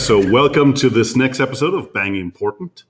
guys. 0.00 0.06
So, 0.06 0.30
welcome 0.30 0.74
to 0.74 0.90
this 0.90 1.16
next 1.16 1.40
episode 1.40 1.74
of 1.74 1.92
Bang 1.92 2.16
Important. 2.16 2.84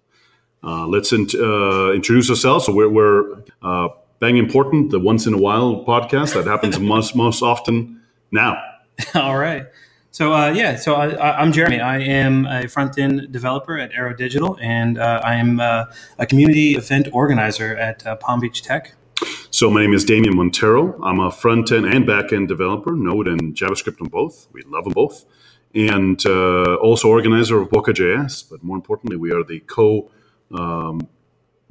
Uh, 0.62 0.86
let's 0.86 1.12
in, 1.12 1.26
uh, 1.34 1.92
introduce 1.92 2.30
ourselves. 2.30 2.66
So, 2.66 2.74
we're, 2.74 2.88
we're 2.88 3.42
uh, 3.62 3.88
Bang 4.20 4.36
Important, 4.36 4.90
the 4.90 5.00
once 5.00 5.26
in 5.26 5.34
a 5.34 5.38
while 5.38 5.84
podcast 5.84 6.34
that 6.34 6.46
happens 6.46 6.78
most 6.94 7.14
most 7.16 7.42
often 7.42 8.00
now. 8.30 8.62
All 9.14 9.38
right. 9.38 9.66
So 10.12 10.32
uh, 10.32 10.50
yeah, 10.50 10.74
so 10.74 10.96
I, 10.96 11.40
am 11.40 11.52
Jeremy. 11.52 11.78
I 11.78 11.98
am 11.98 12.44
a 12.46 12.66
front 12.66 12.98
end 12.98 13.30
developer 13.30 13.78
at 13.78 13.92
Arrow 13.92 14.12
Digital, 14.12 14.58
and 14.60 14.98
uh, 14.98 15.20
I 15.22 15.36
am 15.36 15.60
uh, 15.60 15.84
a 16.18 16.26
community 16.26 16.74
event 16.74 17.06
organizer 17.12 17.76
at 17.76 18.04
uh, 18.04 18.16
Palm 18.16 18.40
Beach 18.40 18.60
Tech. 18.60 18.94
So 19.50 19.70
my 19.70 19.82
name 19.82 19.92
is 19.92 20.04
Damian 20.04 20.36
Montero. 20.36 21.00
I'm 21.04 21.20
a 21.20 21.30
front 21.30 21.70
end 21.70 21.86
and 21.86 22.04
back 22.04 22.32
end 22.32 22.48
developer, 22.48 22.90
Node 22.90 23.28
and 23.28 23.54
JavaScript 23.54 24.00
on 24.00 24.08
both. 24.08 24.48
We 24.52 24.62
love 24.62 24.82
them 24.82 24.94
both, 24.94 25.24
and 25.74 26.24
uh, 26.26 26.74
also 26.76 27.08
organizer 27.08 27.60
of 27.60 27.70
Boca.js. 27.70 28.50
But 28.50 28.62
more 28.62 28.76
importantly, 28.76 29.16
we 29.16 29.32
are 29.32 29.44
the 29.44 29.60
co 29.60 30.10
um, 30.52 31.08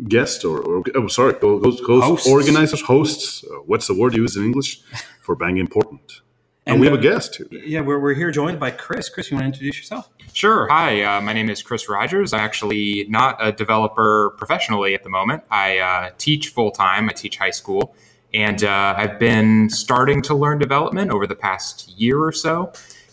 guest 0.08 0.46
or, 0.46 0.60
or 0.60 0.84
oh, 0.96 1.08
sorry, 1.08 1.34
host, 1.40 1.84
host 1.84 2.28
organizers, 2.28 2.82
hosts. 2.82 3.44
Uh, 3.44 3.56
what's 3.66 3.88
the 3.88 3.94
word 3.94 4.16
used 4.16 4.38
in 4.38 4.44
English 4.46 4.82
for 5.22 5.36
Bang 5.36 5.58
Important? 5.58 6.22
And, 6.66 6.76
and 6.76 6.82
we 6.82 6.88
have 6.88 7.00
a 7.00 7.02
guest 7.02 7.34
too. 7.34 7.50
Yeah, 7.52 7.82
we're, 7.82 8.00
we're 8.00 8.14
here 8.14 8.32
joined 8.32 8.60
by 8.60 8.72
Chris. 8.72 9.10
Chris, 9.10 9.32
you 9.32 9.36
want 9.36 9.46
to 9.46 9.48
introduce 9.48 9.78
yourself? 9.78 10.10
Sure. 10.34 10.68
Hi, 10.70 11.02
uh, 11.02 11.22
my 11.22 11.34
name 11.34 11.50
is 11.50 11.64
Chris 11.64 11.90
Rogers. 11.90 12.32
I'm 12.32 12.42
actually 12.42 13.08
not 13.10 13.38
a 13.40 13.52
developer 13.52 14.36
professionally 14.38 14.94
at 14.94 15.04
the 15.04 15.10
moment. 15.10 15.44
I 15.50 15.80
uh, 15.80 16.12
teach 16.18 16.50
full 16.50 16.70
time. 16.70 17.10
I 17.10 17.14
teach 17.14 17.38
high 17.38 17.50
school, 17.50 17.96
and 18.34 18.64
uh, 18.64 18.94
I've 18.96 19.18
been 19.18 19.70
starting 19.70 20.22
to 20.24 20.36
learn 20.36 20.60
development 20.60 21.10
over 21.10 21.26
the 21.26 21.36
past 21.36 21.90
year 21.98 22.22
or 22.22 22.32
so. 22.32 22.72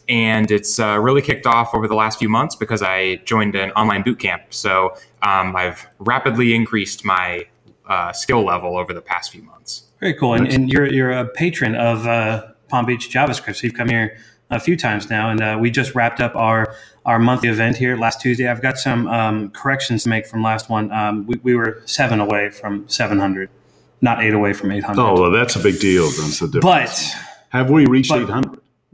And 0.08 0.50
it's 0.50 0.78
uh, 0.78 0.98
really 1.00 1.22
kicked 1.22 1.46
off 1.46 1.74
over 1.74 1.88
the 1.88 1.94
last 1.94 2.18
few 2.18 2.28
months 2.28 2.54
because 2.54 2.82
I 2.82 3.16
joined 3.24 3.54
an 3.54 3.72
online 3.72 4.02
boot 4.02 4.18
camp. 4.18 4.42
So 4.50 4.94
um, 5.22 5.56
I've 5.56 5.86
rapidly 5.98 6.54
increased 6.54 7.04
my 7.04 7.46
uh, 7.88 8.12
skill 8.12 8.44
level 8.44 8.77
over 8.77 8.92
the 8.92 9.00
past 9.00 9.32
few 9.32 9.42
months. 9.42 9.84
Very 10.00 10.14
cool. 10.14 10.34
And, 10.34 10.46
and 10.46 10.70
you're, 10.70 10.86
you're 10.86 11.10
a 11.10 11.27
patron 11.27 11.74
of 11.74 12.06
uh, 12.06 12.46
Palm 12.68 12.86
Beach 12.86 13.10
JavaScript. 13.10 13.56
So 13.56 13.66
you've 13.66 13.74
come 13.74 13.88
here 13.88 14.16
a 14.50 14.60
few 14.60 14.77
times 14.77 15.10
now, 15.10 15.30
and 15.30 15.40
uh, 15.40 15.58
we 15.60 15.70
just 15.70 15.94
wrapped 15.94 16.20
up 16.20 16.34
our 16.36 16.74
our 17.04 17.18
monthly 17.18 17.48
event 17.48 17.77
here 17.77 17.96
last 17.96 18.20
Tuesday. 18.20 18.48
I've 18.48 18.62
got 18.62 18.78
some 18.78 19.06
um, 19.06 19.50
corrections 19.50 20.02
to 20.04 20.08
make 20.08 20.27
from 20.27 20.42
last 20.42 20.68
one. 20.68 20.90
Um, 20.90 21.24
we, 21.27 21.38
we, 21.42 21.54
were 21.54 21.80
seven 21.84 22.18
away 22.18 22.50
from 22.50 22.88
700, 22.88 23.48
not 24.00 24.24
eight 24.24 24.34
away 24.34 24.52
from 24.52 24.72
800. 24.72 25.00
Oh, 25.00 25.14
well, 25.14 25.30
that's 25.30 25.54
a 25.54 25.60
big 25.60 25.78
deal. 25.78 26.06
That's 26.06 26.40
the 26.40 26.48
difference. 26.48 26.64
But 26.64 27.22
have 27.50 27.70
we 27.70 27.86
reached 27.86 28.12
800? 28.12 28.45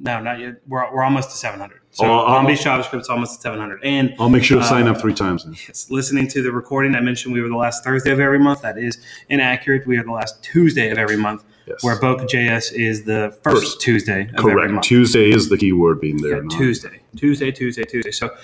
No, 0.03 0.21
not 0.21 0.41
yet. 0.41 0.57
We're, 0.67 0.93
we're 0.93 1.05
almost 1.05 1.31
to 1.31 1.37
700. 1.37 1.81
So 1.93 2.05
oh, 2.05 2.27
Palm 2.27 2.47
Beach 2.47 2.61
JavaScript 2.61 3.03
is 3.03 3.09
almost 3.09 3.37
to 3.37 3.41
700. 3.41 3.85
And 3.85 4.15
I'll 4.19 4.29
make 4.29 4.43
sure 4.43 4.59
to 4.59 4.65
uh, 4.65 4.69
sign 4.69 4.89
up 4.89 5.01
three 5.01 5.15
times. 5.15 5.45
Then. 5.45 5.55
Yes, 5.69 5.91
listening 5.91 6.27
to 6.29 6.43
the 6.43 6.51
recording, 6.51 6.97
I 6.97 7.01
mentioned 7.01 7.33
we 7.33 7.41
were 7.41 7.49
the 7.49 7.57
last 7.57 7.85
Thursday 7.85 8.11
of 8.11 8.19
every 8.19 8.41
month. 8.41 8.63
That 8.63 8.79
is 8.79 8.99
inaccurate. 9.29 9.87
We 9.87 9.97
are 9.99 10.03
the 10.03 10.11
last 10.11 10.43
Tuesday 10.43 10.91
of 10.91 10.99
every 10.99 11.17
month. 11.17 11.45
Yes. 11.67 11.85
Where 11.85 11.97
Boca.js 12.01 12.73
is 12.73 13.05
the 13.05 13.39
first, 13.43 13.63
first. 13.63 13.81
Tuesday. 13.81 14.29
Correct. 14.37 14.83
Tuesday 14.83 15.31
is 15.31 15.49
the 15.49 15.57
key 15.57 15.73
word 15.73 16.01
being 16.01 16.21
there. 16.21 16.43
Yeah, 16.43 16.49
Tuesday, 16.51 17.01
Tuesday, 17.15 17.53
Tuesday, 17.53 17.85
Tuesday. 17.85 18.11
So, 18.11 18.35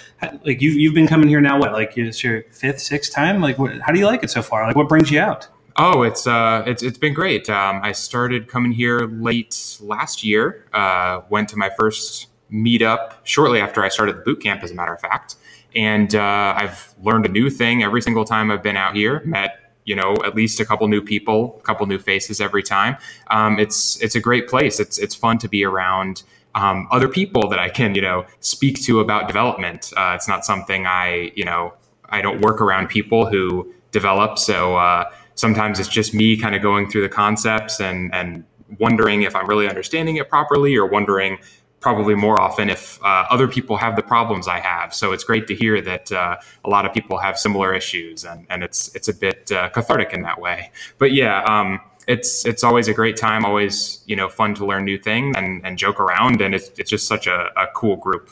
like 0.44 0.62
you, 0.62 0.70
you've 0.70 0.94
been 0.94 1.08
coming 1.08 1.28
here 1.28 1.40
now. 1.40 1.58
What, 1.58 1.72
like 1.72 1.98
it's 1.98 2.22
your 2.22 2.44
fifth, 2.52 2.78
sixth 2.78 3.12
time? 3.12 3.40
Like, 3.40 3.58
what, 3.58 3.80
how 3.80 3.92
do 3.92 3.98
you 3.98 4.06
like 4.06 4.22
it 4.22 4.30
so 4.30 4.42
far? 4.42 4.64
Like, 4.68 4.76
what 4.76 4.88
brings 4.88 5.10
you 5.10 5.18
out? 5.18 5.48
Oh, 5.80 6.02
it's 6.02 6.26
uh, 6.26 6.64
it's 6.66 6.82
it's 6.82 6.98
been 6.98 7.14
great. 7.14 7.48
Um, 7.48 7.80
I 7.84 7.92
started 7.92 8.48
coming 8.48 8.72
here 8.72 9.06
late 9.06 9.78
last 9.80 10.24
year. 10.24 10.64
Uh, 10.72 11.20
went 11.30 11.48
to 11.50 11.56
my 11.56 11.70
first 11.78 12.26
meetup 12.52 13.12
shortly 13.22 13.60
after 13.60 13.84
I 13.84 13.88
started 13.88 14.16
the 14.16 14.22
boot 14.22 14.42
camp, 14.42 14.64
as 14.64 14.72
a 14.72 14.74
matter 14.74 14.92
of 14.92 15.00
fact. 15.00 15.36
And 15.76 16.16
uh, 16.16 16.54
I've 16.56 16.94
learned 17.04 17.26
a 17.26 17.28
new 17.28 17.48
thing 17.48 17.84
every 17.84 18.02
single 18.02 18.24
time 18.24 18.50
I've 18.50 18.62
been 18.62 18.76
out 18.76 18.96
here. 18.96 19.22
Met 19.24 19.72
you 19.84 19.94
know 19.94 20.16
at 20.24 20.34
least 20.34 20.58
a 20.58 20.64
couple 20.64 20.88
new 20.88 21.00
people, 21.00 21.56
a 21.60 21.62
couple 21.62 21.86
new 21.86 22.00
faces 22.00 22.40
every 22.40 22.64
time. 22.64 22.96
Um, 23.30 23.60
it's 23.60 24.02
it's 24.02 24.16
a 24.16 24.20
great 24.20 24.48
place. 24.48 24.80
It's 24.80 24.98
it's 24.98 25.14
fun 25.14 25.38
to 25.38 25.48
be 25.48 25.64
around. 25.64 26.24
Um, 26.56 26.88
other 26.90 27.06
people 27.06 27.48
that 27.50 27.60
I 27.60 27.68
can, 27.68 27.94
you 27.94 28.02
know, 28.02 28.26
speak 28.40 28.82
to 28.82 28.98
about 28.98 29.28
development. 29.28 29.92
Uh, 29.96 30.14
it's 30.16 30.26
not 30.26 30.44
something 30.44 30.86
I, 30.86 31.30
you 31.36 31.44
know, 31.44 31.74
I 32.08 32.20
don't 32.20 32.40
work 32.40 32.60
around 32.60 32.88
people 32.88 33.26
who 33.26 33.72
develop. 33.92 34.38
So 34.38 34.76
uh, 34.76 35.04
sometimes 35.38 35.78
it's 35.78 35.88
just 35.88 36.12
me 36.12 36.36
kind 36.36 36.54
of 36.54 36.62
going 36.62 36.90
through 36.90 37.02
the 37.02 37.08
concepts 37.08 37.80
and 37.80 38.14
and 38.14 38.44
wondering 38.78 39.22
if 39.22 39.34
I'm 39.34 39.46
really 39.46 39.68
understanding 39.68 40.16
it 40.16 40.28
properly, 40.28 40.76
or 40.76 40.86
wondering 40.86 41.38
probably 41.80 42.14
more 42.14 42.40
often 42.40 42.68
if 42.68 43.00
uh, 43.02 43.24
other 43.30 43.46
people 43.46 43.76
have 43.76 43.94
the 43.94 44.02
problems 44.02 44.48
I 44.48 44.58
have. 44.58 44.92
So 44.92 45.12
it's 45.12 45.22
great 45.22 45.46
to 45.46 45.54
hear 45.54 45.80
that 45.80 46.10
uh, 46.10 46.36
a 46.64 46.68
lot 46.68 46.84
of 46.84 46.92
people 46.92 47.18
have 47.18 47.38
similar 47.38 47.74
issues, 47.74 48.24
and, 48.24 48.46
and 48.50 48.62
it's 48.62 48.94
it's 48.94 49.08
a 49.08 49.14
bit 49.14 49.50
uh, 49.52 49.70
cathartic 49.70 50.12
in 50.12 50.22
that 50.22 50.40
way. 50.40 50.70
But 50.98 51.12
yeah, 51.12 51.42
um, 51.44 51.80
it's 52.06 52.44
it's 52.44 52.64
always 52.64 52.88
a 52.88 52.94
great 52.94 53.16
time, 53.16 53.44
always 53.44 54.02
you 54.06 54.16
know 54.16 54.28
fun 54.28 54.54
to 54.56 54.66
learn 54.66 54.84
new 54.84 54.98
things 54.98 55.36
and, 55.36 55.64
and 55.64 55.78
joke 55.78 56.00
around, 56.00 56.40
and 56.40 56.54
it's 56.54 56.70
it's 56.78 56.90
just 56.90 57.06
such 57.06 57.26
a, 57.26 57.50
a 57.56 57.68
cool 57.74 57.96
group. 57.96 58.30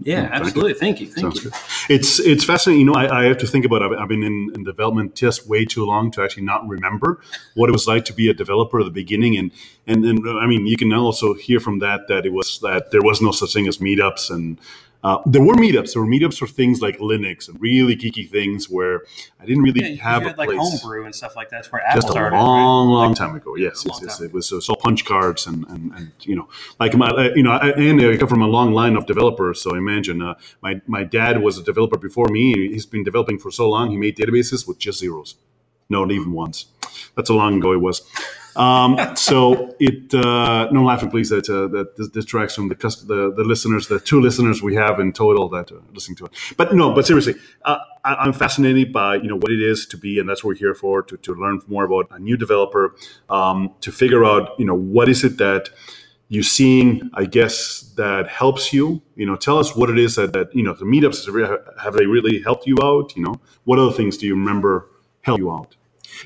Yeah, 0.00 0.28
oh, 0.30 0.36
absolutely. 0.36 0.74
Thank 0.74 1.00
you. 1.00 1.06
Thank 1.06 1.18
Sounds 1.18 1.44
you. 1.44 1.50
Good. 1.50 1.60
It's 1.88 2.20
it's 2.20 2.44
fascinating. 2.44 2.86
You 2.86 2.92
know, 2.92 2.98
I, 2.98 3.22
I 3.22 3.24
have 3.24 3.38
to 3.38 3.46
think 3.48 3.64
about. 3.64 3.82
It. 3.82 3.98
I've 3.98 4.08
been 4.08 4.22
in, 4.22 4.52
in, 4.54 4.62
development 4.62 5.16
just 5.16 5.48
way 5.48 5.64
too 5.64 5.84
long 5.84 6.12
to 6.12 6.22
actually 6.22 6.44
not 6.44 6.66
remember 6.68 7.20
what 7.54 7.68
it 7.68 7.72
was 7.72 7.88
like 7.88 8.04
to 8.04 8.12
be 8.12 8.28
a 8.28 8.34
developer 8.34 8.78
at 8.78 8.84
the 8.84 8.92
beginning. 8.92 9.36
And 9.36 9.50
and 9.88 10.04
and 10.04 10.38
I 10.38 10.46
mean, 10.46 10.66
you 10.66 10.76
can 10.76 10.92
also 10.92 11.34
hear 11.34 11.58
from 11.58 11.80
that 11.80 12.06
that 12.06 12.24
it 12.26 12.32
was 12.32 12.60
that 12.60 12.92
there 12.92 13.02
was 13.02 13.20
no 13.20 13.32
such 13.32 13.52
thing 13.52 13.66
as 13.66 13.78
meetups 13.78 14.30
and 14.30 14.60
uh, 15.04 15.18
there 15.26 15.42
were 15.42 15.54
meetups. 15.54 15.92
There 15.92 16.02
were 16.02 16.08
meetups 16.08 16.38
for 16.38 16.46
things 16.46 16.80
like 16.80 16.98
Linux 16.98 17.48
and 17.48 17.60
really 17.60 17.96
geeky 17.96 18.28
things 18.28 18.68
where 18.68 19.02
I 19.40 19.46
didn't 19.46 19.62
really 19.62 19.94
yeah, 19.94 20.02
have 20.02 20.22
had, 20.22 20.32
a 20.32 20.34
place. 20.34 20.48
like 20.48 20.58
homebrew 20.58 21.04
and 21.04 21.14
stuff 21.14 21.36
like 21.36 21.50
that. 21.50 21.58
That's 21.58 21.72
where 21.72 21.82
Apple 21.86 22.00
just 22.00 22.08
a 22.08 22.10
started, 22.12 22.36
long, 22.36 22.88
right? 22.88 22.94
long 22.94 23.14
time 23.14 23.36
ago. 23.36 23.54
Yes, 23.56 23.84
yes, 23.86 24.00
yes. 24.02 24.20
It 24.20 24.32
was 24.32 24.48
so 24.48 24.74
punch 24.74 25.04
cards 25.04 25.46
and, 25.46 25.64
and, 25.68 25.92
and 25.92 26.12
you 26.22 26.34
know, 26.34 26.48
like 26.80 26.96
my, 26.96 27.10
uh, 27.10 27.30
you 27.36 27.44
know, 27.44 27.52
and 27.52 28.00
I 28.00 28.16
come 28.16 28.28
from 28.28 28.42
a 28.42 28.48
long 28.48 28.72
line 28.72 28.96
of 28.96 29.06
developers. 29.06 29.62
So 29.62 29.74
imagine 29.74 30.20
uh, 30.20 30.34
my 30.62 30.80
my 30.86 31.04
dad 31.04 31.42
was 31.42 31.58
a 31.58 31.62
developer 31.62 31.98
before 31.98 32.28
me. 32.28 32.52
He's 32.68 32.86
been 32.86 33.04
developing 33.04 33.38
for 33.38 33.50
so 33.52 33.70
long. 33.70 33.90
He 33.90 33.96
made 33.96 34.16
databases 34.16 34.66
with 34.66 34.78
just 34.78 34.98
zeros, 34.98 35.36
not 35.88 36.10
even 36.10 36.32
ones. 36.32 36.66
That's 37.14 37.30
how 37.30 37.36
long 37.36 37.58
ago 37.58 37.72
it 37.72 37.80
was. 37.80 38.02
Um, 38.58 38.98
so 39.14 39.76
it 39.78 40.12
uh, 40.12 40.68
no 40.72 40.82
laughing, 40.82 41.10
please. 41.10 41.28
That 41.30 41.48
uh, 41.48 41.68
that 41.68 42.10
distracts 42.12 42.56
from 42.56 42.68
the, 42.68 42.74
the, 42.74 43.32
the 43.36 43.44
listeners, 43.44 43.86
the 43.86 44.00
two 44.00 44.20
listeners 44.20 44.62
we 44.62 44.74
have 44.74 44.98
in 44.98 45.12
total 45.12 45.48
that 45.50 45.70
are 45.70 45.80
listening 45.94 46.16
to 46.16 46.26
it. 46.26 46.32
But 46.56 46.74
no, 46.74 46.92
but 46.92 47.06
seriously, 47.06 47.36
uh, 47.64 47.78
I, 48.04 48.26
am 48.26 48.32
fascinated 48.32 48.92
by 48.92 49.14
you 49.16 49.28
know 49.28 49.36
what 49.36 49.52
it 49.52 49.62
is 49.62 49.86
to 49.86 49.96
be, 49.96 50.18
and 50.18 50.28
that's 50.28 50.42
what 50.42 50.50
we're 50.50 50.66
here 50.66 50.74
for 50.74 51.02
to, 51.04 51.16
to 51.16 51.34
learn 51.34 51.60
more 51.68 51.84
about 51.84 52.08
a 52.10 52.18
new 52.18 52.36
developer, 52.36 52.96
um, 53.30 53.74
to 53.80 53.92
figure 53.92 54.24
out 54.24 54.58
you 54.58 54.64
know 54.64 54.74
what 54.74 55.08
is 55.08 55.22
it 55.22 55.38
that 55.38 55.70
you're 56.30 56.42
seeing, 56.42 57.10
I 57.14 57.24
guess, 57.24 57.80
that 57.96 58.28
helps 58.28 58.72
you. 58.72 59.00
You 59.16 59.24
know, 59.24 59.36
tell 59.36 59.58
us 59.58 59.74
what 59.74 59.88
it 59.88 59.98
is 59.98 60.16
that, 60.16 60.32
that 60.32 60.52
you 60.52 60.64
know 60.64 60.74
the 60.74 60.84
meetups 60.84 61.80
have 61.80 61.94
they 61.94 62.06
really 62.06 62.42
helped 62.42 62.66
you 62.66 62.76
out? 62.82 63.16
You 63.16 63.22
know, 63.22 63.40
what 63.64 63.78
other 63.78 63.92
things 63.92 64.16
do 64.16 64.26
you 64.26 64.34
remember 64.34 64.90
help 65.22 65.38
you 65.38 65.52
out? 65.52 65.76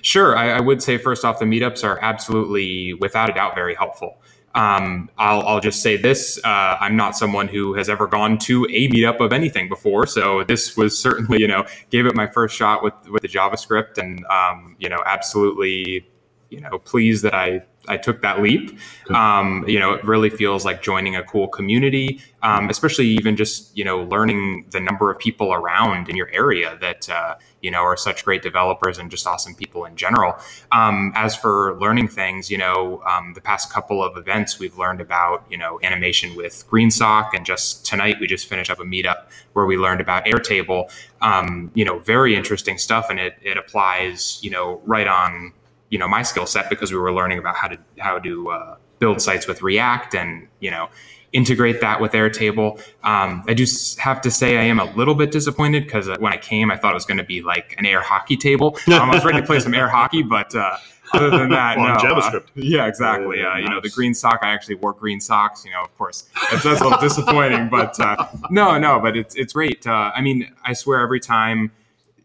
Sure. 0.01 0.37
I, 0.37 0.51
I, 0.51 0.61
would 0.61 0.83
say, 0.83 0.97
first 0.97 1.25
off, 1.25 1.39
the 1.39 1.45
meetups 1.45 1.85
are 1.85 1.99
absolutely, 2.03 2.95
without 2.95 3.29
a 3.29 3.33
doubt, 3.33 3.55
very 3.55 3.75
helpful. 3.75 4.21
Um, 4.55 5.09
I'll, 5.17 5.41
I'll, 5.43 5.61
just 5.61 5.83
say 5.83 5.97
this 5.97 6.39
uh, 6.45 6.77
I'm 6.79 6.95
not 6.95 7.17
someone 7.17 7.49
who 7.49 7.73
has 7.75 7.89
ever 7.89 8.07
gone 8.07 8.37
to 8.41 8.67
a 8.67 8.89
meetup 8.89 9.21
of 9.21 9.33
anything 9.33 9.69
before. 9.69 10.07
So 10.07 10.45
this 10.45 10.77
was 10.77 10.99
certainly, 10.99 11.41
you 11.41 11.49
know, 11.49 11.65
gave 11.89 12.05
it 12.05 12.15
my 12.15 12.27
first 12.27 12.55
shot 12.55 12.83
with, 12.83 12.93
with 13.09 13.23
the 13.23 13.29
JavaScript 13.29 13.97
and, 13.97 14.25
um, 14.27 14.77
you 14.79 14.91
know, 14.91 15.03
absolutely, 15.07 16.07
you 16.51 16.61
know, 16.61 16.79
pleased 16.79 17.25
that 17.25 17.35
I 17.35 17.63
I 17.89 17.97
took 17.97 18.23
that 18.23 18.41
leap. 18.41 18.79
Um, 19.11 19.65
you 19.67 19.79
know, 19.79 19.93
it 19.93 20.05
really 20.05 20.31
feels 20.31 20.65
like 20.65 20.83
joining 20.83 21.17
a 21.17 21.23
cool 21.23 21.49
community, 21.49 22.21
um, 22.43 22.71
especially 22.71 23.07
even 23.07 23.37
just 23.37 23.77
you 23.77 23.85
know 23.85 24.03
learning 24.05 24.67
the 24.71 24.81
number 24.81 25.11
of 25.11 25.19
people 25.19 25.53
around 25.53 26.09
in 26.09 26.17
your 26.17 26.29
area 26.33 26.79
that 26.81 27.09
uh, 27.11 27.35
you 27.61 27.71
know 27.71 27.81
are 27.81 27.97
such 27.97 28.25
great 28.25 28.43
developers 28.43 28.99
and 28.99 29.11
just 29.11 29.27
awesome 29.27 29.55
people 29.55 29.85
in 29.85 29.97
general. 29.97 30.37
Um, 30.71 31.13
as 31.17 31.35
for 31.35 31.77
learning 31.81 32.09
things, 32.09 32.51
you 32.51 32.59
know, 32.59 33.03
um, 33.03 33.35
the 33.35 33.41
past 33.41 33.73
couple 33.73 34.03
of 34.03 34.17
events 34.17 34.59
we've 34.59 34.79
learned 34.79 35.01
about 35.01 35.45
you 35.51 35.59
know 35.59 35.81
animation 35.83 36.37
with 36.37 36.65
GreenSock, 36.71 37.31
and 37.35 37.45
just 37.45 37.85
tonight 37.85 38.17
we 38.21 38.29
just 38.29 38.47
finished 38.47 38.71
up 38.71 38.79
a 38.79 38.85
meetup 38.85 39.27
where 39.55 39.67
we 39.67 39.77
learned 39.77 40.01
about 40.01 40.25
Airtable. 40.25 40.91
Um, 41.21 41.71
you 41.75 41.85
know, 41.85 41.99
very 41.99 42.37
interesting 42.37 42.79
stuff, 42.79 43.11
and 43.11 43.19
it 43.19 43.35
it 43.43 43.57
applies 43.57 44.39
you 44.43 44.51
know 44.51 44.81
right 44.85 45.09
on 45.09 45.53
you 45.93 45.99
know 45.99 46.09
my 46.09 46.23
skill 46.23 46.47
set 46.47 46.71
because 46.71 46.91
we 46.91 46.99
were 46.99 47.13
learning 47.13 47.39
about 47.39 47.55
how 47.55 47.69
to 47.69 47.79
how 47.99 48.19
to 48.19 48.51
uh, 48.51 48.77
build 48.99 49.21
sites 49.21 49.47
with 49.47 49.63
React 49.63 50.15
and 50.15 50.49
you 50.59 50.71
know 50.71 50.89
integrate 51.33 51.81
that 51.81 52.01
with 52.01 52.13
Airtable. 52.13 52.79
Um, 53.05 53.45
I 53.47 53.55
do 53.55 53.67
have 53.99 54.21
to 54.23 54.31
say 54.31 54.59
I 54.59 54.65
am 54.65 54.81
a 54.81 54.85
little 54.97 55.15
bit 55.15 55.31
disappointed 55.31 55.85
because 55.85 56.09
uh, 56.09 56.17
when 56.19 56.33
I 56.33 56.37
came, 56.39 56.71
I 56.71 56.77
thought 56.77 56.93
it 56.93 56.95
was 56.95 57.05
going 57.05 57.19
to 57.19 57.25
be 57.25 57.43
like 57.43 57.75
an 57.79 57.87
air 57.87 58.01
hockey 58.01 58.37
table. 58.37 58.77
Um, 58.93 59.11
I 59.11 59.15
was 59.15 59.25
ready 59.25 59.41
to 59.41 59.47
play 59.47 59.59
some 59.59 59.75
air 59.75 59.89
hockey, 59.89 60.23
but 60.23 60.55
uh, 60.55 60.77
other 61.15 61.31
than 61.31 61.49
that, 61.59 61.79
on 61.79 61.89
no, 61.89 61.95
uh, 61.95 61.99
JavaScript. 61.99 62.49
yeah, 62.55 62.87
exactly. 62.87 63.43
Uh, 63.43 63.57
you 63.57 63.69
know, 63.69 63.81
the 63.81 63.89
green 63.89 64.15
sock. 64.15 64.41
I 64.43 64.51
actually 64.53 64.77
wore 64.77 64.93
green 64.93 65.21
socks. 65.21 65.65
You 65.65 65.73
know, 65.73 65.83
of 65.83 65.97
course, 65.99 66.29
that's, 66.51 66.63
that's 66.63 66.81
a 66.81 66.85
little 66.85 67.01
disappointing. 67.01 67.69
But 67.71 67.99
uh, 68.01 68.29
no, 68.51 68.79
no, 68.79 69.01
but 69.01 69.17
it's 69.17 69.35
it's 69.35 69.55
great. 69.55 69.87
Uh, 69.87 70.13
I 70.15 70.21
mean, 70.21 70.53
I 70.65 70.73
swear, 70.75 71.01
every 71.01 71.21
time 71.21 71.73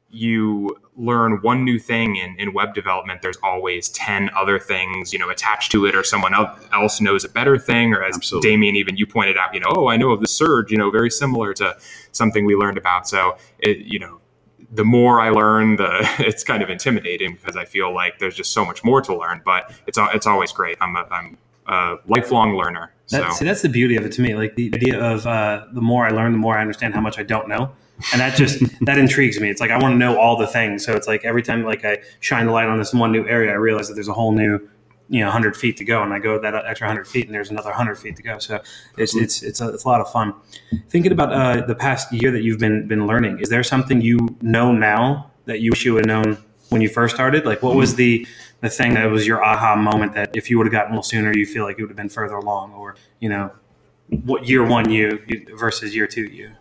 you 0.10 0.78
learn 0.96 1.42
one 1.42 1.64
new 1.64 1.78
thing 1.78 2.16
in, 2.16 2.36
in 2.40 2.54
web 2.54 2.74
development, 2.74 3.22
there's 3.22 3.38
always 3.44 3.90
10 3.90 4.30
other 4.36 4.58
things, 4.58 5.14
you 5.14 5.20
know, 5.20 5.30
attached 5.30 5.72
to 5.72 5.86
it 5.86 5.96
or 5.96 6.04
someone 6.04 6.34
else 6.74 7.00
knows 7.02 7.24
a 7.24 7.30
better 7.30 7.58
thing. 7.58 7.94
Or 7.94 8.04
as 8.04 8.16
Absolutely. 8.16 8.50
Damian, 8.50 8.76
even 8.76 8.98
you 8.98 9.06
pointed 9.06 9.38
out, 9.38 9.54
you 9.54 9.60
know, 9.60 9.68
oh, 9.70 9.88
I 9.90 9.98
know 9.98 10.12
of 10.12 10.22
the 10.22 10.28
surge, 10.28 10.72
you 10.72 10.78
know, 10.78 10.90
very 10.90 11.12
similar 11.12 11.54
to 11.56 11.78
something 12.12 12.46
we 12.46 12.56
learned 12.56 12.78
about. 12.78 13.08
So, 13.08 13.38
it, 13.60 13.80
you 13.80 14.00
know, 14.00 14.20
the 14.72 14.86
more 14.86 15.22
I 15.22 15.30
learn, 15.30 15.76
the 15.76 16.10
it's 16.20 16.44
kind 16.44 16.64
of 16.64 16.70
intimidating 16.70 17.36
because 17.36 17.56
I 17.56 17.66
feel 17.66 17.94
like 17.94 18.20
there's 18.20 18.36
just 18.36 18.52
so 18.52 18.66
much 18.66 18.84
more 18.84 19.02
to 19.02 19.16
learn, 19.16 19.42
but 19.46 19.72
it's, 19.86 19.98
it's 20.14 20.26
always 20.26 20.52
great. 20.52 20.78
I'm 20.82 20.96
a, 20.96 21.06
I'm 21.12 21.38
a 21.68 21.96
lifelong 22.08 22.56
learner. 22.56 22.94
So 23.08 23.30
see, 23.30 23.46
that's 23.46 23.62
the 23.62 23.70
beauty 23.70 23.96
of 23.96 24.06
it 24.06 24.12
to 24.14 24.22
me. 24.22 24.36
Like 24.36 24.56
the 24.56 24.72
idea 24.74 25.00
of 25.00 25.26
uh, 25.26 25.66
the 25.72 25.82
more 25.82 26.06
I 26.06 26.10
learn, 26.10 26.34
the 26.34 26.38
more 26.38 26.58
I 26.58 26.62
understand 26.62 26.94
how 26.94 27.02
much 27.02 27.18
I 27.18 27.24
don't 27.24 27.48
know, 27.48 27.72
and 28.12 28.22
that 28.22 28.36
just 28.36 28.62
that 28.86 28.98
intrigues 28.98 29.40
me. 29.40 29.50
It's 29.50 29.62
like 29.62 29.72
I 29.72 29.78
want 29.78 29.94
to 29.94 29.98
know 29.98 30.20
all 30.20 30.38
the 30.38 30.48
things. 30.48 30.86
So 30.86 30.94
it's 30.94 31.08
like 31.08 31.26
every 31.26 31.42
time 31.44 31.64
like 31.64 31.84
I 31.84 32.00
shine 32.20 32.46
the 32.46 32.52
light 32.52 32.68
on 32.68 32.78
this 32.78 32.94
one 32.94 33.12
new 33.12 33.28
area, 33.28 33.52
I 33.52 33.56
realize 33.56 33.88
that 33.88 33.96
there's 33.96 34.08
a 34.08 34.14
whole 34.14 34.32
new, 34.32 34.60
you 35.10 35.24
know, 35.24 35.32
hundred 35.32 35.58
feet 35.58 35.78
to 35.78 35.86
go, 35.86 36.04
and 36.04 36.14
I 36.14 36.20
go 36.20 36.40
that 36.40 36.54
extra 36.54 36.88
hundred 36.88 37.08
feet, 37.08 37.26
and 37.26 37.34
there's 37.34 37.50
another 37.50 37.72
hundred 37.72 37.96
feet 37.96 38.16
to 38.18 38.24
go. 38.24 38.38
So 38.40 38.62
it's 38.98 39.16
it's 39.16 39.42
it's 39.44 39.62
a, 39.62 39.70
it's 39.70 39.84
a 39.84 39.88
lot 39.88 40.02
of 40.02 40.12
fun. 40.12 40.34
Thinking 40.90 41.12
about 41.12 41.34
uh, 41.34 41.66
the 41.66 41.76
past 41.76 42.12
year 42.12 42.32
that 42.32 42.44
you've 42.44 42.60
been 42.60 42.88
been 42.88 43.08
learning, 43.08 43.40
is 43.40 43.50
there 43.50 43.64
something 43.64 44.02
you 44.02 44.20
know 44.42 44.72
now 44.72 45.32
that 45.46 45.62
you 45.62 45.72
wish 45.72 45.86
you 45.86 45.96
had 45.96 46.06
known 46.06 46.38
when 46.70 46.82
you 46.82 46.90
first 46.90 47.16
started? 47.16 47.46
Like, 47.46 47.64
what 47.64 47.76
was 47.76 47.96
the 47.96 48.28
the 48.62 48.70
thing 48.70 48.94
that 48.96 49.06
was 49.10 49.26
your 49.26 49.44
aha 49.44 49.76
moment 49.76 50.14
that 50.14 50.36
if 50.36 50.50
you 50.50 50.58
would 50.58 50.68
have 50.68 50.74
gotten 50.74 50.92
a 50.92 50.94
little 50.96 51.04
sooner, 51.04 51.36
you 51.36 51.46
feel 51.46 51.64
like 51.64 51.78
you 51.78 51.86
would 51.86 51.92
have 51.92 51.98
been 51.98 52.10
further 52.10 52.36
along, 52.36 52.74
or 52.74 52.96
you 53.20 53.30
know, 53.30 53.52
what 54.10 54.48
year 54.48 54.64
one 54.64 54.92
you 54.92 55.20
you- 55.28 55.58
versus 55.58 55.96
year 55.96 56.06
two 56.08 56.24
you? 56.26 56.52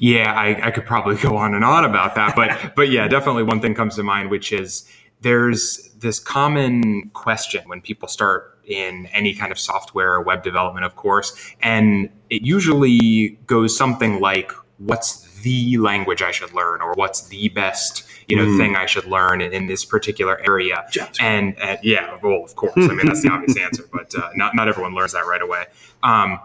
Yeah, 0.00 0.32
I, 0.32 0.68
I 0.68 0.70
could 0.70 0.86
probably 0.86 1.16
go 1.16 1.36
on 1.36 1.54
and 1.54 1.64
on 1.64 1.84
about 1.84 2.14
that, 2.16 2.34
but 2.36 2.74
but 2.76 2.90
yeah, 2.90 3.08
definitely 3.08 3.42
one 3.44 3.60
thing 3.60 3.74
comes 3.74 3.96
to 3.96 4.02
mind, 4.02 4.30
which 4.30 4.52
is 4.52 4.88
there's 5.20 5.90
this 5.98 6.18
common 6.20 7.10
question 7.12 7.62
when 7.68 7.80
people 7.80 8.08
start 8.08 8.58
in 8.64 9.06
any 9.06 9.34
kind 9.34 9.50
of 9.50 9.58
software 9.58 10.12
or 10.14 10.22
web 10.22 10.42
development, 10.42 10.84
of 10.86 10.94
course, 10.96 11.34
and 11.62 12.10
it 12.30 12.42
usually 12.42 13.38
goes 13.46 13.76
something 13.76 14.20
like, 14.20 14.52
"What's 14.78 15.26
the 15.42 15.78
language 15.78 16.22
I 16.22 16.30
should 16.30 16.52
learn?" 16.54 16.82
or 16.82 16.92
"What's 16.94 17.28
the 17.28 17.48
best 17.48 18.04
you 18.28 18.36
know 18.36 18.44
Mm. 18.44 18.58
thing 18.58 18.76
I 18.76 18.86
should 18.86 19.06
learn 19.06 19.40
in, 19.40 19.52
in 19.52 19.66
this 19.66 19.84
particular 19.84 20.38
area?" 20.46 20.86
And 21.20 21.56
yeah, 21.82 22.18
well, 22.22 22.44
of 22.44 22.54
course, 22.56 22.74
I 22.76 22.88
mean 22.94 23.06
that's 23.06 23.22
the 23.22 23.30
obvious 23.30 23.56
answer, 23.58 23.84
but 23.92 24.14
uh, 24.14 24.30
not 24.36 24.54
not 24.54 24.68
everyone 24.68 24.94
learns 24.94 25.12
that 25.12 25.26
right 25.26 25.42
away. 25.42 25.64
Um, 26.02 26.38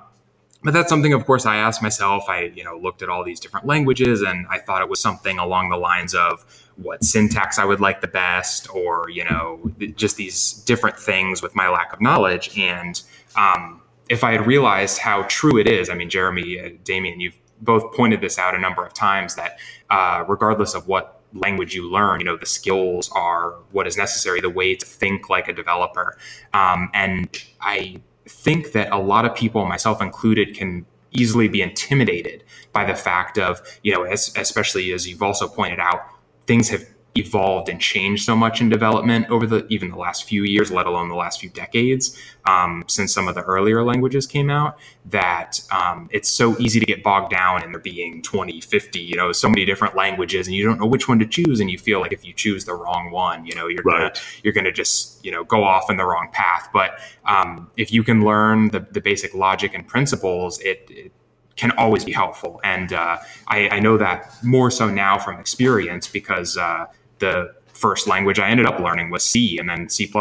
but 0.64 0.74
that's 0.74 0.90
something 0.90 1.14
of 1.14 1.26
course 1.26 1.46
i 1.46 1.58
asked 1.58 1.82
myself. 1.82 2.26
I 2.30 2.52
you 2.56 2.64
know 2.64 2.78
looked 2.78 3.02
at 3.02 3.10
all 3.10 3.24
these 3.24 3.40
different 3.40 3.66
languages 3.66 4.22
and 4.22 4.46
i 4.50 4.60
thought 4.60 4.82
it 4.82 4.90
was 4.90 5.00
something 5.00 5.40
along 5.40 5.70
the 5.70 5.78
lines 5.78 6.14
of 6.16 6.46
what 6.78 7.04
syntax 7.04 7.60
i 7.60 7.66
would 7.66 7.80
like 7.80 8.02
the 8.02 8.08
best 8.08 8.74
or 8.74 9.10
you 9.10 9.24
know 9.26 9.72
just 9.96 10.18
these 10.18 10.54
different 10.66 10.98
things 10.98 11.42
with 11.42 11.56
my 11.56 11.70
lack 11.70 11.94
of 11.94 12.02
knowledge. 12.02 12.58
And 12.58 13.02
um, 13.36 13.82
if 14.10 14.24
i 14.24 14.32
had 14.32 14.48
realized 14.48 14.98
how 15.00 15.24
true 15.24 15.58
it 15.58 15.68
is 15.68 15.90
i 15.90 15.94
mean 15.96 16.10
jeremy 16.10 16.60
uh, 16.60 16.70
damian 16.84 17.20
you've 17.20 17.38
both 17.62 17.94
pointed 17.94 18.20
this 18.22 18.38
out 18.38 18.56
a 18.56 18.60
number 18.60 18.86
of 18.86 18.94
times 18.94 19.36
that 19.36 19.58
uh, 19.90 20.24
regardless 20.28 20.76
of 20.76 20.88
what 20.88 21.22
language 21.34 21.74
you 21.74 21.90
learn 21.90 22.20
you 22.20 22.26
know 22.26 22.38
the 22.38 22.46
skills 22.46 23.10
are 23.14 23.56
what 23.72 23.88
is 23.88 23.98
necessary 23.98 24.42
the 24.42 24.50
way 24.50 24.76
to 24.76 24.86
think 24.86 25.30
like 25.30 25.48
a 25.48 25.54
developer. 25.54 26.18
Um, 26.54 26.90
and 26.94 27.44
i 27.62 28.02
think 28.28 28.72
that 28.72 28.92
a 28.92 28.98
lot 28.98 29.26
of 29.26 29.36
people, 29.36 29.66
myself 29.66 30.02
included, 30.02 30.56
can 30.56 30.86
easily 31.12 31.48
be 31.48 31.62
intimidated 31.62 32.44
by 32.72 32.86
the 32.86 32.96
fact 32.96 33.38
of, 33.38 33.62
you 33.84 33.94
know, 33.94 34.04
as, 34.04 34.34
especially 34.36 34.92
as 34.92 35.08
you've 35.08 35.22
also 35.22 35.48
pointed 35.48 35.80
out, 35.80 36.02
things 36.48 36.70
have 36.70 36.86
evolved 37.16 37.70
and 37.70 37.80
changed 37.80 38.26
so 38.26 38.36
much 38.36 38.60
in 38.60 38.70
development 38.70 39.30
over 39.30 39.46
the 39.46 39.66
even 39.68 39.92
the 39.92 39.98
last 39.98 40.24
few 40.24 40.44
years, 40.44 40.72
let 40.72 40.88
alone 40.88 41.10
the 41.10 41.16
last 41.16 41.40
few 41.40 41.50
decades, 41.50 42.18
um, 42.46 42.84
since 42.88 43.14
some 43.14 43.28
of 43.28 43.36
the 43.36 43.44
earlier 43.44 43.84
languages 43.84 44.26
came 44.26 44.50
out, 44.50 44.78
that 45.06 45.62
um, 45.72 46.10
it's 46.12 46.30
so 46.30 46.58
easy 46.60 46.80
to 46.80 46.86
get 46.86 47.04
bogged 47.04 47.32
down 47.32 47.64
in 47.64 47.72
there 47.72 47.80
being 47.80 48.22
20, 48.22 48.62
50, 48.62 49.00
you 49.00 49.16
know, 49.16 49.32
so 49.32 49.48
many 49.48 49.64
different 49.64 49.96
languages, 49.96 50.48
and 50.48 50.56
you 50.56 50.66
don't 50.66 50.80
know 50.80 50.88
which 50.88 51.08
one 51.08 51.20
to 51.20 51.26
choose, 51.26 51.60
and 51.60 51.70
you 51.70 51.78
feel 51.78 52.00
like 52.00 52.14
if 52.14 52.26
you 52.26 52.34
choose 52.34 52.66
the 52.66 52.74
wrong 52.74 53.12
one, 53.12 53.46
you 53.46 53.54
know, 53.54 53.68
you're 53.68 53.84
gonna 53.84 54.12
you're 54.44 54.54
going 54.54 54.66
to 54.66 54.72
just 54.72 55.24
you 55.24 55.32
know 55.32 55.44
go 55.44 55.64
off 55.64 55.90
in 55.90 55.98
the 55.98 56.06
wrong 56.06 56.30
path. 56.32 56.70
But 56.74 57.00
um, 57.26 57.70
if 57.78 57.92
you 57.92 58.04
can 58.04 58.24
learn 58.24 58.70
the, 58.70 58.80
the 58.92 59.02
basic 59.02 59.34
logic 59.34 59.74
and 59.74 59.88
principles 59.88 60.60
it, 60.60 60.88
it 60.90 61.12
can 61.56 61.72
always 61.72 62.04
be 62.04 62.12
helpful. 62.12 62.60
And 62.64 62.94
uh, 62.94 63.18
I, 63.48 63.70
I 63.70 63.80
know 63.80 63.98
that 63.98 64.44
more 64.44 64.72
so 64.72 64.90
now 64.90 65.20
from 65.20 65.40
experience 65.40 66.08
because 66.08 66.58
uh, 66.58 66.88
the 67.20 67.54
first 67.68 68.08
language 68.08 68.40
i 68.40 68.50
ended 68.50 68.66
up 68.66 68.80
learning 68.80 69.10
was 69.10 69.24
c 69.24 69.58
and 69.58 69.70
then 69.70 69.90
c++ 69.90 70.12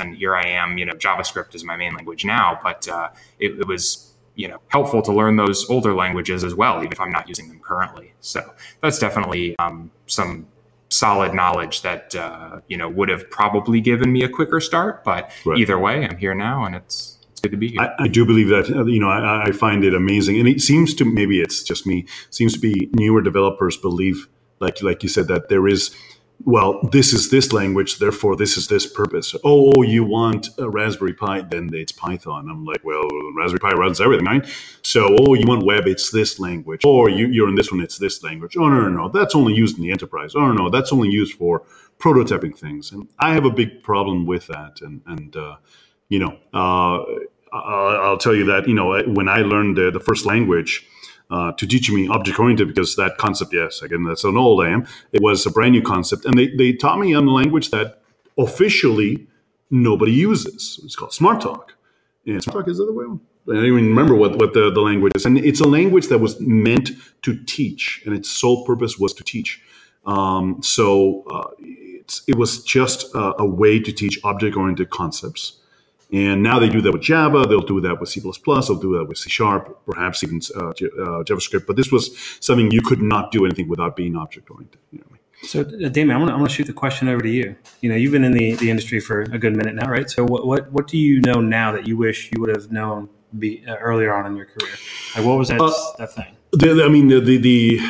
and 0.00 0.16
here 0.16 0.36
i 0.36 0.46
am 0.46 0.78
you 0.78 0.84
know 0.84 0.92
javascript 0.94 1.54
is 1.54 1.64
my 1.64 1.76
main 1.76 1.94
language 1.94 2.24
now 2.24 2.58
but 2.62 2.88
uh, 2.88 3.08
it, 3.38 3.58
it 3.58 3.66
was 3.66 4.12
you 4.36 4.48
know 4.48 4.60
helpful 4.68 5.02
to 5.02 5.12
learn 5.12 5.36
those 5.36 5.68
older 5.68 5.94
languages 5.94 6.44
as 6.44 6.54
well 6.54 6.78
even 6.78 6.92
if 6.92 7.00
i'm 7.00 7.12
not 7.12 7.28
using 7.28 7.48
them 7.48 7.60
currently 7.60 8.12
so 8.20 8.54
that's 8.80 8.98
definitely 8.98 9.56
um, 9.58 9.90
some 10.06 10.46
solid 10.94 11.34
knowledge 11.34 11.82
that 11.82 12.14
uh, 12.14 12.60
you 12.68 12.76
know 12.76 12.88
would 12.88 13.08
have 13.08 13.28
probably 13.30 13.80
given 13.80 14.12
me 14.12 14.22
a 14.22 14.28
quicker 14.28 14.60
start. 14.60 15.04
But 15.04 15.30
Right. 15.44 15.58
either 15.58 15.78
way, 15.78 16.06
I'm 16.06 16.16
here 16.16 16.34
now, 16.34 16.64
and 16.64 16.74
it's 16.74 17.18
it's 17.30 17.40
good 17.40 17.50
to 17.52 17.56
be 17.58 17.68
here. 17.68 17.80
I, 17.80 18.04
I 18.04 18.08
do 18.08 18.24
believe 18.24 18.48
that 18.48 18.70
uh, 18.70 18.84
you 18.84 19.00
know 19.00 19.08
I, 19.08 19.48
I 19.48 19.52
find 19.52 19.84
it 19.84 19.94
amazing, 19.94 20.38
and 20.38 20.48
it 20.48 20.60
seems 20.60 20.94
to 20.94 21.04
maybe 21.04 21.40
it's 21.40 21.62
just 21.62 21.86
me. 21.86 22.06
Seems 22.30 22.54
to 22.54 22.60
be 22.60 22.88
newer 22.94 23.20
developers 23.20 23.76
believe 23.76 24.28
like 24.60 24.82
like 24.82 25.02
you 25.02 25.08
said 25.08 25.28
that 25.28 25.48
there 25.48 25.66
is. 25.68 25.94
Well, 26.40 26.80
this 26.92 27.12
is 27.12 27.30
this 27.30 27.52
language, 27.52 27.98
therefore 27.98 28.36
this 28.36 28.56
is 28.56 28.68
this 28.68 28.86
purpose. 28.86 29.34
Oh, 29.44 29.82
you 29.82 30.04
want 30.04 30.48
a 30.58 30.68
Raspberry 30.68 31.14
Pi, 31.14 31.40
then 31.42 31.70
it's 31.72 31.92
Python. 31.92 32.48
I'm 32.50 32.64
like, 32.64 32.84
well, 32.84 33.08
Raspberry 33.34 33.60
Pi 33.60 33.70
runs 33.78 34.00
everything, 34.00 34.26
right? 34.26 34.46
So, 34.82 35.16
oh, 35.20 35.34
you 35.34 35.44
want 35.46 35.64
web, 35.64 35.86
it's 35.86 36.10
this 36.10 36.38
language. 36.38 36.82
Or 36.84 37.08
you, 37.08 37.28
you're 37.28 37.48
in 37.48 37.54
this 37.54 37.70
one, 37.70 37.80
it's 37.80 37.98
this 37.98 38.22
language. 38.22 38.56
Oh, 38.58 38.68
no, 38.68 38.80
no, 38.82 38.88
no, 38.90 39.08
that's 39.08 39.34
only 39.34 39.54
used 39.54 39.78
in 39.78 39.84
the 39.84 39.90
enterprise. 39.90 40.34
Oh, 40.34 40.40
no, 40.40 40.52
no, 40.52 40.70
that's 40.70 40.92
only 40.92 41.08
used 41.08 41.34
for 41.34 41.62
prototyping 41.98 42.58
things. 42.58 42.92
And 42.92 43.08
I 43.18 43.32
have 43.32 43.46
a 43.46 43.50
big 43.50 43.82
problem 43.82 44.26
with 44.26 44.46
that. 44.48 44.80
And, 44.82 45.00
and 45.06 45.34
uh, 45.36 45.56
you 46.08 46.18
know, 46.18 46.36
uh, 46.52 47.04
I'll, 47.52 48.02
I'll 48.02 48.18
tell 48.18 48.34
you 48.34 48.44
that, 48.46 48.68
you 48.68 48.74
know, 48.74 49.00
when 49.04 49.28
I 49.28 49.38
learned 49.38 49.76
the, 49.76 49.90
the 49.90 50.00
first 50.00 50.26
language, 50.26 50.86
uh, 51.30 51.52
to 51.52 51.66
teach 51.66 51.90
me 51.90 52.08
object 52.08 52.38
oriented 52.38 52.68
because 52.68 52.96
that 52.96 53.16
concept, 53.18 53.52
yes, 53.52 53.82
again, 53.82 54.04
that's 54.04 54.24
an 54.24 54.36
old 54.36 54.64
I 54.64 54.70
am. 54.70 54.86
It 55.12 55.22
was 55.22 55.46
a 55.46 55.50
brand 55.50 55.72
new 55.72 55.82
concept, 55.82 56.24
and 56.24 56.38
they, 56.38 56.48
they 56.48 56.72
taught 56.72 56.98
me 56.98 57.14
on 57.14 57.26
a 57.26 57.32
language 57.32 57.70
that 57.70 58.02
officially 58.36 59.26
nobody 59.70 60.12
uses. 60.12 60.80
It's 60.84 60.96
called 60.96 61.12
Smalltalk. 61.12 61.70
And 62.26 62.40
Smalltalk 62.40 62.68
is 62.68 62.78
the 62.78 62.84
other 62.84 62.92
way. 62.92 63.06
I 63.48 63.54
don't 63.54 63.64
even 63.66 63.88
remember 63.88 64.14
what, 64.14 64.38
what 64.38 64.54
the, 64.54 64.70
the 64.70 64.80
language 64.80 65.12
is. 65.14 65.26
And 65.26 65.36
it's 65.38 65.60
a 65.60 65.68
language 65.68 66.08
that 66.08 66.18
was 66.18 66.40
meant 66.40 66.90
to 67.22 67.42
teach, 67.44 68.02
and 68.06 68.14
its 68.14 68.30
sole 68.30 68.64
purpose 68.64 68.98
was 68.98 69.12
to 69.14 69.24
teach. 69.24 69.60
Um, 70.06 70.62
so 70.62 71.24
uh, 71.30 71.50
it 72.26 72.36
was 72.36 72.62
just 72.62 73.14
a, 73.14 73.42
a 73.42 73.46
way 73.46 73.80
to 73.80 73.92
teach 73.92 74.18
object 74.24 74.56
oriented 74.56 74.90
concepts. 74.90 75.60
And 76.14 76.42
now 76.42 76.56
they 76.60 76.70
do 76.70 76.80
that 76.82 76.92
with 76.92 77.02
Java. 77.02 77.40
They'll 77.48 77.60
do 77.74 77.80
that 77.82 78.00
with 78.00 78.08
C++. 78.10 78.20
They'll 78.20 78.84
do 78.88 78.92
that 78.98 79.06
with 79.08 79.18
C 79.18 79.30
Sharp, 79.30 79.64
perhaps 79.86 80.22
even 80.24 80.40
uh, 80.56 80.72
J- 80.74 80.86
uh, 80.86 81.24
JavaScript. 81.28 81.66
But 81.66 81.76
this 81.76 81.90
was 81.92 82.04
something 82.40 82.70
you 82.70 82.82
could 82.82 83.02
not 83.02 83.32
do 83.32 83.44
anything 83.46 83.68
without 83.68 83.96
being 83.96 84.16
object 84.16 84.50
oriented. 84.50 84.80
You 84.92 85.00
know 85.00 85.06
what 85.08 85.10
I 85.10 85.14
mean? 85.14 85.20
So, 85.52 85.86
uh, 85.86 85.88
Damian, 85.90 86.16
I'm 86.16 86.26
going 86.26 86.44
to 86.46 86.54
shoot 86.56 86.68
the 86.68 86.72
question 86.84 87.08
over 87.08 87.22
to 87.22 87.28
you. 87.28 87.56
You 87.82 87.90
know, 87.90 87.96
you've 87.96 88.12
been 88.12 88.24
in 88.24 88.32
the, 88.32 88.54
the 88.54 88.70
industry 88.70 89.00
for 89.00 89.22
a 89.22 89.38
good 89.38 89.56
minute 89.56 89.74
now, 89.74 89.90
right? 89.90 90.08
So, 90.08 90.24
what, 90.24 90.46
what 90.46 90.72
what 90.72 90.86
do 90.88 90.98
you 90.98 91.20
know 91.22 91.40
now 91.40 91.72
that 91.72 91.86
you 91.88 91.96
wish 91.96 92.30
you 92.32 92.40
would 92.42 92.50
have 92.56 92.70
known 92.70 93.08
be, 93.38 93.64
uh, 93.66 93.76
earlier 93.76 94.14
on 94.14 94.26
in 94.26 94.36
your 94.36 94.46
career? 94.46 94.74
Like, 95.16 95.24
what 95.26 95.36
was 95.38 95.48
that 95.48 95.60
Uh, 95.60 95.72
that 95.98 96.14
thing? 96.14 96.36
The, 96.52 96.84
I 96.84 96.88
mean, 96.88 97.08
the, 97.08 97.20
the, 97.20 97.36
the 97.38 97.80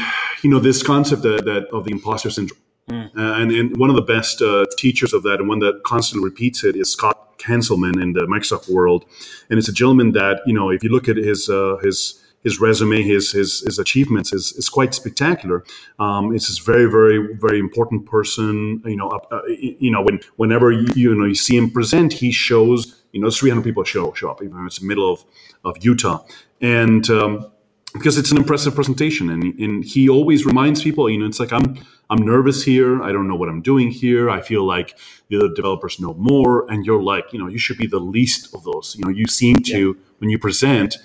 you 0.42 0.50
know 0.50 0.58
this 0.58 0.82
concept 0.82 1.22
that, 1.22 1.44
that 1.44 1.66
of 1.76 1.84
the 1.84 1.92
imposter 1.92 2.30
syndrome, 2.30 2.60
Mm. 2.90 3.06
uh, 3.16 3.40
and, 3.40 3.50
and 3.50 3.76
one 3.78 3.88
of 3.88 3.96
the 3.96 4.02
best 4.02 4.42
uh, 4.42 4.66
teachers 4.76 5.14
of 5.14 5.22
that, 5.22 5.40
and 5.40 5.48
one 5.48 5.58
that 5.60 5.82
constantly 5.84 6.22
repeats 6.28 6.64
it, 6.64 6.76
is 6.76 6.92
Scott 6.92 7.23
Hanselman 7.46 8.00
in 8.02 8.12
the 8.12 8.26
Microsoft 8.26 8.68
world, 8.70 9.04
and 9.48 9.58
it's 9.58 9.68
a 9.68 9.72
gentleman 9.72 10.12
that 10.12 10.40
you 10.46 10.54
know 10.54 10.70
if 10.70 10.82
you 10.82 10.90
look 10.90 11.08
at 11.08 11.16
his 11.16 11.48
uh, 11.48 11.76
his 11.82 12.20
his 12.44 12.60
resume, 12.60 13.02
his 13.02 13.32
his, 13.32 13.60
his 13.60 13.78
achievements 13.78 14.32
is, 14.32 14.52
is 14.52 14.68
quite 14.68 14.94
spectacular. 14.94 15.64
Um, 15.98 16.34
it's 16.34 16.60
a 16.60 16.62
very 16.62 16.90
very 16.90 17.34
very 17.34 17.58
important 17.58 18.06
person. 18.06 18.82
You 18.84 18.96
know, 18.96 19.08
uh, 19.08 19.40
you 19.48 19.90
know 19.90 20.02
when 20.02 20.20
whenever 20.36 20.70
you, 20.70 20.86
you 20.94 21.14
know 21.14 21.24
you 21.24 21.34
see 21.34 21.56
him 21.56 21.70
present, 21.70 22.12
he 22.12 22.30
shows 22.30 23.02
you 23.12 23.20
know 23.20 23.30
300 23.30 23.64
people 23.64 23.82
show 23.84 24.12
show 24.12 24.30
up, 24.30 24.42
even 24.42 24.60
if 24.60 24.66
it's 24.66 24.78
the 24.78 24.86
middle 24.86 25.10
of 25.10 25.24
of 25.64 25.82
Utah, 25.82 26.22
and 26.60 27.08
um, 27.10 27.50
because 27.94 28.18
it's 28.18 28.30
an 28.30 28.36
impressive 28.36 28.74
presentation 28.74 29.30
and, 29.30 29.42
and 29.58 29.84
he 29.84 30.08
always 30.08 30.44
reminds 30.44 30.82
people 30.82 31.08
you 31.08 31.18
know 31.18 31.26
it's 31.26 31.40
like 31.40 31.52
i'm 31.52 31.78
i'm 32.10 32.18
nervous 32.18 32.62
here. 32.64 33.02
I 33.02 33.12
don't 33.12 33.26
know 33.28 33.36
what 33.36 33.48
i'm 33.48 33.62
doing 33.62 33.90
here. 33.90 34.28
I 34.28 34.40
feel 34.40 34.64
like 34.64 34.98
the 35.28 35.36
other 35.38 35.54
developers 35.54 35.98
know 35.98 36.14
more 36.14 36.70
and 36.70 36.84
you're 36.84 37.02
like 37.02 37.32
you 37.32 37.38
know 37.38 37.48
you 37.48 37.58
should 37.58 37.78
be 37.78 37.86
the 37.86 38.00
least 38.00 38.54
of 38.54 38.64
those. 38.64 38.94
You 38.98 39.04
know 39.04 39.10
you 39.10 39.26
seem 39.26 39.56
to 39.56 39.94
yeah. 39.94 40.02
when 40.18 40.30
you 40.30 40.38
present 40.38 40.96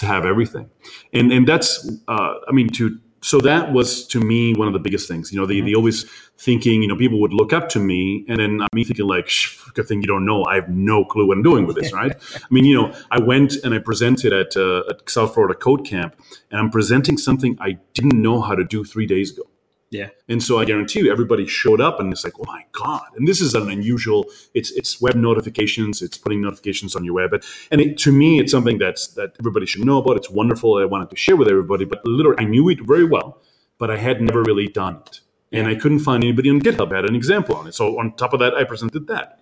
have 0.00 0.24
everything. 0.24 0.70
And 1.12 1.32
and 1.32 1.46
that's 1.46 1.90
uh, 2.08 2.34
i 2.48 2.52
mean 2.52 2.68
to 2.70 2.98
so 3.24 3.40
that 3.40 3.72
was 3.72 4.06
to 4.08 4.20
me 4.20 4.52
one 4.52 4.68
of 4.68 4.74
the 4.74 4.78
biggest 4.78 5.08
things. 5.08 5.32
You 5.32 5.40
know, 5.40 5.46
the, 5.46 5.56
mm-hmm. 5.56 5.66
the 5.66 5.74
always 5.76 6.04
thinking, 6.36 6.82
you 6.82 6.88
know, 6.88 6.94
people 6.94 7.18
would 7.22 7.32
look 7.32 7.54
up 7.54 7.70
to 7.70 7.80
me, 7.80 8.26
and 8.28 8.38
then 8.38 8.60
I'm 8.60 8.68
me 8.74 8.84
thinking 8.84 9.06
like, 9.06 9.30
good 9.72 9.88
thing 9.88 10.02
you 10.02 10.06
don't 10.06 10.26
know. 10.26 10.44
I 10.44 10.56
have 10.56 10.68
no 10.68 11.06
clue 11.06 11.26
what 11.26 11.38
I'm 11.38 11.42
doing 11.42 11.66
with 11.66 11.76
this, 11.76 11.90
right? 11.90 12.12
I 12.34 12.46
mean, 12.50 12.66
you 12.66 12.74
know, 12.76 12.94
I 13.10 13.20
went 13.20 13.54
and 13.64 13.74
I 13.74 13.78
presented 13.78 14.34
at, 14.34 14.58
uh, 14.58 14.82
at 14.90 15.08
South 15.08 15.32
Florida 15.32 15.54
Code 15.54 15.86
Camp, 15.86 16.14
and 16.50 16.60
I'm 16.60 16.68
presenting 16.68 17.16
something 17.16 17.56
I 17.60 17.78
didn't 17.94 18.20
know 18.20 18.42
how 18.42 18.54
to 18.54 18.62
do 18.62 18.84
three 18.84 19.06
days 19.06 19.32
ago. 19.32 19.48
Yeah. 19.94 20.08
And 20.28 20.42
so 20.42 20.58
I 20.58 20.64
guarantee 20.64 20.98
you, 20.98 21.12
everybody 21.12 21.46
showed 21.46 21.80
up 21.80 22.00
and 22.00 22.12
it's 22.12 22.24
like, 22.24 22.36
oh 22.40 22.44
my 22.48 22.64
God. 22.72 23.06
And 23.16 23.28
this 23.28 23.40
is 23.40 23.54
an 23.54 23.70
unusual, 23.70 24.26
it's 24.52 24.72
it's 24.72 25.00
web 25.00 25.14
notifications, 25.14 26.02
it's 26.02 26.18
putting 26.18 26.40
notifications 26.40 26.96
on 26.96 27.04
your 27.04 27.14
web. 27.14 27.40
And 27.70 27.80
it, 27.80 27.96
to 27.98 28.10
me, 28.10 28.40
it's 28.40 28.50
something 28.50 28.78
that's 28.78 29.06
that 29.14 29.36
everybody 29.38 29.66
should 29.66 29.84
know 29.84 29.98
about. 29.98 30.16
It's 30.16 30.28
wonderful. 30.28 30.78
I 30.78 30.84
wanted 30.84 31.10
to 31.10 31.16
share 31.16 31.36
with 31.36 31.46
everybody, 31.46 31.84
but 31.84 32.04
literally 32.04 32.44
I 32.44 32.44
knew 32.44 32.68
it 32.70 32.80
very 32.80 33.04
well, 33.04 33.40
but 33.78 33.88
I 33.88 33.96
had 33.96 34.20
never 34.20 34.42
really 34.42 34.66
done 34.66 34.96
it. 35.06 35.20
And 35.52 35.68
I 35.68 35.76
couldn't 35.76 36.00
find 36.00 36.24
anybody 36.24 36.50
on 36.50 36.60
GitHub 36.60 36.92
had 36.92 37.08
an 37.08 37.14
example 37.14 37.54
on 37.54 37.68
it. 37.68 37.74
So 37.76 37.96
on 38.00 38.16
top 38.16 38.32
of 38.32 38.40
that, 38.40 38.54
I 38.54 38.64
presented 38.64 39.06
that. 39.06 39.38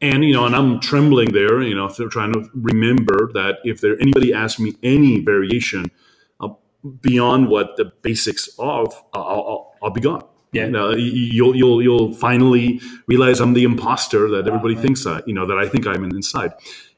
And 0.00 0.24
you 0.24 0.32
know, 0.32 0.46
and 0.46 0.54
I'm 0.54 0.78
trembling 0.78 1.32
there, 1.32 1.62
you 1.62 1.74
know, 1.74 1.88
trying 1.88 2.32
to 2.34 2.48
remember 2.54 3.32
that 3.34 3.58
if 3.64 3.80
there 3.80 4.00
anybody 4.00 4.32
asks 4.32 4.60
me 4.60 4.76
any 4.84 5.18
variation 5.18 5.90
uh, 6.38 6.50
beyond 7.00 7.48
what 7.48 7.76
the 7.76 7.86
basics 8.02 8.48
of, 8.56 8.94
I'll, 9.14 9.69
I'll, 9.82 9.90
be 9.90 10.00
gone. 10.00 10.24
Yeah. 10.52 10.66
You 10.66 10.70
know, 10.70 10.90
you'll 10.90 11.56
you'll 11.56 11.82
you'll 11.82 12.12
finally 12.14 12.80
realize 13.06 13.40
I'm 13.40 13.54
the 13.54 13.64
imposter 13.64 14.28
that 14.30 14.46
everybody 14.46 14.74
wow, 14.74 14.82
thinks 14.82 15.06
I, 15.06 15.22
you 15.26 15.34
know, 15.34 15.46
that 15.46 15.58
I 15.58 15.68
think 15.68 15.86
I'm 15.86 16.04
inside. 16.04 16.52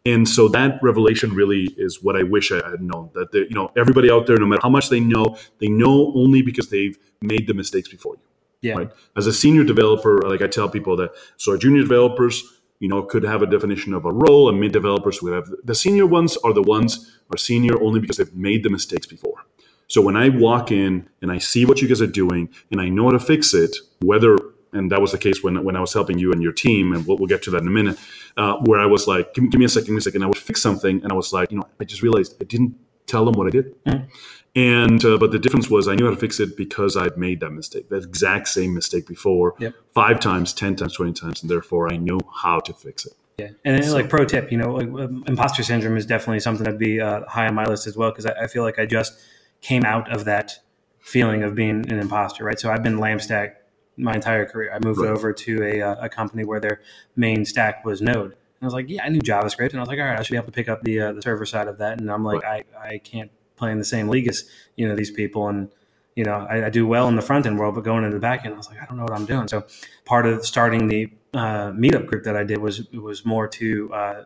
And 0.05 0.29
so 0.29 0.49
that 0.49 0.81
revelation 0.83 1.33
really 1.33 1.73
is 1.77 2.03
what 2.03 2.17
I 2.17 2.25
wish 2.25 2.51
I 2.51 2.57
had 2.69 2.83
known. 2.83 3.11
That 3.15 3.33
the, 3.33 3.41
you 3.41 3.55
know 3.55 3.71
everybody 3.77 4.11
out 4.11 4.27
there, 4.27 4.37
no 4.39 4.47
matter 4.47 4.63
how 4.63 4.71
much 4.71 4.89
they 4.89 5.01
know, 5.01 5.37
they 5.59 5.69
know 5.69 6.13
only 6.15 6.43
because 6.43 6.71
they've 6.71 6.99
made 7.21 7.47
the 7.47 7.55
mistakes 7.55 7.89
before 7.89 8.15
you. 8.15 8.23
Yeah. 8.63 8.75
Right. 8.75 8.91
As 9.17 9.27
a 9.27 9.33
senior 9.33 9.65
developer, 9.65 10.23
like 10.23 10.41
I 10.41 10.47
tell 10.47 10.69
people 10.69 10.97
that, 10.97 11.11
so 11.37 11.57
junior 11.57 11.83
developers, 11.83 12.43
you 12.79 12.89
know, 12.89 13.03
could 13.03 13.25
have 13.25 13.43
a 13.43 13.47
definition 13.47 13.93
of 13.93 14.05
a 14.05 14.13
role, 14.13 14.49
and 14.49 14.59
mid 14.61 14.73
developers 14.73 15.21
would 15.21 15.33
have 15.33 15.49
the 15.63 15.75
senior 15.75 16.07
ones 16.07 16.37
are 16.39 16.53
the 16.53 16.63
ones 16.63 17.19
are 17.31 17.37
senior 17.37 17.81
only 17.83 18.01
because 18.01 18.17
they've 18.17 18.35
made 18.35 18.63
the 18.63 18.71
mistakes 18.71 19.07
before. 19.07 19.45
So 19.93 20.01
when 20.01 20.17
I 20.17 20.31
walk 20.31 20.73
in 20.73 21.07
and 21.21 21.31
I 21.31 21.37
see 21.37 21.67
what 21.67 21.83
you 21.83 21.87
guys 21.87 22.01
are 22.01 22.07
doing 22.07 22.49
and 22.71 22.81
I 22.81 22.89
know 22.89 23.05
how 23.05 23.11
to 23.11 23.19
fix 23.19 23.53
it, 23.53 23.77
whether 24.01 24.39
and 24.73 24.91
that 24.91 25.03
was 25.03 25.13
the 25.13 25.19
case 25.19 25.43
when, 25.43 25.63
when 25.65 25.77
I 25.77 25.81
was 25.81 25.93
helping 25.93 26.19
you 26.19 26.33
and 26.33 26.43
your 26.43 26.53
team, 26.53 26.95
and 26.95 27.07
we'll, 27.07 27.19
we'll 27.19 27.27
get 27.27 27.43
to 27.43 27.51
that 27.51 27.61
in 27.61 27.69
a 27.69 27.71
minute, 27.71 27.99
uh, 28.39 28.57
where 28.65 28.81
I 28.81 28.87
was 28.87 29.07
like, 29.07 29.35
give, 29.35 29.51
give, 29.51 29.59
me 29.59 29.67
a 29.67 29.69
second, 29.69 29.89
give 29.89 29.93
me 29.93 29.99
a 29.99 30.01
second. 30.01 30.23
I 30.23 30.29
would 30.29 30.39
fix 30.39 30.63
something, 30.63 31.03
and 31.03 31.13
I 31.13 31.15
was 31.15 31.35
like, 31.35 31.51
you 31.51 31.59
know, 31.59 31.69
I 31.79 31.85
just 31.85 32.01
realized 32.01 32.37
I 32.41 32.45
didn't 32.45 32.75
tell 33.07 33.27
them 33.27 33.35
what 33.35 33.49
I 33.49 33.51
did. 33.51 33.85
Mm. 33.85 34.09
And 34.57 35.05
uh, 35.05 35.19
but 35.19 35.31
the 35.31 35.39
difference 35.39 35.69
was 35.69 35.89
I 35.89 35.95
knew 35.95 36.07
how 36.07 36.11
to 36.11 36.17
fix 36.17 36.41
it 36.41 36.57
because 36.57 36.97
I'd 36.97 37.19
made 37.19 37.41
that 37.41 37.51
mistake, 37.51 37.91
that 37.91 38.03
exact 38.03 38.49
same 38.49 38.73
mistake 38.73 39.07
before, 39.07 39.57
yep. 39.59 39.75
five 39.93 40.21
times, 40.21 40.55
ten 40.55 40.75
times, 40.75 40.95
twenty 40.95 41.13
times, 41.13 41.43
and 41.43 41.51
therefore 41.51 41.93
I 41.93 41.99
knew 41.99 42.19
how 42.35 42.61
to 42.61 42.73
fix 42.73 43.05
it. 43.05 43.13
Yeah, 43.37 43.49
and 43.67 43.85
so, 43.85 43.93
like 43.93 44.09
pro 44.09 44.25
tip, 44.25 44.51
you 44.51 44.57
know, 44.57 44.81
um, 44.81 45.23
imposter 45.27 45.63
syndrome 45.63 45.99
is 45.99 46.07
definitely 46.07 46.41
something 46.41 46.65
that'd 46.65 46.81
be 46.81 46.99
uh, 46.99 47.27
high 47.27 47.47
on 47.47 47.55
my 47.55 47.67
list 47.67 47.87
as 47.87 47.95
well 47.95 48.11
because 48.11 48.25
I, 48.25 48.33
I 48.45 48.47
feel 48.47 48.63
like 48.63 48.79
I 48.79 48.87
just 48.87 49.13
came 49.63 49.85
out 49.85 50.15
of 50.15 50.27
that 50.27 50.59
feeling 51.01 51.43
of 51.43 51.55
being 51.55 51.91
an 51.91 51.99
imposter, 51.99 52.45
right? 52.45 52.59
So 52.59 52.71
I've 52.71 52.83
been 52.83 52.99
LAMP 52.99 53.21
stack 53.21 53.63
my 53.97 54.15
entire 54.15 54.47
career. 54.47 54.73
I 54.73 54.79
moved 54.85 55.01
right. 55.01 55.11
over 55.11 55.33
to 55.33 55.63
a, 55.65 55.83
uh, 55.83 56.05
a 56.05 56.09
company 56.09 56.45
where 56.45 56.61
their 56.61 56.81
main 57.17 57.45
stack 57.45 57.85
was 57.85 58.03
Node. 58.03 58.33
And 58.33 58.35
I 58.63 58.65
was 58.65 58.75
like, 58.75 58.89
yeah, 58.89 59.05
I 59.05 59.09
knew 59.09 59.21
JavaScript. 59.21 59.71
And 59.71 59.77
I 59.77 59.81
was 59.81 59.89
like, 59.89 59.99
all 59.99 60.05
right, 60.05 60.19
I 60.19 60.23
should 60.23 60.33
be 60.33 60.37
able 60.37 60.47
to 60.47 60.53
pick 60.53 60.69
up 60.69 60.83
the, 60.83 61.01
uh, 61.01 61.13
the 61.13 61.23
server 61.23 61.47
side 61.47 61.69
of 61.69 61.79
that. 61.79 62.01
And 62.01 62.11
I'm 62.11 62.25
like, 62.25 62.43
right. 62.43 62.67
I, 62.81 62.89
I 62.95 62.99
can't 62.99 63.31
play 63.57 63.73
in 63.73 63.79
the 63.79 63.85
same 63.85 64.09
league 64.09 64.29
as, 64.29 64.45
you 64.77 64.89
know, 64.89 64.95
these 64.95 65.11
people. 65.11 65.49
And, 65.49 65.69
you 66.15 66.25
know, 66.25 66.47
I, 66.49 66.67
I, 66.67 66.71
do 66.71 66.87
well 66.87 67.09
in 67.09 67.17
the 67.17 67.23
front 67.23 67.47
end 67.47 67.59
world, 67.59 67.75
but 67.75 67.85
going 67.85 68.05
into 68.05 68.17
the 68.17 68.21
back 68.21 68.45
end, 68.45 68.55
I 68.55 68.57
was 68.57 68.69
like, 68.69 68.81
I 68.81 68.85
don't 68.87 68.97
know 68.97 69.05
what 69.05 69.13
I'm 69.13 69.27
doing. 69.27 69.49
So 69.49 69.65
part 70.05 70.27
of 70.27 70.45
starting 70.45 70.89
the 70.89 71.11
uh, 71.35 71.73
meetup 71.73 72.07
group 72.07 72.25
that 72.25 72.37
I 72.37 72.45
did 72.45 72.59
was, 72.59 72.89
was 72.91 73.25
more 73.25 73.49
to 73.49 73.93
uh, 73.95 74.25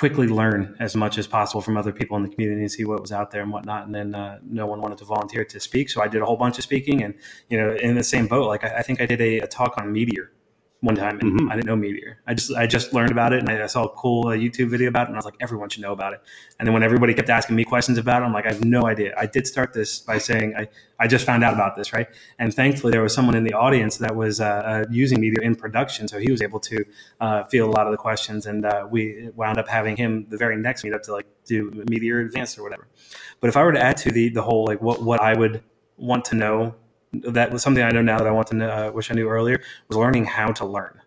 quickly 0.00 0.26
learn 0.26 0.74
as 0.80 0.96
much 0.96 1.18
as 1.18 1.26
possible 1.26 1.60
from 1.60 1.76
other 1.76 1.92
people 1.92 2.16
in 2.16 2.22
the 2.22 2.28
community 2.30 2.62
and 2.62 2.72
see 2.72 2.86
what 2.86 3.02
was 3.02 3.12
out 3.12 3.30
there 3.30 3.42
and 3.42 3.52
whatnot. 3.52 3.84
And 3.84 3.94
then 3.94 4.14
uh, 4.14 4.38
no 4.42 4.64
one 4.64 4.80
wanted 4.80 4.96
to 4.96 5.04
volunteer 5.04 5.44
to 5.44 5.60
speak, 5.60 5.90
so 5.90 6.00
I 6.00 6.08
did 6.08 6.22
a 6.22 6.24
whole 6.24 6.38
bunch 6.38 6.56
of 6.56 6.64
speaking. 6.64 7.02
And 7.02 7.12
you 7.50 7.58
know, 7.58 7.74
in 7.74 7.96
the 7.96 8.02
same 8.02 8.26
boat, 8.26 8.46
like 8.48 8.64
I, 8.64 8.78
I 8.78 8.82
think 8.82 9.02
I 9.02 9.04
did 9.04 9.20
a, 9.20 9.40
a, 9.40 9.46
talk 9.46 9.76
on 9.76 9.92
Meteor 9.92 10.32
one 10.82 10.94
time, 10.94 11.18
and 11.20 11.32
mm-hmm. 11.32 11.50
I 11.50 11.56
didn't 11.56 11.66
know 11.66 11.76
Meteor. 11.76 12.22
I 12.26 12.32
just 12.32 12.52
I 12.54 12.66
just 12.66 12.94
learned 12.94 13.10
about 13.10 13.34
it, 13.34 13.40
and 13.40 13.50
I, 13.50 13.62
I 13.62 13.66
saw 13.66 13.84
a 13.84 13.88
cool 13.90 14.28
uh, 14.28 14.32
YouTube 14.32 14.70
video 14.70 14.88
about 14.88 15.02
it, 15.02 15.08
and 15.08 15.16
I 15.16 15.18
was 15.18 15.26
like, 15.26 15.36
everyone 15.40 15.68
should 15.68 15.82
know 15.82 15.92
about 15.92 16.14
it. 16.14 16.22
And 16.58 16.66
then 16.66 16.72
when 16.72 16.82
everybody 16.82 17.12
kept 17.12 17.28
asking 17.28 17.56
me 17.56 17.64
questions 17.64 17.98
about 17.98 18.22
it, 18.22 18.24
I'm 18.24 18.32
like, 18.32 18.46
I 18.46 18.52
have 18.52 18.64
no 18.64 18.86
idea. 18.86 19.14
I 19.18 19.26
did 19.26 19.46
start 19.46 19.74
this 19.74 19.98
by 19.98 20.16
saying 20.16 20.54
I 20.56 20.68
I 20.98 21.06
just 21.06 21.26
found 21.26 21.44
out 21.44 21.52
about 21.52 21.76
this, 21.76 21.92
right? 21.92 22.08
And 22.38 22.54
thankfully, 22.54 22.92
there 22.92 23.02
was 23.02 23.14
someone 23.14 23.36
in 23.36 23.44
the 23.44 23.52
audience 23.52 23.98
that 23.98 24.16
was 24.16 24.40
uh, 24.40 24.44
uh, 24.44 24.84
using 24.90 25.20
Meteor 25.20 25.42
in 25.42 25.54
production, 25.54 26.08
so 26.08 26.18
he 26.18 26.30
was 26.30 26.40
able 26.40 26.60
to 26.60 26.84
uh, 27.20 27.44
field 27.44 27.68
a 27.68 27.72
lot 27.72 27.86
of 27.86 27.92
the 27.92 27.98
questions, 27.98 28.46
and 28.46 28.64
uh, 28.64 28.86
we 28.90 29.28
wound 29.34 29.58
up 29.58 29.68
having 29.68 29.96
him 29.96 30.26
the 30.30 30.38
very 30.38 30.56
next 30.56 30.82
meetup 30.82 31.02
to 31.02 31.12
like 31.12 31.26
do 31.44 31.70
Meteor 31.90 32.20
Advanced 32.20 32.58
or 32.58 32.62
whatever. 32.62 32.88
But 33.40 33.48
if 33.48 33.56
I 33.56 33.62
were 33.64 33.72
to 33.72 33.82
add 33.82 33.98
to 33.98 34.12
the 34.12 34.30
the 34.30 34.42
whole 34.42 34.64
like 34.64 34.80
what 34.80 35.02
what 35.02 35.20
I 35.20 35.34
would 35.34 35.62
want 35.98 36.24
to 36.26 36.34
know 36.34 36.74
that 37.12 37.50
was 37.50 37.62
something 37.62 37.82
I 37.82 37.90
know 37.90 38.02
now 38.02 38.18
that 38.18 38.26
I 38.26 38.30
want 38.30 38.48
to 38.48 38.56
know, 38.56 38.70
uh, 38.70 38.90
wish 38.92 39.10
I 39.10 39.14
knew 39.14 39.28
earlier 39.28 39.60
was 39.88 39.96
learning 39.96 40.26
how 40.26 40.52
to 40.52 40.64
learn. 40.64 41.00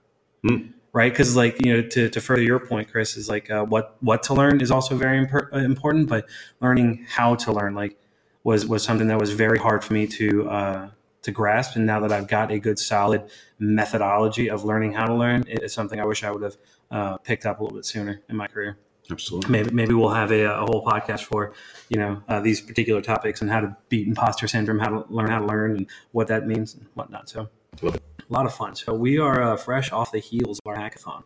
Mm. 0.45 0.73
Right, 0.91 1.11
because 1.11 1.35
like 1.35 1.65
you 1.65 1.73
know, 1.73 1.87
to, 1.89 2.07
to 2.07 2.21
further 2.21 2.43
your 2.43 2.59
point, 2.59 2.91
Chris 2.91 3.17
is 3.17 3.27
like 3.27 3.49
uh, 3.49 3.65
what 3.65 3.97
what 4.01 4.21
to 4.23 4.35
learn 4.35 4.61
is 4.61 4.69
also 4.69 4.95
very 4.95 5.17
imp- 5.17 5.51
uh, 5.51 5.57
important, 5.57 6.07
but 6.07 6.29
learning 6.61 7.07
how 7.09 7.33
to 7.33 7.51
learn 7.51 7.73
like 7.73 7.97
was 8.43 8.67
was 8.67 8.83
something 8.83 9.07
that 9.07 9.19
was 9.19 9.31
very 9.31 9.57
hard 9.57 9.83
for 9.83 9.93
me 9.93 10.05
to 10.05 10.47
uh, 10.49 10.89
to 11.23 11.31
grasp. 11.31 11.75
And 11.75 11.87
now 11.87 11.99
that 12.01 12.11
I've 12.11 12.27
got 12.27 12.51
a 12.51 12.59
good 12.59 12.77
solid 12.77 13.23
methodology 13.57 14.49
of 14.49 14.65
learning 14.65 14.93
how 14.93 15.07
to 15.07 15.15
learn, 15.15 15.45
it 15.47 15.63
is 15.63 15.73
something 15.73 15.99
I 15.99 16.05
wish 16.05 16.23
I 16.23 16.29
would 16.29 16.43
have 16.43 16.57
uh, 16.91 17.17
picked 17.17 17.47
up 17.47 17.59
a 17.59 17.63
little 17.63 17.77
bit 17.77 17.85
sooner 17.85 18.21
in 18.29 18.35
my 18.35 18.47
career. 18.47 18.77
Absolutely. 19.13 19.51
Maybe 19.51 19.69
maybe 19.71 19.93
we'll 19.93 20.09
have 20.09 20.31
a, 20.31 20.43
a 20.43 20.65
whole 20.65 20.83
podcast 20.83 21.21
for 21.21 21.53
you 21.89 21.97
know 21.97 22.21
uh, 22.27 22.39
these 22.39 22.59
particular 22.61 22.99
topics 23.01 23.41
and 23.41 23.49
how 23.49 23.61
to 23.61 23.77
beat 23.89 24.07
imposter 24.07 24.47
syndrome, 24.47 24.79
how 24.79 24.89
to 24.89 25.05
learn 25.13 25.29
how 25.29 25.39
to 25.39 25.45
learn, 25.45 25.75
and 25.77 25.87
what 26.11 26.27
that 26.27 26.47
means 26.47 26.73
and 26.73 26.87
whatnot. 26.95 27.29
So. 27.29 27.49
A 27.83 28.33
lot 28.33 28.45
of 28.45 28.53
fun. 28.53 28.75
So 28.75 28.93
we 28.93 29.19
are 29.19 29.43
uh, 29.43 29.57
fresh 29.57 29.91
off 29.91 30.11
the 30.11 30.19
heels 30.19 30.59
of 30.63 30.69
our 30.69 30.77
hackathon. 30.77 31.23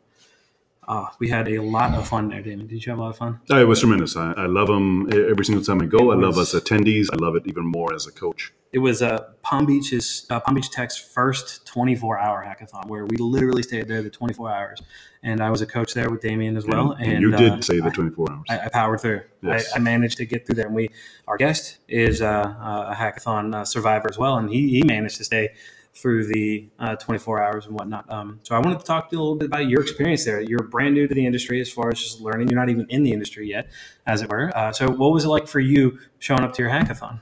Uh, 0.87 1.07
we 1.19 1.27
had 1.27 1.49
a 1.49 1.59
lot 1.59 1.93
of 1.95 2.07
fun 2.07 2.29
there, 2.29 2.41
Damon. 2.41 2.67
Did 2.67 2.85
you 2.85 2.91
have 2.91 2.99
a 2.99 3.01
lot 3.01 3.09
of 3.09 3.17
fun? 3.17 3.41
Oh, 3.49 3.59
it 3.59 3.67
was 3.67 3.81
tremendous. 3.81 4.15
I, 4.15 4.31
I 4.33 4.45
love 4.45 4.67
them 4.67 5.09
every 5.11 5.43
single 5.43 5.63
time 5.63 5.81
I 5.81 5.85
go. 5.85 6.11
I 6.11 6.15
love 6.15 6.37
us 6.37 6.53
attendees. 6.53 7.07
I 7.11 7.17
love 7.17 7.35
it 7.35 7.43
even 7.45 7.65
more 7.65 7.93
as 7.93 8.07
a 8.07 8.11
coach. 8.11 8.53
It 8.71 8.79
was 8.79 9.01
uh, 9.01 9.29
Palm 9.41 9.65
Beach's 9.65 10.25
uh, 10.29 10.39
Palm 10.39 10.55
Beach 10.55 10.69
Tech's 10.69 10.97
first 10.97 11.65
24 11.67 12.19
hour 12.19 12.45
hackathon 12.45 12.87
where 12.87 13.05
we 13.05 13.17
literally 13.17 13.63
stayed 13.63 13.87
there 13.87 14.01
the 14.01 14.09
24 14.09 14.49
hours. 14.49 14.81
And 15.23 15.41
I 15.41 15.49
was 15.49 15.61
a 15.61 15.65
coach 15.65 15.93
there 15.93 16.09
with 16.09 16.21
Damian 16.21 16.55
as 16.55 16.65
well. 16.65 16.91
And, 16.91 17.13
and 17.13 17.21
you 17.21 17.31
did 17.31 17.53
uh, 17.53 17.61
say 17.61 17.79
the 17.79 17.89
24 17.89 18.31
hours. 18.31 18.45
I, 18.49 18.59
I 18.59 18.69
powered 18.69 19.01
through. 19.01 19.21
Yes. 19.41 19.73
I, 19.73 19.77
I, 19.77 19.79
managed 19.79 20.17
to 20.17 20.25
get 20.25 20.45
through 20.45 20.55
there. 20.55 20.67
And 20.67 20.75
we, 20.75 20.89
our 21.27 21.37
guest 21.37 21.79
is 21.87 22.21
uh, 22.21 22.53
a 22.89 22.95
hackathon 22.95 23.55
uh, 23.55 23.65
survivor 23.65 24.07
as 24.09 24.17
well, 24.17 24.37
and 24.37 24.49
he, 24.49 24.69
he 24.69 24.83
managed 24.83 25.17
to 25.17 25.23
stay 25.23 25.49
through 25.97 26.27
the 26.27 26.69
uh, 26.79 26.95
24 26.95 27.43
hours 27.43 27.65
and 27.65 27.73
whatnot. 27.73 28.09
Um, 28.11 28.39
so 28.43 28.55
I 28.55 28.59
wanted 28.59 28.79
to 28.79 28.85
talk 28.85 29.09
to 29.09 29.15
you 29.15 29.19
a 29.19 29.23
little 29.23 29.35
bit 29.35 29.47
about 29.47 29.67
your 29.67 29.81
experience 29.81 30.25
there. 30.25 30.41
You're 30.41 30.63
brand 30.63 30.93
new 30.93 31.07
to 31.07 31.13
the 31.13 31.25
industry 31.25 31.59
as 31.59 31.71
far 31.71 31.89
as 31.89 31.99
just 31.99 32.21
learning. 32.21 32.49
You're 32.49 32.59
not 32.59 32.69
even 32.69 32.85
in 32.89 33.03
the 33.03 33.11
industry 33.11 33.49
yet, 33.49 33.69
as 34.05 34.21
it 34.21 34.29
were. 34.29 34.55
Uh, 34.55 34.71
so 34.71 34.89
what 34.89 35.11
was 35.11 35.25
it 35.25 35.29
like 35.29 35.47
for 35.47 35.59
you 35.59 35.97
showing 36.19 36.41
up 36.41 36.53
to 36.53 36.61
your 36.61 36.71
hackathon? 36.71 37.21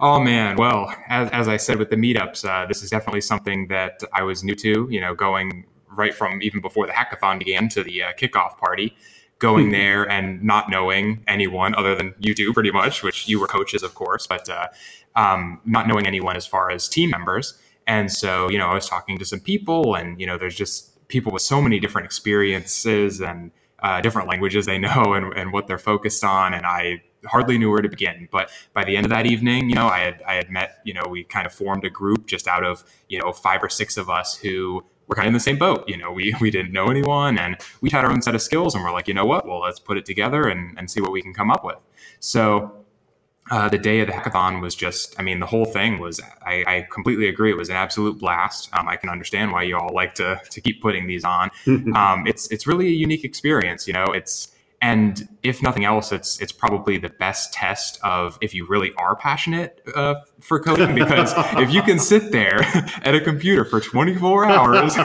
Oh 0.00 0.18
man, 0.18 0.56
well, 0.56 0.94
as, 1.08 1.28
as 1.30 1.46
I 1.46 1.58
said 1.58 1.78
with 1.78 1.90
the 1.90 1.96
meetups, 1.96 2.48
uh, 2.48 2.66
this 2.66 2.82
is 2.82 2.88
definitely 2.88 3.20
something 3.20 3.68
that 3.68 4.02
I 4.14 4.22
was 4.22 4.42
new 4.42 4.54
to. 4.54 4.88
You 4.90 5.00
know, 5.00 5.14
going 5.14 5.66
right 5.90 6.14
from 6.14 6.40
even 6.40 6.62
before 6.62 6.86
the 6.86 6.92
hackathon 6.92 7.38
began 7.38 7.68
to 7.70 7.82
the 7.82 8.04
uh, 8.04 8.12
kickoff 8.14 8.56
party 8.56 8.96
going 9.40 9.66
hmm. 9.66 9.72
there 9.72 10.08
and 10.08 10.42
not 10.42 10.70
knowing 10.70 11.24
anyone 11.26 11.74
other 11.74 11.96
than 11.96 12.14
you 12.20 12.34
do 12.34 12.52
pretty 12.52 12.70
much, 12.70 13.02
which 13.02 13.26
you 13.26 13.40
were 13.40 13.46
coaches, 13.48 13.82
of 13.82 13.94
course, 13.94 14.26
but 14.26 14.48
uh, 14.48 14.68
um, 15.16 15.60
not 15.64 15.88
knowing 15.88 16.06
anyone 16.06 16.36
as 16.36 16.46
far 16.46 16.70
as 16.70 16.88
team 16.88 17.10
members. 17.10 17.58
And 17.90 18.12
so, 18.12 18.48
you 18.48 18.56
know, 18.56 18.68
I 18.68 18.74
was 18.74 18.88
talking 18.88 19.18
to 19.18 19.24
some 19.24 19.40
people, 19.40 19.96
and 19.96 20.20
you 20.20 20.24
know, 20.24 20.38
there's 20.38 20.54
just 20.54 21.08
people 21.08 21.32
with 21.32 21.42
so 21.42 21.60
many 21.60 21.80
different 21.80 22.06
experiences 22.06 23.20
and 23.20 23.50
uh, 23.80 24.00
different 24.00 24.28
languages 24.28 24.64
they 24.64 24.78
know 24.86 25.14
and, 25.14 25.36
and 25.36 25.52
what 25.52 25.66
they're 25.66 25.76
focused 25.76 26.22
on. 26.22 26.54
And 26.54 26.64
I 26.64 27.02
hardly 27.26 27.58
knew 27.58 27.68
where 27.68 27.82
to 27.82 27.88
begin. 27.88 28.28
But 28.30 28.48
by 28.74 28.84
the 28.84 28.96
end 28.96 29.06
of 29.06 29.10
that 29.10 29.26
evening, 29.26 29.68
you 29.68 29.74
know, 29.74 29.88
I 29.88 29.98
had 29.98 30.22
I 30.22 30.34
had 30.34 30.50
met, 30.50 30.78
you 30.84 30.94
know, 30.94 31.02
we 31.10 31.24
kind 31.24 31.46
of 31.46 31.52
formed 31.52 31.84
a 31.84 31.90
group 31.90 32.28
just 32.28 32.46
out 32.46 32.62
of 32.62 32.84
you 33.08 33.18
know 33.18 33.32
five 33.32 33.60
or 33.60 33.68
six 33.68 33.96
of 33.96 34.08
us 34.08 34.36
who 34.36 34.84
were 35.08 35.16
kind 35.16 35.26
of 35.26 35.30
in 35.30 35.34
the 35.34 35.40
same 35.40 35.58
boat. 35.58 35.82
You 35.88 35.96
know, 35.96 36.12
we 36.12 36.32
we 36.40 36.52
didn't 36.52 36.70
know 36.70 36.86
anyone, 36.90 37.38
and 37.38 37.56
we 37.80 37.90
had 37.90 38.04
our 38.04 38.12
own 38.12 38.22
set 38.22 38.36
of 38.36 38.42
skills, 38.42 38.76
and 38.76 38.84
we're 38.84 38.92
like, 38.92 39.08
you 39.08 39.14
know 39.14 39.26
what? 39.26 39.48
Well, 39.48 39.62
let's 39.62 39.80
put 39.80 39.96
it 39.96 40.06
together 40.06 40.44
and 40.44 40.78
and 40.78 40.88
see 40.88 41.00
what 41.00 41.10
we 41.10 41.22
can 41.22 41.34
come 41.34 41.50
up 41.50 41.64
with. 41.64 41.78
So. 42.20 42.76
Uh, 43.50 43.68
the 43.68 43.78
day 43.78 44.00
of 44.00 44.06
the 44.06 44.12
hackathon 44.12 44.60
was 44.60 44.74
just, 44.74 45.18
I 45.18 45.22
mean, 45.22 45.40
the 45.40 45.46
whole 45.46 45.64
thing 45.64 45.98
was, 45.98 46.20
I, 46.44 46.64
I 46.66 46.86
completely 46.90 47.28
agree. 47.28 47.50
It 47.50 47.56
was 47.56 47.68
an 47.68 47.76
absolute 47.76 48.18
blast. 48.18 48.68
Um, 48.72 48.88
I 48.88 48.96
can 48.96 49.10
understand 49.10 49.52
why 49.52 49.62
you 49.62 49.76
all 49.76 49.92
like 49.92 50.14
to, 50.14 50.40
to 50.50 50.60
keep 50.60 50.80
putting 50.80 51.06
these 51.06 51.24
on. 51.24 51.50
um, 51.94 52.26
it's, 52.26 52.46
it's 52.50 52.66
really 52.66 52.86
a 52.86 52.92
unique 52.92 53.24
experience. 53.24 53.86
You 53.86 53.94
know, 53.94 54.06
it's, 54.06 54.54
and 54.82 55.28
if 55.42 55.62
nothing 55.62 55.84
else, 55.84 56.10
it's 56.10 56.40
it's 56.40 56.52
probably 56.52 56.96
the 56.96 57.10
best 57.10 57.52
test 57.52 57.98
of 58.02 58.38
if 58.40 58.54
you 58.54 58.66
really 58.66 58.92
are 58.96 59.14
passionate 59.14 59.82
uh, 59.94 60.14
for 60.40 60.58
coding. 60.58 60.94
Because 60.94 61.34
if 61.58 61.70
you 61.70 61.82
can 61.82 61.98
sit 61.98 62.32
there 62.32 62.60
at 63.02 63.14
a 63.14 63.20
computer 63.20 63.64
for 63.64 63.80
24 63.80 64.46
hours, 64.46 64.96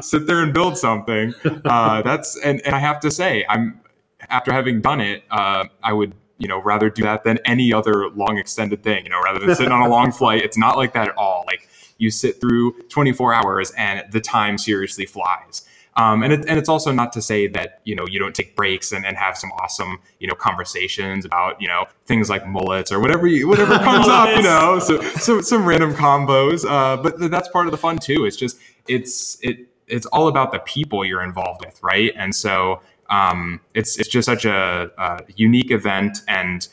sit 0.06 0.28
there 0.28 0.40
and 0.40 0.54
build 0.54 0.78
something, 0.78 1.34
uh, 1.64 2.02
that's 2.02 2.38
and, 2.44 2.64
and 2.64 2.76
I 2.76 2.78
have 2.78 3.00
to 3.00 3.10
say, 3.10 3.44
I'm 3.48 3.80
after 4.30 4.52
having 4.52 4.80
done 4.80 5.00
it, 5.00 5.24
uh, 5.30 5.64
I 5.82 5.92
would 5.92 6.14
you 6.38 6.48
know 6.48 6.60
rather 6.62 6.90
do 6.90 7.02
that 7.02 7.24
than 7.24 7.38
any 7.44 7.72
other 7.72 8.08
long 8.10 8.38
extended 8.38 8.82
thing. 8.82 9.04
You 9.04 9.10
know, 9.10 9.20
rather 9.22 9.44
than 9.44 9.54
sitting 9.54 9.72
on 9.72 9.82
a 9.82 9.88
long 9.88 10.12
flight, 10.20 10.42
it's 10.42 10.58
not 10.58 10.76
like 10.76 10.92
that 10.94 11.08
at 11.08 11.16
all. 11.16 11.44
Like 11.46 11.68
you 11.98 12.10
sit 12.10 12.40
through 12.40 12.72
24 12.88 13.34
hours 13.34 13.70
and 13.72 14.02
the 14.10 14.20
time 14.20 14.58
seriously 14.58 15.06
flies. 15.06 15.66
Um, 15.96 16.24
and, 16.24 16.32
it, 16.32 16.44
and 16.48 16.58
it's 16.58 16.68
also 16.68 16.90
not 16.90 17.12
to 17.12 17.22
say 17.22 17.46
that 17.48 17.80
you 17.84 17.94
know 17.94 18.04
you 18.10 18.18
don't 18.18 18.34
take 18.34 18.56
breaks 18.56 18.90
and, 18.90 19.06
and 19.06 19.16
have 19.16 19.38
some 19.38 19.52
awesome 19.52 20.00
you 20.18 20.26
know 20.26 20.34
conversations 20.34 21.24
about 21.24 21.60
you 21.60 21.68
know 21.68 21.86
things 22.06 22.28
like 22.28 22.46
mullets 22.48 22.90
or 22.90 22.98
whatever 22.98 23.28
you, 23.28 23.46
whatever 23.46 23.78
comes 23.78 24.08
up 24.08 24.28
you 24.36 24.42
know 24.42 24.80
so, 24.80 25.00
so 25.00 25.40
some 25.40 25.64
random 25.64 25.94
combos 25.94 26.68
uh, 26.68 27.00
but 27.00 27.30
that's 27.30 27.48
part 27.50 27.68
of 27.68 27.70
the 27.70 27.78
fun 27.78 27.96
too 27.96 28.24
it's 28.24 28.36
just 28.36 28.58
it's 28.88 29.38
it 29.40 29.68
it's 29.86 30.06
all 30.06 30.26
about 30.26 30.50
the 30.50 30.58
people 30.60 31.04
you're 31.04 31.22
involved 31.22 31.64
with 31.64 31.80
right 31.80 32.12
and 32.16 32.34
so 32.34 32.80
um, 33.14 33.60
it's 33.74 33.98
it's 33.98 34.08
just 34.08 34.26
such 34.26 34.44
a, 34.44 34.90
a 34.98 35.20
unique 35.36 35.70
event 35.70 36.18
and 36.28 36.68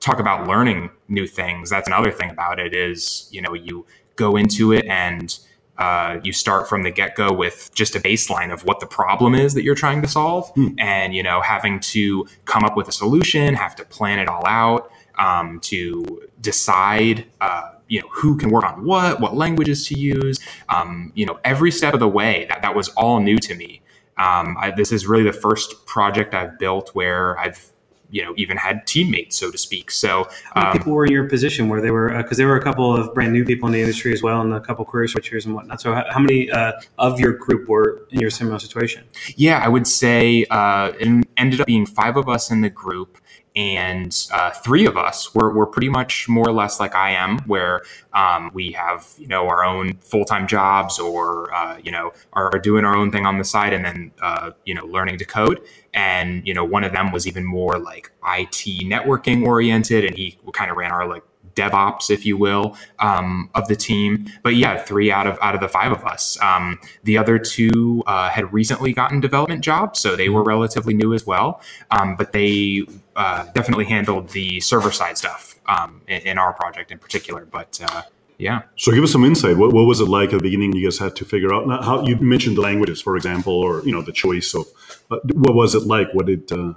talk 0.00 0.18
about 0.18 0.46
learning 0.46 0.90
new 1.08 1.26
things 1.26 1.70
that's 1.70 1.88
another 1.88 2.10
thing 2.10 2.30
about 2.30 2.58
it 2.58 2.74
is 2.74 3.28
you 3.30 3.40
know 3.40 3.54
you 3.54 3.86
go 4.16 4.36
into 4.36 4.72
it 4.72 4.84
and 4.86 5.38
uh, 5.78 6.18
you 6.24 6.32
start 6.32 6.68
from 6.68 6.82
the 6.82 6.90
get 6.90 7.14
go 7.14 7.32
with 7.32 7.70
just 7.72 7.94
a 7.94 8.00
baseline 8.00 8.52
of 8.52 8.64
what 8.64 8.80
the 8.80 8.86
problem 8.86 9.34
is 9.34 9.54
that 9.54 9.62
you're 9.62 9.76
trying 9.76 10.02
to 10.02 10.08
solve, 10.08 10.50
hmm. 10.50 10.68
and 10.78 11.14
you 11.14 11.22
know 11.22 11.40
having 11.40 11.78
to 11.78 12.26
come 12.44 12.64
up 12.64 12.76
with 12.76 12.88
a 12.88 12.92
solution, 12.92 13.54
have 13.54 13.76
to 13.76 13.84
plan 13.84 14.18
it 14.18 14.28
all 14.28 14.44
out, 14.46 14.90
um, 15.18 15.60
to 15.60 16.28
decide. 16.40 17.24
Uh, 17.40 17.72
you 17.90 17.98
know 17.98 18.08
who 18.12 18.36
can 18.36 18.50
work 18.50 18.64
on 18.64 18.84
what, 18.84 19.18
what 19.18 19.34
languages 19.34 19.86
to 19.86 19.98
use. 19.98 20.38
Um, 20.68 21.10
you 21.14 21.24
know 21.24 21.38
every 21.42 21.70
step 21.70 21.94
of 21.94 22.00
the 22.00 22.08
way. 22.08 22.44
That 22.50 22.60
that 22.60 22.74
was 22.74 22.88
all 22.90 23.20
new 23.20 23.38
to 23.38 23.54
me. 23.54 23.80
Um, 24.18 24.56
I, 24.58 24.72
this 24.76 24.92
is 24.92 25.06
really 25.06 25.24
the 25.24 25.32
first 25.32 25.86
project 25.86 26.34
I've 26.34 26.58
built 26.58 26.90
where 26.94 27.38
I've 27.38 27.72
you 28.10 28.24
know 28.24 28.32
even 28.36 28.56
had 28.56 28.86
teammates 28.86 29.36
so 29.36 29.50
to 29.50 29.58
speak. 29.58 29.90
So 29.90 30.28
um, 30.54 30.72
people 30.72 30.92
were 30.92 31.04
in 31.04 31.12
your 31.12 31.28
position 31.28 31.68
where 31.68 31.80
they 31.80 31.90
were 31.90 32.08
because 32.16 32.36
uh, 32.36 32.38
there 32.38 32.46
were 32.46 32.56
a 32.56 32.62
couple 32.62 32.96
of 32.96 33.12
brand 33.14 33.32
new 33.32 33.44
people 33.44 33.66
in 33.66 33.72
the 33.72 33.80
industry 33.80 34.12
as 34.12 34.22
well 34.22 34.40
and 34.40 34.52
a 34.54 34.60
couple 34.60 34.84
of 34.84 34.90
career 34.90 35.06
switchers 35.06 35.44
and 35.44 35.54
whatnot. 35.54 35.80
So 35.80 35.94
how, 35.94 36.04
how 36.10 36.20
many 36.20 36.50
uh, 36.50 36.72
of 36.98 37.20
your 37.20 37.32
group 37.32 37.68
were 37.68 38.06
in 38.10 38.20
your 38.20 38.30
similar 38.30 38.58
situation? 38.58 39.04
Yeah 39.36 39.58
i 39.64 39.68
would 39.68 39.86
say 39.86 40.46
uh, 40.50 40.92
it 40.98 41.26
ended 41.36 41.60
up 41.60 41.66
being 41.66 41.86
five 41.86 42.16
of 42.16 42.28
us 42.28 42.50
in 42.50 42.62
the 42.62 42.70
group 42.70 43.18
and 43.58 44.28
uh, 44.32 44.52
three 44.52 44.86
of 44.86 44.96
us 44.96 45.34
were, 45.34 45.52
were 45.52 45.66
pretty 45.66 45.88
much 45.88 46.28
more 46.28 46.48
or 46.48 46.52
less 46.52 46.78
like 46.78 46.94
I 46.94 47.10
am, 47.10 47.40
where 47.40 47.82
um, 48.12 48.52
we 48.54 48.70
have 48.70 49.12
you 49.18 49.26
know 49.26 49.48
our 49.48 49.64
own 49.64 49.94
full 49.96 50.24
time 50.24 50.46
jobs 50.46 51.00
or 51.00 51.52
uh, 51.52 51.76
you 51.82 51.90
know 51.90 52.12
are, 52.34 52.54
are, 52.54 52.60
doing 52.60 52.84
our 52.84 52.96
own 52.96 53.10
thing 53.10 53.26
on 53.26 53.36
the 53.36 53.42
side, 53.42 53.72
and 53.72 53.84
then 53.84 54.12
uh, 54.22 54.52
you 54.64 54.74
know 54.74 54.86
learning 54.86 55.18
to 55.18 55.24
code. 55.24 55.60
And 55.92 56.46
you 56.46 56.54
know 56.54 56.64
one 56.64 56.84
of 56.84 56.92
them 56.92 57.10
was 57.10 57.26
even 57.26 57.44
more 57.44 57.80
like 57.80 58.12
IT 58.24 58.86
networking 58.86 59.44
oriented, 59.44 60.04
and 60.04 60.16
he 60.16 60.38
kind 60.52 60.70
of 60.70 60.76
ran 60.76 60.92
our 60.92 61.08
like 61.08 61.24
DevOps, 61.58 62.10
if 62.10 62.24
you 62.24 62.36
will, 62.36 62.76
um, 63.00 63.50
of 63.56 63.66
the 63.66 63.74
team. 63.74 64.30
But 64.44 64.54
yeah, 64.54 64.78
three 64.78 65.10
out 65.10 65.26
of 65.26 65.36
out 65.42 65.56
of 65.56 65.60
the 65.60 65.68
five 65.68 65.90
of 65.90 66.04
us. 66.04 66.40
Um, 66.40 66.78
the 67.02 67.18
other 67.18 67.38
two 67.38 68.04
uh, 68.06 68.30
had 68.30 68.52
recently 68.52 68.92
gotten 68.92 69.18
development 69.18 69.62
jobs, 69.64 69.98
so 69.98 70.14
they 70.14 70.28
were 70.28 70.44
relatively 70.44 70.94
new 70.94 71.12
as 71.12 71.26
well. 71.26 71.60
Um, 71.90 72.14
but 72.14 72.32
they 72.32 72.86
uh, 73.18 73.44
definitely 73.52 73.84
handled 73.84 74.28
the 74.28 74.60
server 74.60 74.92
side 74.92 75.18
stuff 75.18 75.56
um, 75.66 76.00
in, 76.06 76.20
in, 76.22 76.38
our 76.38 76.52
project 76.52 76.92
in 76.92 76.98
particular. 76.98 77.44
But 77.44 77.80
uh, 77.82 78.02
yeah. 78.38 78.62
So 78.76 78.92
give 78.92 79.02
us 79.02 79.10
some 79.10 79.24
insight. 79.24 79.56
What, 79.56 79.72
what 79.72 79.86
was 79.86 80.00
it 80.00 80.04
like 80.06 80.32
at 80.32 80.36
the 80.36 80.42
beginning? 80.42 80.72
You 80.72 80.84
guys 80.84 80.98
had 80.98 81.16
to 81.16 81.24
figure 81.24 81.52
out 81.52 81.66
how 81.84 82.06
you 82.06 82.14
mentioned 82.16 82.56
the 82.56 82.60
languages, 82.60 83.02
for 83.02 83.16
example, 83.16 83.52
or 83.52 83.82
you 83.84 83.90
know 83.90 84.02
the 84.02 84.12
choice 84.12 84.54
of 84.54 84.66
uh, 85.10 85.18
what 85.34 85.54
was 85.56 85.74
it 85.74 85.82
like? 85.82 86.14
What 86.14 86.26
did 86.26 86.50
uh, 86.52 86.74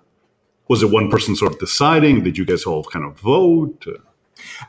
was 0.67 0.81
it 0.81 0.89
one 0.89 1.11
person 1.11 1.35
sort 1.35 1.53
of 1.53 1.59
deciding? 1.59 2.23
Did 2.23 2.39
you 2.39 2.45
guys 2.45 2.63
all 2.63 2.83
kind 2.85 3.05
of 3.05 3.19
vote? 3.19 3.85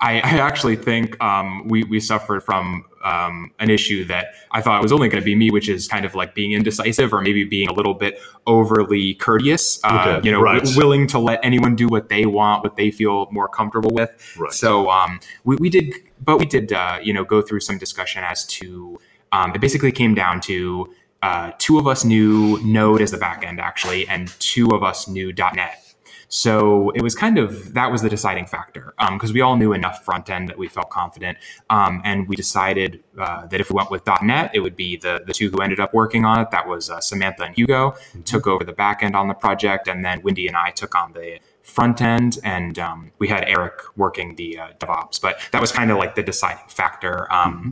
I, 0.00 0.20
I 0.20 0.38
actually 0.38 0.76
think 0.76 1.22
um, 1.22 1.68
we, 1.68 1.84
we 1.84 2.00
suffered 2.00 2.42
from 2.42 2.84
um, 3.04 3.52
an 3.58 3.70
issue 3.70 4.04
that 4.04 4.34
I 4.50 4.60
thought 4.60 4.82
was 4.82 4.92
only 4.92 5.08
going 5.08 5.20
to 5.20 5.24
be 5.24 5.34
me, 5.34 5.50
which 5.50 5.68
is 5.68 5.88
kind 5.88 6.04
of 6.04 6.14
like 6.14 6.34
being 6.34 6.52
indecisive 6.52 7.12
or 7.12 7.20
maybe 7.20 7.44
being 7.44 7.68
a 7.68 7.72
little 7.72 7.94
bit 7.94 8.20
overly 8.46 9.14
courteous, 9.14 9.82
uh, 9.84 10.16
okay, 10.18 10.26
you 10.26 10.32
know, 10.32 10.40
right. 10.40 10.62
w- 10.62 10.78
willing 10.78 11.06
to 11.08 11.18
let 11.18 11.40
anyone 11.42 11.74
do 11.74 11.88
what 11.88 12.08
they 12.08 12.26
want, 12.26 12.62
what 12.62 12.76
they 12.76 12.90
feel 12.90 13.28
more 13.30 13.48
comfortable 13.48 13.90
with. 13.90 14.10
Right. 14.38 14.52
So 14.52 14.90
um, 14.90 15.20
we, 15.44 15.56
we 15.56 15.68
did, 15.68 15.94
but 16.20 16.38
we 16.38 16.46
did, 16.46 16.72
uh, 16.72 16.98
you 17.02 17.12
know, 17.12 17.24
go 17.24 17.42
through 17.42 17.60
some 17.60 17.78
discussion 17.78 18.22
as 18.24 18.46
to, 18.46 18.98
um, 19.32 19.52
it 19.54 19.60
basically 19.60 19.92
came 19.92 20.14
down 20.14 20.40
to 20.42 20.92
uh, 21.22 21.52
two 21.58 21.78
of 21.78 21.86
us 21.86 22.04
knew 22.04 22.60
Node 22.64 23.00
as 23.00 23.12
the 23.12 23.16
backend 23.16 23.60
actually, 23.60 24.06
and 24.08 24.28
two 24.40 24.70
of 24.70 24.82
us 24.82 25.06
knew 25.08 25.32
.NET. 25.32 25.91
So 26.34 26.88
it 26.94 27.02
was 27.02 27.14
kind 27.14 27.36
of 27.36 27.74
that 27.74 27.92
was 27.92 28.00
the 28.00 28.08
deciding 28.08 28.46
factor 28.46 28.94
because 29.10 29.30
um, 29.30 29.34
we 29.34 29.42
all 29.42 29.54
knew 29.54 29.74
enough 29.74 30.02
front 30.02 30.30
end 30.30 30.48
that 30.48 30.56
we 30.56 30.66
felt 30.66 30.88
confident, 30.88 31.36
um, 31.68 32.00
and 32.06 32.26
we 32.26 32.36
decided 32.36 33.04
uh, 33.18 33.44
that 33.48 33.60
if 33.60 33.70
we 33.70 33.74
went 33.74 33.90
with 33.90 34.02
.NET, 34.22 34.50
it 34.54 34.60
would 34.60 34.74
be 34.74 34.96
the 34.96 35.22
the 35.26 35.34
two 35.34 35.50
who 35.50 35.58
ended 35.58 35.78
up 35.78 35.92
working 35.92 36.24
on 36.24 36.40
it. 36.40 36.50
That 36.50 36.66
was 36.66 36.88
uh, 36.88 37.00
Samantha 37.00 37.42
and 37.42 37.54
Hugo 37.54 37.90
mm-hmm. 37.90 38.22
took 38.22 38.46
over 38.46 38.64
the 38.64 38.72
back 38.72 39.02
end 39.02 39.14
on 39.14 39.28
the 39.28 39.34
project, 39.34 39.88
and 39.88 40.02
then 40.02 40.22
Wendy 40.22 40.46
and 40.46 40.56
I 40.56 40.70
took 40.70 40.94
on 40.94 41.12
the 41.12 41.38
front 41.62 42.00
end, 42.00 42.38
and 42.42 42.78
um, 42.78 43.12
we 43.18 43.28
had 43.28 43.44
Eric 43.46 43.74
working 43.98 44.34
the 44.36 44.58
uh, 44.58 44.68
DevOps. 44.78 45.20
But 45.20 45.38
that 45.50 45.60
was 45.60 45.70
kind 45.70 45.90
of 45.90 45.98
like 45.98 46.14
the 46.14 46.22
deciding 46.22 46.64
factor, 46.68 47.30
um, 47.30 47.58
mm-hmm. 47.58 47.70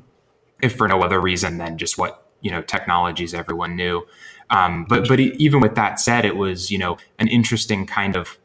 if 0.61 0.77
for 0.77 0.87
no 0.87 1.03
other 1.03 1.19
reason 1.19 1.57
than 1.57 1.79
just 1.79 1.97
what 1.97 2.27
you 2.43 2.51
know 2.51 2.61
technologies 2.61 3.33
everyone 3.33 3.75
knew. 3.75 4.07
Um, 4.51 4.85
but 4.87 5.09
but 5.09 5.19
even 5.19 5.61
with 5.61 5.77
that 5.77 5.99
said, 5.99 6.27
it 6.27 6.37
was 6.37 6.71
you 6.71 6.77
know 6.77 6.99
an 7.19 7.29
interesting 7.29 7.87
kind 7.87 8.17
of 8.17 8.37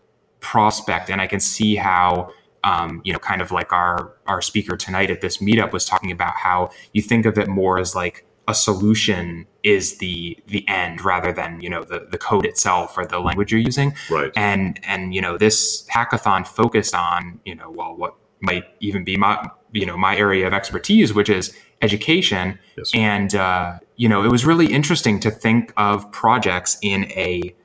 prospect 0.46 1.10
and 1.10 1.20
i 1.20 1.28
can 1.28 1.40
see 1.40 1.76
how 1.76 2.32
um, 2.64 3.02
you 3.04 3.14
know 3.14 3.20
kind 3.20 3.42
of 3.42 3.52
like 3.52 3.72
our 3.72 4.14
our 4.28 4.42
speaker 4.42 4.76
tonight 4.76 5.12
at 5.12 5.22
this 5.22 5.38
meetup 5.38 5.72
was 5.72 5.86
talking 5.86 6.12
about 6.12 6.36
how 6.36 6.70
you 6.94 7.02
think 7.02 7.26
of 7.26 7.38
it 7.38 7.48
more 7.48 7.78
as 7.80 7.96
like 7.96 8.26
a 8.48 8.54
solution 8.54 9.48
is 9.64 9.98
the 9.98 10.38
the 10.48 10.68
end 10.68 11.04
rather 11.04 11.32
than 11.32 11.60
you 11.62 11.70
know 11.70 11.84
the 11.84 12.08
the 12.12 12.18
code 12.18 12.46
itself 12.46 12.98
or 12.98 13.06
the 13.06 13.20
language 13.20 13.52
you're 13.52 13.62
using. 13.62 13.94
Right. 14.10 14.32
And 14.36 14.80
and 14.84 15.14
you 15.16 15.22
know 15.22 15.38
this 15.38 15.88
hackathon 15.88 16.46
focused 16.46 16.94
on 16.94 17.40
you 17.46 17.56
know 17.56 17.70
well 17.70 17.96
what 17.96 18.16
might 18.42 18.66
even 18.80 19.04
be 19.04 19.18
my 19.18 19.50
you 19.72 19.86
know 19.86 19.98
my 19.98 20.16
area 20.16 20.46
of 20.46 20.54
expertise 20.54 21.14
which 21.14 21.30
is 21.30 21.56
education. 21.82 22.60
Yes. 22.78 22.92
and 22.94 23.36
uh, 23.36 23.80
you 23.96 24.08
know 24.08 24.24
it 24.24 24.32
was 24.32 24.46
really 24.46 24.72
interesting 24.72 25.20
to 25.22 25.32
think 25.32 25.74
of 25.78 26.12
projects 26.12 26.78
in 26.82 27.06
a 27.12 27.56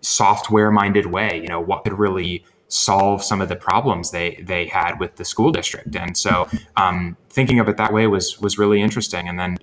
software 0.00 0.70
minded 0.70 1.06
way 1.06 1.40
you 1.40 1.48
know 1.48 1.60
what 1.60 1.84
could 1.84 1.98
really 1.98 2.44
solve 2.72 3.22
some 3.22 3.42
of 3.42 3.50
the 3.50 3.56
problems 3.56 4.12
they 4.12 4.42
they 4.42 4.64
had 4.64 4.98
with 4.98 5.16
the 5.16 5.24
school 5.26 5.52
district. 5.52 5.94
And 5.94 6.16
so 6.16 6.48
um, 6.78 7.18
thinking 7.28 7.60
of 7.60 7.68
it 7.68 7.76
that 7.76 7.92
way 7.92 8.06
was 8.06 8.40
was 8.40 8.56
really 8.56 8.80
interesting. 8.80 9.28
And 9.28 9.38
then 9.38 9.58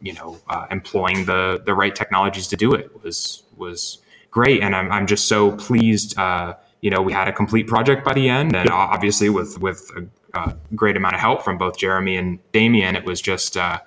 you 0.00 0.12
know 0.12 0.38
uh, 0.48 0.66
employing 0.70 1.24
the 1.24 1.60
the 1.66 1.74
right 1.74 1.94
technologies 1.94 2.46
to 2.48 2.56
do 2.56 2.72
it 2.72 3.02
was 3.02 3.42
was 3.56 3.98
great. 4.30 4.62
And 4.62 4.76
i'm, 4.76 4.90
I'm 4.92 5.06
just 5.06 5.26
so 5.26 5.52
pleased 5.56 6.16
uh, 6.18 6.54
you 6.80 6.90
know 6.90 7.02
we 7.02 7.12
had 7.12 7.26
a 7.26 7.32
complete 7.32 7.66
project 7.66 8.04
by 8.04 8.12
the 8.12 8.28
end. 8.28 8.54
And 8.54 8.70
obviously 8.70 9.28
with 9.28 9.58
with 9.58 9.90
a, 9.96 10.38
a 10.38 10.56
great 10.76 10.96
amount 10.96 11.14
of 11.14 11.20
help 11.20 11.42
from 11.42 11.58
both 11.58 11.76
jeremy 11.76 12.16
and 12.16 12.38
damian 12.52 12.94
it 12.94 13.04
was 13.04 13.20
just 13.20 13.56
uh, 13.56 13.80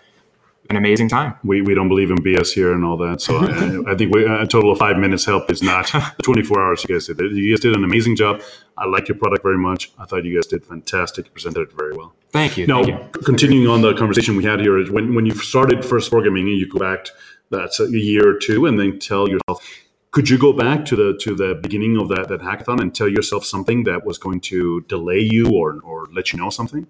an 0.70 0.78
amazing 0.78 1.10
time. 1.10 1.36
We, 1.44 1.62
we 1.62 1.74
don't 1.74 1.88
believe 1.88 2.12
in 2.12 2.18
BS 2.18 2.54
here 2.54 2.74
and 2.74 2.84
all 2.84 2.98
that. 2.98 3.22
So 3.22 3.38
I, 3.38 3.92
I, 3.92 3.96
think 3.96 4.14
we, 4.14 4.26
a 4.26 4.48
total 4.48 4.72
of 4.72 4.80
five 4.80 4.98
minutes 4.98 5.26
help 5.26 5.52
is 5.52 5.62
not 5.62 5.88
24 6.24 6.62
hours 6.62 6.86
you 6.88 6.96
guys 6.96 7.08
did. 7.08 7.20
You 7.20 7.54
guys 7.54 7.60
did 7.60 7.76
an 7.76 7.84
amazing 7.84 8.16
job. 8.16 8.42
I 8.78 8.86
like 8.86 9.08
your 9.08 9.18
product 9.18 9.44
very 9.44 9.58
much. 9.58 9.92
I 10.00 10.06
thought 10.06 10.26
you 10.26 10.36
guys 10.36 10.48
did 10.48 10.66
fantastic. 10.66 11.26
You 11.26 11.32
presented 11.32 11.62
it 11.62 11.74
very 11.74 11.96
well. 11.96 12.14
Thank 12.32 12.58
you. 12.58 12.68
Now, 12.68 12.84
Thank 12.84 13.16
you. 13.16 13.22
continuing 13.22 13.68
on 13.68 13.82
the 13.82 13.94
conversation 13.94 14.36
we 14.36 14.44
had 14.44 14.60
here, 14.60 14.84
when, 14.92 15.16
when 15.16 15.26
you 15.26 15.36
started 15.36 15.86
first 15.86 16.10
programming, 16.12 16.48
you 16.48 16.68
go 16.68 16.80
back, 16.80 17.08
that's 17.50 17.80
a 17.80 17.90
year 17.90 18.28
or 18.28 18.38
two, 18.38 18.66
and 18.66 18.80
then 18.80 19.00
tell 19.00 19.30
yourself, 19.30 19.66
could 20.12 20.30
you 20.30 20.38
go 20.38 20.54
back 20.54 20.86
to 20.86 20.96
the 20.96 21.18
to 21.20 21.36
the 21.36 21.60
beginning 21.62 21.98
of 21.98 22.08
that 22.08 22.30
that 22.30 22.40
hackathon 22.40 22.80
and 22.80 22.96
tell 22.96 23.10
yourself 23.10 23.44
something 23.44 23.84
that 23.84 24.06
was 24.06 24.18
going 24.18 24.40
to 24.40 24.80
delay 24.88 25.20
you 25.20 25.50
or 25.50 25.82
or 25.84 26.08
let 26.14 26.32
you 26.32 26.40
know 26.40 26.50
something? 26.50 26.88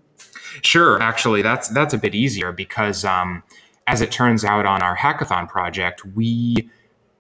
Sure, 0.61 1.01
actually, 1.01 1.41
that's 1.41 1.67
that's 1.69 1.93
a 1.93 1.97
bit 1.97 2.13
easier 2.15 2.51
because, 2.51 3.03
um, 3.03 3.43
as 3.88 4.02
it 4.02 4.12
turns 4.12 4.43
out, 4.43 4.65
on 4.65 4.82
our 4.82 4.98
hackathon 4.98 5.48
project, 5.48 6.06
we 6.15 6.69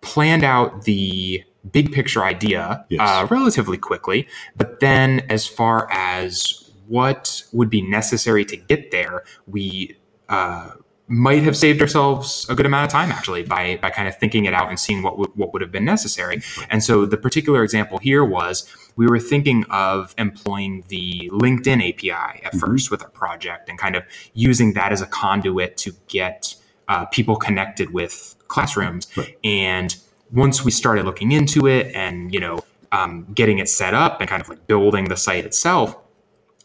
planned 0.01 0.43
out 0.43 0.83
the 0.83 1.43
big 1.71 1.91
picture 1.91 2.23
idea 2.23 2.85
yes. 2.89 3.01
uh, 3.01 3.27
relatively 3.29 3.77
quickly, 3.77 4.27
but 4.55 4.79
then 4.79 5.21
as 5.29 5.47
far 5.47 5.87
as 5.91 6.71
what 6.87 7.43
would 7.51 7.69
be 7.69 7.81
necessary 7.81 8.45
to 8.45 8.55
get 8.55 8.91
there, 8.91 9.23
we 9.47 9.97
uh, 10.29 10.71
might 11.07 11.43
have 11.43 11.55
saved 11.55 11.81
ourselves 11.81 12.47
a 12.49 12.55
good 12.55 12.65
amount 12.65 12.85
of 12.85 12.91
time 12.91 13.11
actually 13.11 13.43
by 13.43 13.77
by 13.81 13.89
kind 13.89 14.07
of 14.07 14.17
thinking 14.17 14.45
it 14.45 14.53
out 14.53 14.69
and 14.69 14.79
seeing 14.79 15.03
what 15.03 15.11
w- 15.11 15.31
what 15.35 15.53
would 15.53 15.61
have 15.61 15.71
been 15.71 15.85
necessary. 15.85 16.41
And 16.69 16.83
so 16.83 17.05
the 17.05 17.17
particular 17.17 17.63
example 17.63 17.99
here 17.99 18.23
was 18.25 18.67
we 18.95 19.07
were 19.07 19.19
thinking 19.19 19.65
of 19.69 20.15
employing 20.17 20.83
the 20.87 21.29
LinkedIn 21.33 21.89
API 21.89 22.11
at 22.11 22.53
mm-hmm. 22.53 22.59
first 22.59 22.89
with 22.89 23.03
our 23.03 23.09
project 23.09 23.69
and 23.69 23.77
kind 23.77 23.95
of 23.95 24.03
using 24.33 24.73
that 24.73 24.91
as 24.91 25.01
a 25.01 25.05
conduit 25.05 25.77
to 25.77 25.93
get 26.07 26.55
uh, 26.87 27.05
people 27.05 27.35
connected 27.35 27.93
with 27.93 28.35
classrooms. 28.47 29.07
Right. 29.15 29.37
And 29.43 29.95
once 30.31 30.65
we 30.65 30.71
started 30.71 31.05
looking 31.05 31.31
into 31.31 31.67
it 31.67 31.93
and 31.95 32.33
you 32.33 32.39
know 32.39 32.63
um, 32.91 33.27
getting 33.33 33.59
it 33.59 33.69
set 33.69 33.93
up 33.93 34.21
and 34.21 34.29
kind 34.29 34.41
of 34.41 34.49
like 34.49 34.65
building 34.67 35.05
the 35.05 35.17
site 35.17 35.45
itself 35.45 35.95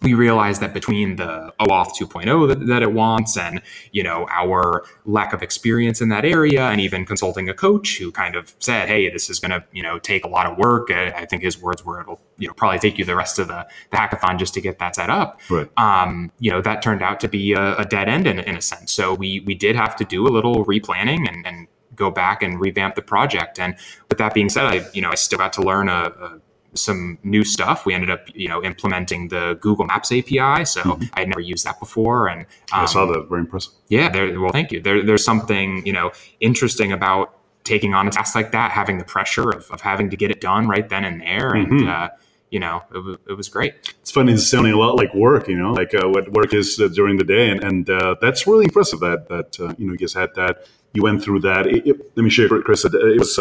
we 0.02 0.14
realized 0.14 0.62
that 0.62 0.72
between 0.72 1.16
the 1.16 1.52
OAuth 1.60 1.90
2.0 1.98 2.48
that, 2.48 2.66
that, 2.66 2.82
it 2.82 2.92
wants 2.92 3.36
and 3.36 3.60
you 3.92 4.02
know 4.02 4.26
our 4.30 4.84
lack 5.04 5.32
of 5.32 5.42
experience 5.42 6.00
in 6.00 6.08
that 6.08 6.24
area 6.24 6.64
and 6.64 6.80
even 6.80 7.04
consulting 7.04 7.48
a 7.48 7.54
coach 7.54 7.98
who 7.98 8.10
kind 8.10 8.34
of 8.34 8.54
said 8.58 8.88
hey 8.88 9.10
this 9.10 9.28
is 9.28 9.38
going 9.38 9.50
to 9.50 9.62
you 9.72 9.82
know 9.82 9.98
take 9.98 10.24
a 10.24 10.28
lot 10.28 10.46
of 10.46 10.56
work 10.56 10.90
I, 10.90 11.26
think 11.26 11.42
his 11.42 11.60
words 11.60 11.84
were 11.84 12.00
it'll 12.00 12.20
you 12.38 12.48
know 12.48 12.54
probably 12.54 12.78
take 12.78 12.98
you 12.98 13.04
the 13.04 13.14
rest 13.14 13.38
of 13.38 13.48
the, 13.48 13.66
the 13.90 13.96
hackathon 13.96 14.38
just 14.38 14.54
to 14.54 14.60
get 14.60 14.78
that 14.78 14.96
set 14.96 15.10
up. 15.10 15.40
Right. 15.48 15.68
um, 15.76 16.32
you 16.38 16.50
know 16.50 16.60
that 16.62 16.82
turned 16.82 17.02
out 17.02 17.20
to 17.20 17.28
be 17.28 17.52
a, 17.52 17.76
a 17.76 17.84
dead 17.84 18.08
end 18.08 18.26
in, 18.26 18.38
in, 18.40 18.56
a 18.56 18.62
sense. 18.62 18.92
So 18.92 19.14
we 19.14 19.40
we 19.40 19.54
did 19.54 19.76
have 19.76 19.94
to 19.96 20.04
do 20.04 20.26
a 20.26 20.30
little 20.30 20.64
replanning 20.64 21.28
and, 21.28 21.46
and 21.46 21.68
go 21.94 22.10
back 22.10 22.42
and 22.42 22.58
revamp 22.58 22.94
the 22.94 23.02
project. 23.02 23.58
And 23.58 23.76
with 24.08 24.18
that 24.18 24.34
being 24.34 24.48
said 24.48 24.64
I 24.64 24.86
you 24.92 25.02
know 25.02 25.10
I 25.10 25.14
still 25.14 25.38
got 25.38 25.52
to 25.54 25.62
learn 25.62 25.88
a, 25.88 25.92
a 25.92 26.40
some 26.74 27.18
new 27.22 27.44
stuff. 27.44 27.84
We 27.86 27.94
ended 27.94 28.10
up, 28.10 28.28
you 28.34 28.48
know, 28.48 28.62
implementing 28.62 29.28
the 29.28 29.58
Google 29.60 29.86
Maps 29.86 30.12
API. 30.12 30.64
So 30.64 30.82
mm-hmm. 30.82 31.04
I 31.14 31.20
had 31.20 31.28
never 31.28 31.40
used 31.40 31.64
that 31.66 31.78
before, 31.80 32.28
and 32.28 32.42
um, 32.72 32.82
I 32.82 32.84
saw 32.86 33.06
that. 33.06 33.28
Very 33.28 33.40
impressive. 33.40 33.72
Yeah. 33.88 34.08
There, 34.08 34.40
well, 34.40 34.52
thank 34.52 34.72
you. 34.72 34.80
There, 34.80 35.04
there's 35.04 35.24
something 35.24 35.84
you 35.86 35.92
know 35.92 36.12
interesting 36.40 36.92
about 36.92 37.36
taking 37.64 37.94
on 37.94 38.08
a 38.08 38.10
task 38.10 38.34
like 38.34 38.52
that, 38.52 38.70
having 38.70 38.98
the 38.98 39.04
pressure 39.04 39.50
of, 39.50 39.70
of 39.70 39.80
having 39.80 40.10
to 40.10 40.16
get 40.16 40.30
it 40.30 40.40
done 40.40 40.68
right 40.68 40.88
then 40.88 41.04
and 41.04 41.20
there, 41.20 41.54
and. 41.54 41.68
Mm-hmm. 41.68 41.88
Uh, 41.88 42.08
you 42.50 42.58
know, 42.58 42.82
it, 42.90 42.94
w- 42.94 43.18
it 43.28 43.34
was 43.34 43.48
great. 43.48 43.74
It's 44.00 44.10
funny. 44.10 44.32
It's 44.32 44.44
sounding 44.44 44.72
a 44.72 44.76
lot 44.76 44.96
like 44.96 45.14
work, 45.14 45.46
you 45.46 45.56
know, 45.56 45.70
like 45.72 45.94
uh, 45.94 46.08
what 46.08 46.32
work 46.32 46.52
is 46.52 46.80
uh, 46.80 46.88
during 46.88 47.16
the 47.16 47.22
day, 47.22 47.48
and, 47.48 47.62
and 47.62 47.88
uh, 47.88 48.16
that's 48.20 48.44
really 48.44 48.64
impressive. 48.64 48.98
That 48.98 49.28
that 49.28 49.60
uh, 49.60 49.72
you 49.78 49.86
know, 49.86 49.92
you 49.92 49.98
guys 49.98 50.14
had 50.14 50.34
that. 50.34 50.66
You 50.92 51.04
went 51.04 51.22
through 51.22 51.42
that. 51.42 51.68
It, 51.68 51.86
it, 51.86 52.16
let 52.16 52.24
me 52.24 52.28
share, 52.30 52.48
Chris. 52.48 52.84
It 52.84 52.92
was. 52.92 53.38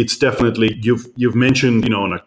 It's 0.00 0.16
definitely 0.18 0.70
you've 0.82 1.06
you've 1.16 1.36
mentioned, 1.36 1.84
you 1.84 1.90
know, 1.90 2.02
on 2.02 2.12
a 2.14 2.22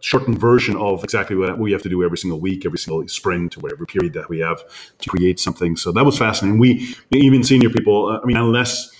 shortened 0.00 0.38
version 0.38 0.76
of 0.76 1.04
exactly 1.04 1.36
what 1.36 1.58
we 1.58 1.72
have 1.72 1.82
to 1.82 1.88
do 1.88 2.02
every 2.02 2.16
single 2.16 2.40
week, 2.40 2.64
every 2.64 2.78
single 2.78 3.06
sprint, 3.08 3.56
or 3.56 3.60
whatever 3.60 3.84
period 3.84 4.12
that 4.14 4.28
we 4.28 4.38
have 4.38 4.60
to 4.98 5.10
create 5.10 5.38
something. 5.40 5.76
So 5.76 5.92
that 5.92 6.04
was 6.04 6.16
fascinating. 6.16 6.58
We 6.58 6.94
even 7.10 7.42
senior 7.44 7.70
people, 7.70 8.08
uh, 8.08 8.20
I 8.22 8.24
mean, 8.24 8.36
unless 8.36 8.90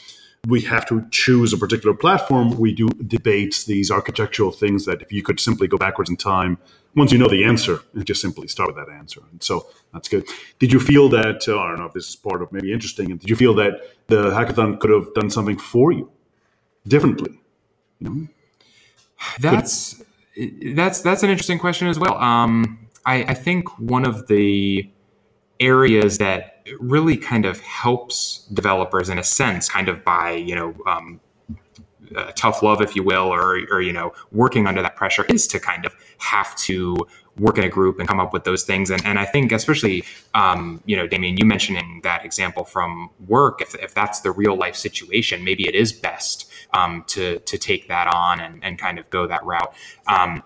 we 0.48 0.60
have 0.62 0.84
to 0.86 1.06
choose 1.10 1.52
a 1.52 1.56
particular 1.56 1.94
platform, 1.94 2.58
we 2.58 2.72
do 2.72 2.88
debates, 2.88 3.64
these 3.64 3.90
architectural 3.92 4.50
things 4.50 4.84
that 4.86 5.00
if 5.00 5.12
you 5.12 5.22
could 5.22 5.38
simply 5.38 5.68
go 5.68 5.78
backwards 5.78 6.10
in 6.10 6.16
time, 6.16 6.58
once 6.96 7.12
you 7.12 7.18
know 7.18 7.28
the 7.28 7.44
answer, 7.44 7.78
and 7.94 8.04
just 8.04 8.20
simply 8.20 8.48
start 8.48 8.74
with 8.74 8.84
that 8.84 8.92
answer. 8.92 9.22
And 9.30 9.40
so 9.40 9.68
that's 9.92 10.08
good. 10.08 10.24
Did 10.58 10.72
you 10.72 10.80
feel 10.80 11.08
that, 11.10 11.46
uh, 11.46 11.60
I 11.60 11.68
don't 11.68 11.78
know 11.78 11.86
if 11.86 11.92
this 11.92 12.08
is 12.08 12.16
part 12.16 12.42
of 12.42 12.52
maybe 12.52 12.72
interesting, 12.72 13.12
and 13.12 13.20
did 13.20 13.30
you 13.30 13.36
feel 13.36 13.54
that 13.54 13.74
the 14.08 14.30
hackathon 14.30 14.80
could 14.80 14.90
have 14.90 15.14
done 15.14 15.30
something 15.30 15.58
for 15.58 15.92
you 15.92 16.10
differently? 16.86 17.38
You 18.02 18.10
know? 18.10 18.28
That's 19.40 20.02
that's 20.74 21.02
that's 21.02 21.22
an 21.22 21.30
interesting 21.30 21.58
question 21.58 21.88
as 21.88 21.98
well. 21.98 22.16
Um, 22.18 22.78
I, 23.06 23.24
I 23.24 23.34
think 23.34 23.78
one 23.78 24.04
of 24.04 24.26
the 24.26 24.88
areas 25.60 26.18
that 26.18 26.66
really 26.80 27.16
kind 27.16 27.44
of 27.44 27.60
helps 27.60 28.46
developers 28.52 29.08
in 29.08 29.18
a 29.18 29.24
sense, 29.24 29.68
kind 29.68 29.88
of 29.88 30.04
by 30.04 30.32
you 30.32 30.54
know 30.54 30.74
um, 30.86 31.20
uh, 32.16 32.32
tough 32.34 32.62
love, 32.62 32.80
if 32.80 32.96
you 32.96 33.02
will, 33.02 33.32
or 33.32 33.60
or 33.70 33.80
you 33.80 33.92
know 33.92 34.12
working 34.32 34.66
under 34.66 34.82
that 34.82 34.96
pressure, 34.96 35.24
is 35.26 35.46
to 35.48 35.60
kind 35.60 35.86
of 35.86 35.94
have 36.18 36.56
to 36.56 36.96
work 37.38 37.58
in 37.58 37.64
a 37.64 37.68
group 37.68 37.98
and 37.98 38.08
come 38.08 38.20
up 38.20 38.32
with 38.32 38.44
those 38.44 38.64
things. 38.64 38.90
And, 38.90 39.04
and 39.06 39.18
I 39.18 39.24
think 39.24 39.52
especially, 39.52 40.04
um, 40.34 40.82
you 40.84 40.96
know, 40.96 41.06
Damian, 41.06 41.36
you 41.36 41.44
mentioning 41.44 42.00
that 42.02 42.24
example 42.24 42.64
from 42.64 43.10
work, 43.26 43.62
if, 43.62 43.74
if 43.76 43.94
that's 43.94 44.20
the 44.20 44.30
real 44.30 44.56
life 44.56 44.76
situation, 44.76 45.42
maybe 45.44 45.66
it 45.66 45.74
is 45.74 45.92
best 45.92 46.50
um, 46.74 47.04
to 47.08 47.38
to 47.40 47.58
take 47.58 47.88
that 47.88 48.06
on 48.06 48.40
and, 48.40 48.62
and 48.62 48.78
kind 48.78 48.98
of 48.98 49.08
go 49.10 49.26
that 49.26 49.44
route. 49.44 49.74
Um, 50.06 50.42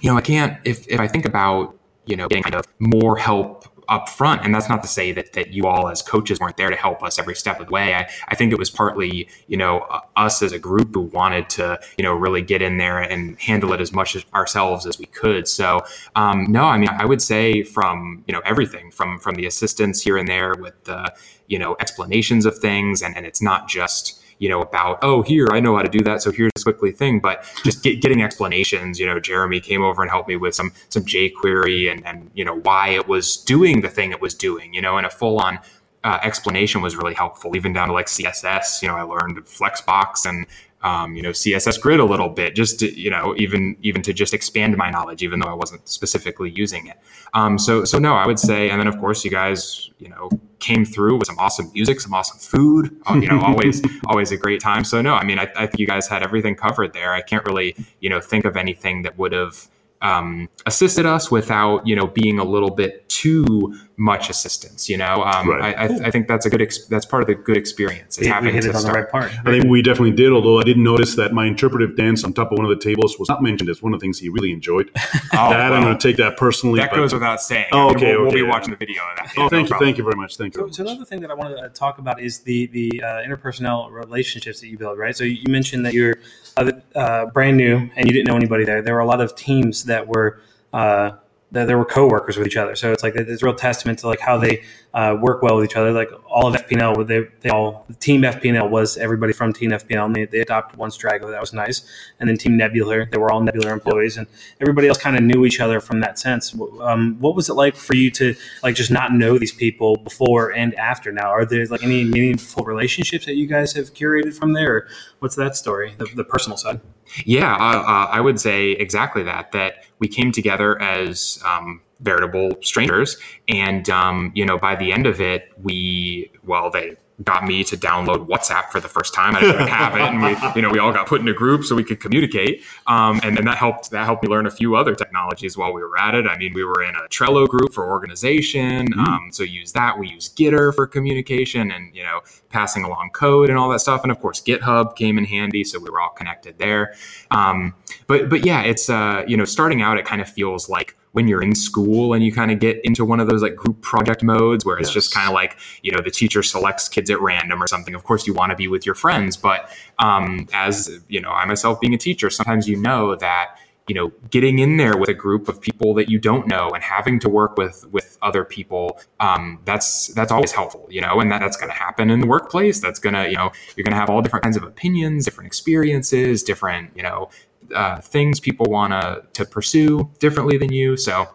you 0.00 0.10
know, 0.10 0.16
I 0.16 0.20
can't 0.20 0.58
if 0.64 0.86
if 0.88 1.00
I 1.00 1.08
think 1.08 1.24
about 1.24 1.76
you 2.06 2.16
know 2.16 2.28
getting 2.28 2.42
kind 2.42 2.54
of 2.54 2.66
more 2.78 3.16
help 3.16 3.66
up 3.88 4.08
front. 4.08 4.44
And 4.44 4.54
that's 4.54 4.68
not 4.68 4.82
to 4.82 4.88
say 4.88 5.12
that 5.12 5.32
that 5.32 5.52
you 5.52 5.66
all 5.66 5.88
as 5.88 6.02
coaches 6.02 6.38
weren't 6.40 6.56
there 6.56 6.70
to 6.70 6.76
help 6.76 7.02
us 7.02 7.18
every 7.18 7.34
step 7.34 7.60
of 7.60 7.66
the 7.66 7.72
way. 7.72 7.94
I, 7.94 8.08
I 8.28 8.34
think 8.34 8.52
it 8.52 8.58
was 8.58 8.70
partly, 8.70 9.28
you 9.46 9.56
know, 9.56 9.80
uh, 9.80 10.00
us 10.16 10.42
as 10.42 10.52
a 10.52 10.58
group 10.58 10.94
who 10.94 11.02
wanted 11.02 11.48
to, 11.50 11.78
you 11.96 12.02
know, 12.04 12.12
really 12.12 12.42
get 12.42 12.62
in 12.62 12.78
there 12.78 12.98
and 12.98 13.38
handle 13.40 13.72
it 13.72 13.80
as 13.80 13.92
much 13.92 14.16
as 14.16 14.24
ourselves 14.34 14.86
as 14.86 14.98
we 14.98 15.06
could. 15.06 15.46
So 15.48 15.82
um, 16.14 16.50
no, 16.50 16.64
I 16.64 16.78
mean, 16.78 16.90
I 16.90 17.04
would 17.04 17.22
say 17.22 17.62
from, 17.62 18.24
you 18.26 18.32
know, 18.32 18.42
everything 18.44 18.90
from 18.90 19.18
from 19.18 19.34
the 19.36 19.46
assistance 19.46 20.02
here 20.02 20.16
and 20.16 20.28
there 20.28 20.54
with 20.54 20.84
the, 20.84 21.12
you 21.46 21.58
know, 21.58 21.76
explanations 21.80 22.46
of 22.46 22.58
things. 22.58 23.02
And, 23.02 23.16
and 23.16 23.24
it's 23.24 23.40
not 23.40 23.68
just, 23.68 24.15
you 24.38 24.48
know, 24.48 24.60
about, 24.60 24.98
oh, 25.02 25.22
here, 25.22 25.48
I 25.50 25.60
know 25.60 25.76
how 25.76 25.82
to 25.82 25.88
do 25.88 26.02
that. 26.04 26.22
So 26.22 26.30
here's 26.30 26.50
a 26.58 26.62
quickly 26.62 26.92
thing, 26.92 27.20
but 27.20 27.44
just 27.64 27.82
get, 27.82 28.02
getting 28.02 28.22
explanations, 28.22 29.00
you 29.00 29.06
know, 29.06 29.18
Jeremy 29.18 29.60
came 29.60 29.82
over 29.82 30.02
and 30.02 30.10
helped 30.10 30.28
me 30.28 30.36
with 30.36 30.54
some, 30.54 30.72
some 30.88 31.04
jQuery 31.04 31.90
and, 31.90 32.06
and, 32.06 32.30
you 32.34 32.44
know, 32.44 32.58
why 32.60 32.90
it 32.90 33.08
was 33.08 33.36
doing 33.36 33.80
the 33.80 33.88
thing 33.88 34.10
it 34.10 34.20
was 34.20 34.34
doing, 34.34 34.74
you 34.74 34.82
know, 34.82 34.96
and 34.96 35.06
a 35.06 35.10
full 35.10 35.38
on 35.38 35.58
uh, 36.04 36.20
explanation 36.22 36.82
was 36.82 36.96
really 36.96 37.14
helpful, 37.14 37.56
even 37.56 37.72
down 37.72 37.88
to 37.88 37.94
like 37.94 38.06
CSS. 38.06 38.80
You 38.80 38.88
know, 38.88 38.94
I 38.94 39.02
learned 39.02 39.38
Flexbox 39.38 40.24
and 40.24 40.46
um, 40.86 41.16
you 41.16 41.22
know 41.22 41.30
css 41.30 41.80
grid 41.80 41.98
a 41.98 42.04
little 42.04 42.28
bit 42.28 42.54
just 42.54 42.78
to, 42.78 42.86
you 42.98 43.10
know 43.10 43.34
even 43.36 43.76
even 43.82 44.00
to 44.02 44.12
just 44.12 44.32
expand 44.32 44.76
my 44.76 44.88
knowledge 44.88 45.20
even 45.20 45.40
though 45.40 45.48
i 45.48 45.52
wasn't 45.54 45.86
specifically 45.88 46.50
using 46.50 46.86
it. 46.86 46.96
Um, 47.34 47.58
so 47.58 47.84
so 47.84 47.98
no 47.98 48.14
i 48.14 48.26
would 48.26 48.38
say 48.38 48.70
and 48.70 48.78
then 48.80 48.86
of 48.86 48.96
course 49.00 49.24
you 49.24 49.30
guys 49.30 49.90
you 49.98 50.08
know 50.08 50.30
came 50.60 50.84
through 50.84 51.16
with 51.18 51.26
some 51.26 51.38
awesome 51.38 51.70
music 51.74 52.00
some 52.00 52.14
awesome 52.14 52.38
food 52.38 52.96
uh, 53.08 53.14
you 53.14 53.28
know 53.28 53.40
always 53.40 53.82
always 54.06 54.30
a 54.30 54.36
great 54.36 54.60
time. 54.60 54.84
So 54.84 55.02
no 55.02 55.14
i 55.14 55.24
mean 55.24 55.38
I, 55.38 55.48
I 55.56 55.66
think 55.66 55.80
you 55.80 55.86
guys 55.86 56.06
had 56.06 56.22
everything 56.22 56.54
covered 56.54 56.92
there. 56.92 57.12
I 57.12 57.20
can't 57.20 57.44
really 57.44 57.74
you 58.00 58.08
know 58.08 58.20
think 58.20 58.44
of 58.44 58.56
anything 58.56 59.02
that 59.02 59.18
would 59.18 59.32
have 59.32 59.68
um, 60.02 60.48
assisted 60.66 61.06
us 61.06 61.30
without 61.30 61.86
you 61.86 61.96
know 61.96 62.06
being 62.06 62.38
a 62.38 62.44
little 62.44 62.70
bit 62.70 63.05
too 63.16 63.74
much 63.96 64.28
assistance. 64.28 64.90
You 64.90 64.98
know, 64.98 65.22
um, 65.24 65.48
right. 65.48 65.74
I, 65.74 65.84
I, 65.84 66.06
I, 66.08 66.10
think 66.10 66.28
that's 66.28 66.44
a 66.44 66.50
good 66.50 66.60
ex- 66.60 66.84
that's 66.86 67.06
part 67.06 67.22
of 67.22 67.26
the 67.28 67.34
good 67.34 67.56
experience. 67.56 68.18
Is 68.18 68.26
having 68.26 68.48
we 68.48 68.52
hit 68.52 68.66
it 68.66 68.74
on 68.74 68.82
start. 68.82 68.94
the 68.94 69.00
right 69.00 69.10
part. 69.10 69.46
I 69.46 69.52
think 69.52 69.64
we 69.64 69.80
definitely 69.80 70.12
did. 70.12 70.32
Although 70.32 70.60
I 70.60 70.64
didn't 70.64 70.84
notice 70.84 71.16
that 71.16 71.32
my 71.32 71.46
interpretive 71.46 71.96
dance 71.96 72.24
on 72.24 72.34
top 72.34 72.52
of 72.52 72.58
one 72.58 72.70
of 72.70 72.78
the 72.78 72.84
tables 72.84 73.18
was 73.18 73.30
not 73.30 73.42
mentioned 73.42 73.70
as 73.70 73.82
one 73.82 73.94
of 73.94 74.00
the 74.00 74.04
things 74.04 74.18
he 74.18 74.28
really 74.28 74.52
enjoyed. 74.52 74.90
oh, 74.96 75.00
that 75.32 75.32
well, 75.32 75.72
I'm 75.72 75.82
going 75.82 75.96
to 75.96 76.08
take 76.08 76.18
that 76.18 76.36
personally. 76.36 76.78
That 76.78 76.90
but, 76.90 76.96
goes 76.96 77.14
without 77.14 77.40
saying. 77.40 77.68
Oh, 77.72 77.90
okay, 77.90 78.16
we'll, 78.16 78.26
okay, 78.26 78.36
we'll 78.36 78.46
be 78.46 78.50
watching 78.50 78.70
the 78.70 78.76
video 78.76 79.02
of 79.02 79.16
that. 79.16 79.32
Oh, 79.38 79.48
thank 79.48 79.70
no 79.70 79.76
you, 79.76 79.84
thank 79.84 79.96
you 79.96 80.04
very 80.04 80.16
much. 80.16 80.36
Thank 80.36 80.54
you. 80.54 80.68
So, 80.68 80.70
so 80.70 80.82
another 80.82 81.06
thing 81.06 81.20
that 81.20 81.30
I 81.30 81.34
wanted 81.34 81.56
to 81.62 81.70
talk 81.70 81.98
about 81.98 82.20
is 82.20 82.40
the 82.40 82.66
the 82.66 83.02
uh, 83.02 83.06
interpersonal 83.26 83.90
relationships 83.90 84.60
that 84.60 84.68
you 84.68 84.76
build. 84.76 84.98
Right. 84.98 85.16
So 85.16 85.24
you 85.24 85.48
mentioned 85.48 85.86
that 85.86 85.94
you're 85.94 86.16
uh, 86.58 86.70
uh, 86.94 87.26
brand 87.26 87.56
new 87.56 87.88
and 87.96 88.06
you 88.06 88.12
didn't 88.12 88.26
know 88.26 88.36
anybody 88.36 88.64
there. 88.64 88.82
There 88.82 88.94
were 88.94 89.00
a 89.00 89.06
lot 89.06 89.22
of 89.22 89.34
teams 89.34 89.84
that 89.84 90.06
were 90.06 90.42
uh, 90.74 91.12
that 91.52 91.66
there 91.66 91.78
were 91.78 91.84
co-workers 91.84 92.36
with 92.36 92.46
each 92.46 92.56
other. 92.56 92.74
So 92.74 92.92
it's 92.92 93.02
like 93.02 93.14
it's 93.14 93.42
a 93.42 93.46
real 93.46 93.54
testament 93.54 94.00
to 94.00 94.08
like 94.08 94.20
how 94.20 94.36
they 94.36 94.62
uh, 94.96 95.14
work 95.20 95.42
well 95.42 95.56
with 95.56 95.66
each 95.66 95.76
other. 95.76 95.92
Like 95.92 96.10
all 96.26 96.46
of 96.46 96.54
FP&L, 96.54 97.04
they, 97.04 97.26
they 97.42 97.50
all 97.50 97.86
team 98.00 98.22
FP&L 98.22 98.66
was 98.70 98.96
everybody 98.96 99.34
from 99.34 99.52
Team 99.52 99.70
FP&L, 99.70 100.06
and 100.06 100.16
they, 100.16 100.24
they 100.24 100.40
adopted 100.40 100.78
one 100.78 100.90
straggler. 100.90 101.30
That 101.30 101.40
was 101.40 101.52
nice. 101.52 101.86
And 102.18 102.28
then 102.28 102.38
Team 102.38 102.56
Nebular, 102.56 103.10
they 103.10 103.18
were 103.18 103.30
all 103.30 103.42
Nebular 103.42 103.72
employees, 103.72 104.16
and 104.16 104.26
everybody 104.58 104.88
else 104.88 104.96
kind 104.96 105.14
of 105.14 105.22
knew 105.22 105.44
each 105.44 105.60
other 105.60 105.80
from 105.80 106.00
that 106.00 106.18
sense. 106.18 106.58
Um, 106.80 107.16
what 107.20 107.36
was 107.36 107.50
it 107.50 107.54
like 107.54 107.76
for 107.76 107.94
you 107.94 108.10
to 108.12 108.34
like 108.62 108.74
just 108.74 108.90
not 108.90 109.12
know 109.12 109.38
these 109.38 109.52
people 109.52 109.96
before 109.96 110.50
and 110.50 110.74
after? 110.76 111.12
Now, 111.12 111.28
are 111.28 111.44
there 111.44 111.66
like 111.66 111.82
any 111.82 112.02
meaningful 112.02 112.64
relationships 112.64 113.26
that 113.26 113.34
you 113.34 113.46
guys 113.46 113.74
have 113.74 113.92
curated 113.92 114.34
from 114.34 114.54
there? 114.54 114.76
Or 114.76 114.88
what's 115.18 115.36
that 115.36 115.56
story, 115.56 115.94
the, 115.98 116.06
the 116.14 116.24
personal 116.24 116.56
side? 116.56 116.80
Yeah, 117.26 117.54
uh, 117.54 117.82
uh, 117.82 118.08
I 118.10 118.22
would 118.22 118.40
say 118.40 118.70
exactly 118.70 119.22
that. 119.24 119.52
That 119.52 119.84
we 119.98 120.08
came 120.08 120.32
together 120.32 120.80
as 120.80 121.38
um, 121.44 121.82
veritable 122.00 122.50
strangers, 122.62 123.16
and 123.48 123.88
um, 123.90 124.32
you 124.34 124.44
know, 124.44 124.58
by 124.58 124.76
the 124.76 124.92
end 124.92 125.06
of 125.06 125.20
it, 125.20 125.50
we 125.62 126.30
well, 126.44 126.70
they 126.70 126.96
got 127.24 127.44
me 127.44 127.64
to 127.64 127.76
download 127.76 128.26
WhatsApp 128.28 128.70
for 128.70 128.80
the 128.80 128.88
first 128.88 129.14
time. 129.14 129.34
I 129.34 129.40
didn't 129.40 129.68
have 129.68 129.94
it, 129.94 130.02
and 130.02 130.22
we, 130.22 130.36
you 130.54 130.62
know, 130.62 130.70
we 130.70 130.78
all 130.78 130.92
got 130.92 131.06
put 131.06 131.20
in 131.20 131.28
a 131.28 131.32
group 131.32 131.64
so 131.64 131.74
we 131.74 131.84
could 131.84 132.00
communicate. 132.00 132.62
Um, 132.86 133.20
and 133.22 133.36
then 133.36 133.46
that 133.46 133.56
helped 133.56 133.90
that 133.90 134.04
helped 134.04 134.22
me 134.22 134.28
learn 134.28 134.46
a 134.46 134.50
few 134.50 134.76
other 134.76 134.94
technologies 134.94 135.56
while 135.56 135.72
we 135.72 135.82
were 135.82 135.98
at 135.98 136.14
it. 136.14 136.26
I 136.26 136.36
mean, 136.36 136.52
we 136.52 136.64
were 136.64 136.82
in 136.82 136.94
a 136.94 137.08
Trello 137.08 137.48
group 137.48 137.72
for 137.72 137.88
organization, 137.88 138.92
mm. 138.92 138.98
um, 138.98 139.30
so 139.32 139.42
use 139.42 139.72
that. 139.72 139.98
We 139.98 140.08
use 140.08 140.28
Gitter 140.28 140.74
for 140.74 140.86
communication, 140.86 141.70
and 141.70 141.94
you 141.94 142.02
know, 142.02 142.20
passing 142.50 142.84
along 142.84 143.10
code 143.14 143.48
and 143.48 143.58
all 143.58 143.70
that 143.70 143.80
stuff. 143.80 144.02
And 144.02 144.12
of 144.12 144.20
course, 144.20 144.42
GitHub 144.42 144.96
came 144.96 145.16
in 145.18 145.24
handy, 145.24 145.64
so 145.64 145.78
we 145.78 145.88
were 145.88 146.00
all 146.00 146.10
connected 146.10 146.58
there. 146.58 146.94
Um, 147.30 147.74
but 148.06 148.28
but 148.28 148.44
yeah, 148.44 148.62
it's 148.62 148.90
uh, 148.90 149.24
you 149.26 149.36
know, 149.36 149.44
starting 149.44 149.80
out, 149.80 149.96
it 149.98 150.04
kind 150.04 150.20
of 150.20 150.28
feels 150.28 150.68
like 150.68 150.96
when 151.16 151.26
you're 151.26 151.42
in 151.42 151.54
school 151.54 152.12
and 152.12 152.22
you 152.22 152.30
kind 152.30 152.50
of 152.50 152.58
get 152.58 152.78
into 152.84 153.02
one 153.02 153.20
of 153.20 153.26
those 153.26 153.40
like 153.40 153.56
group 153.56 153.80
project 153.80 154.22
modes 154.22 154.66
where 154.66 154.76
it's 154.76 154.88
yes. 154.88 154.92
just 154.92 155.14
kind 155.14 155.26
of 155.26 155.32
like 155.32 155.56
you 155.82 155.90
know 155.90 156.02
the 156.02 156.10
teacher 156.10 156.42
selects 156.42 156.90
kids 156.90 157.08
at 157.08 157.18
random 157.22 157.62
or 157.62 157.66
something 157.66 157.94
of 157.94 158.04
course 158.04 158.26
you 158.26 158.34
want 158.34 158.50
to 158.50 158.56
be 158.56 158.68
with 158.68 158.84
your 158.84 158.94
friends 158.94 159.34
but 159.34 159.70
um, 159.98 160.46
as 160.52 161.00
you 161.08 161.18
know 161.18 161.30
i 161.30 161.46
myself 161.46 161.80
being 161.80 161.94
a 161.94 161.98
teacher 161.98 162.28
sometimes 162.28 162.68
you 162.68 162.76
know 162.76 163.16
that 163.16 163.56
you 163.88 163.94
know 163.94 164.12
getting 164.30 164.58
in 164.58 164.76
there 164.76 164.96
with 164.96 165.08
a 165.08 165.14
group 165.14 165.48
of 165.48 165.60
people 165.60 165.94
that 165.94 166.10
you 166.10 166.18
don't 166.18 166.46
know 166.48 166.68
and 166.70 166.82
having 166.82 167.18
to 167.20 167.28
work 167.28 167.56
with 167.56 167.86
with 167.92 168.18
other 168.20 168.44
people 168.44 169.00
um, 169.20 169.58
that's 169.64 170.08
that's 170.08 170.32
always 170.32 170.52
helpful 170.52 170.86
you 170.90 171.00
know 171.00 171.20
and 171.20 171.30
that, 171.32 171.40
that's 171.40 171.56
going 171.56 171.70
to 171.70 171.78
happen 171.78 172.10
in 172.10 172.20
the 172.20 172.26
workplace 172.26 172.80
that's 172.80 172.98
going 172.98 173.14
to 173.14 173.28
you 173.28 173.36
know 173.36 173.50
you're 173.76 173.84
going 173.84 173.92
to 173.92 173.98
have 173.98 174.10
all 174.10 174.20
different 174.20 174.42
kinds 174.42 174.56
of 174.56 174.64
opinions 174.64 175.24
different 175.24 175.46
experiences 175.46 176.42
different 176.42 176.90
you 176.94 177.02
know 177.02 177.28
uh, 177.74 178.00
things 178.00 178.40
people 178.40 178.66
want 178.66 178.92
to 178.92 179.22
to 179.34 179.44
pursue 179.44 180.10
differently 180.18 180.56
than 180.58 180.72
you. 180.72 180.96
So 180.96 181.28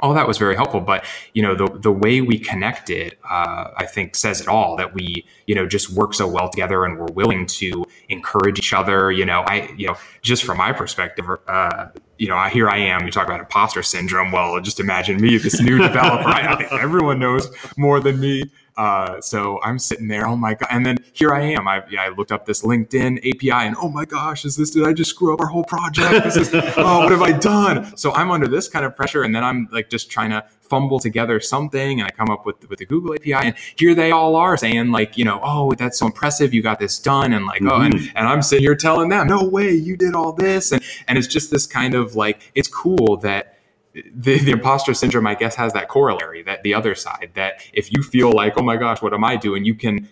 all 0.00 0.12
that 0.12 0.26
was 0.28 0.38
very 0.38 0.54
helpful. 0.54 0.80
But 0.80 1.04
you 1.32 1.42
know, 1.42 1.54
the 1.54 1.66
the 1.78 1.92
way 1.92 2.20
we 2.20 2.38
connected, 2.38 3.16
uh, 3.28 3.70
I 3.76 3.86
think, 3.86 4.16
says 4.16 4.40
it 4.40 4.48
all. 4.48 4.76
That 4.76 4.94
we 4.94 5.24
you 5.46 5.54
know 5.54 5.66
just 5.66 5.90
work 5.90 6.14
so 6.14 6.26
well 6.26 6.48
together, 6.50 6.84
and 6.84 6.98
we're 6.98 7.12
willing 7.12 7.46
to 7.46 7.84
encourage 8.08 8.58
each 8.58 8.72
other. 8.72 9.10
You 9.10 9.24
know, 9.24 9.40
I 9.46 9.72
you 9.76 9.86
know 9.86 9.96
just 10.20 10.44
from 10.44 10.58
my 10.58 10.72
perspective, 10.72 11.26
uh, 11.48 11.86
you 12.18 12.28
know, 12.28 12.38
here 12.44 12.68
I 12.68 12.78
am. 12.78 13.04
You 13.06 13.12
talk 13.12 13.26
about 13.26 13.40
imposter 13.40 13.82
syndrome. 13.82 14.32
Well, 14.32 14.60
just 14.60 14.80
imagine 14.80 15.20
me, 15.20 15.38
this 15.38 15.60
new 15.60 15.78
developer. 15.88 16.28
I, 16.28 16.52
I 16.52 16.56
think 16.56 16.72
everyone 16.72 17.18
knows 17.18 17.48
more 17.76 18.00
than 18.00 18.20
me. 18.20 18.44
Uh, 18.76 19.20
so 19.20 19.60
I'm 19.62 19.78
sitting 19.78 20.08
there, 20.08 20.26
oh 20.26 20.36
my 20.36 20.54
god, 20.54 20.68
and 20.70 20.84
then 20.84 20.98
here 21.12 21.32
I 21.32 21.42
am. 21.42 21.68
I, 21.68 21.84
yeah, 21.88 22.02
I 22.02 22.08
looked 22.08 22.32
up 22.32 22.44
this 22.44 22.62
LinkedIn 22.62 23.18
API, 23.18 23.66
and 23.68 23.76
oh 23.80 23.88
my 23.88 24.04
gosh, 24.04 24.44
is 24.44 24.56
this? 24.56 24.70
Did 24.70 24.84
I 24.84 24.92
just 24.92 25.10
screw 25.10 25.32
up 25.32 25.40
our 25.40 25.46
whole 25.46 25.62
project? 25.62 26.24
This 26.24 26.36
is, 26.36 26.50
oh, 26.76 27.00
what 27.00 27.12
have 27.12 27.22
I 27.22 27.32
done? 27.32 27.96
So 27.96 28.12
I'm 28.14 28.32
under 28.32 28.48
this 28.48 28.68
kind 28.68 28.84
of 28.84 28.96
pressure, 28.96 29.22
and 29.22 29.34
then 29.34 29.44
I'm 29.44 29.68
like 29.70 29.90
just 29.90 30.10
trying 30.10 30.30
to 30.30 30.44
fumble 30.60 30.98
together 30.98 31.38
something, 31.38 32.00
and 32.00 32.08
I 32.08 32.10
come 32.10 32.30
up 32.30 32.44
with 32.44 32.68
with 32.68 32.80
the 32.80 32.86
Google 32.86 33.14
API, 33.14 33.34
and 33.34 33.54
here 33.76 33.94
they 33.94 34.10
all 34.10 34.34
are 34.34 34.56
saying 34.56 34.90
like, 34.90 35.16
you 35.16 35.24
know, 35.24 35.38
oh, 35.44 35.72
that's 35.74 35.98
so 36.00 36.06
impressive, 36.06 36.52
you 36.52 36.60
got 36.60 36.80
this 36.80 36.98
done, 36.98 37.32
and 37.32 37.46
like, 37.46 37.60
mm-hmm. 37.60 37.80
oh, 37.80 37.84
and, 37.84 37.94
mm-hmm. 37.94 38.16
and 38.16 38.26
I'm 38.26 38.42
sitting 38.42 38.64
here 38.64 38.74
telling 38.74 39.08
them, 39.08 39.28
no 39.28 39.44
way, 39.44 39.72
you 39.72 39.96
did 39.96 40.14
all 40.16 40.32
this, 40.32 40.72
and 40.72 40.82
and 41.06 41.16
it's 41.16 41.28
just 41.28 41.52
this 41.52 41.64
kind 41.64 41.94
of 41.94 42.16
like, 42.16 42.50
it's 42.56 42.68
cool 42.68 43.18
that 43.18 43.53
the, 43.94 44.38
the 44.38 44.50
imposter 44.50 44.94
syndrome, 44.94 45.26
I 45.26 45.34
guess, 45.34 45.54
has 45.54 45.72
that 45.72 45.88
corollary 45.88 46.42
that 46.42 46.62
the 46.62 46.74
other 46.74 46.94
side 46.94 47.30
that 47.34 47.62
if 47.72 47.92
you 47.92 48.02
feel 48.02 48.32
like, 48.32 48.54
oh 48.58 48.62
my 48.62 48.76
gosh, 48.76 49.00
what 49.00 49.14
am 49.14 49.24
I 49.24 49.36
doing? 49.36 49.64
You 49.64 49.74
can 49.74 50.08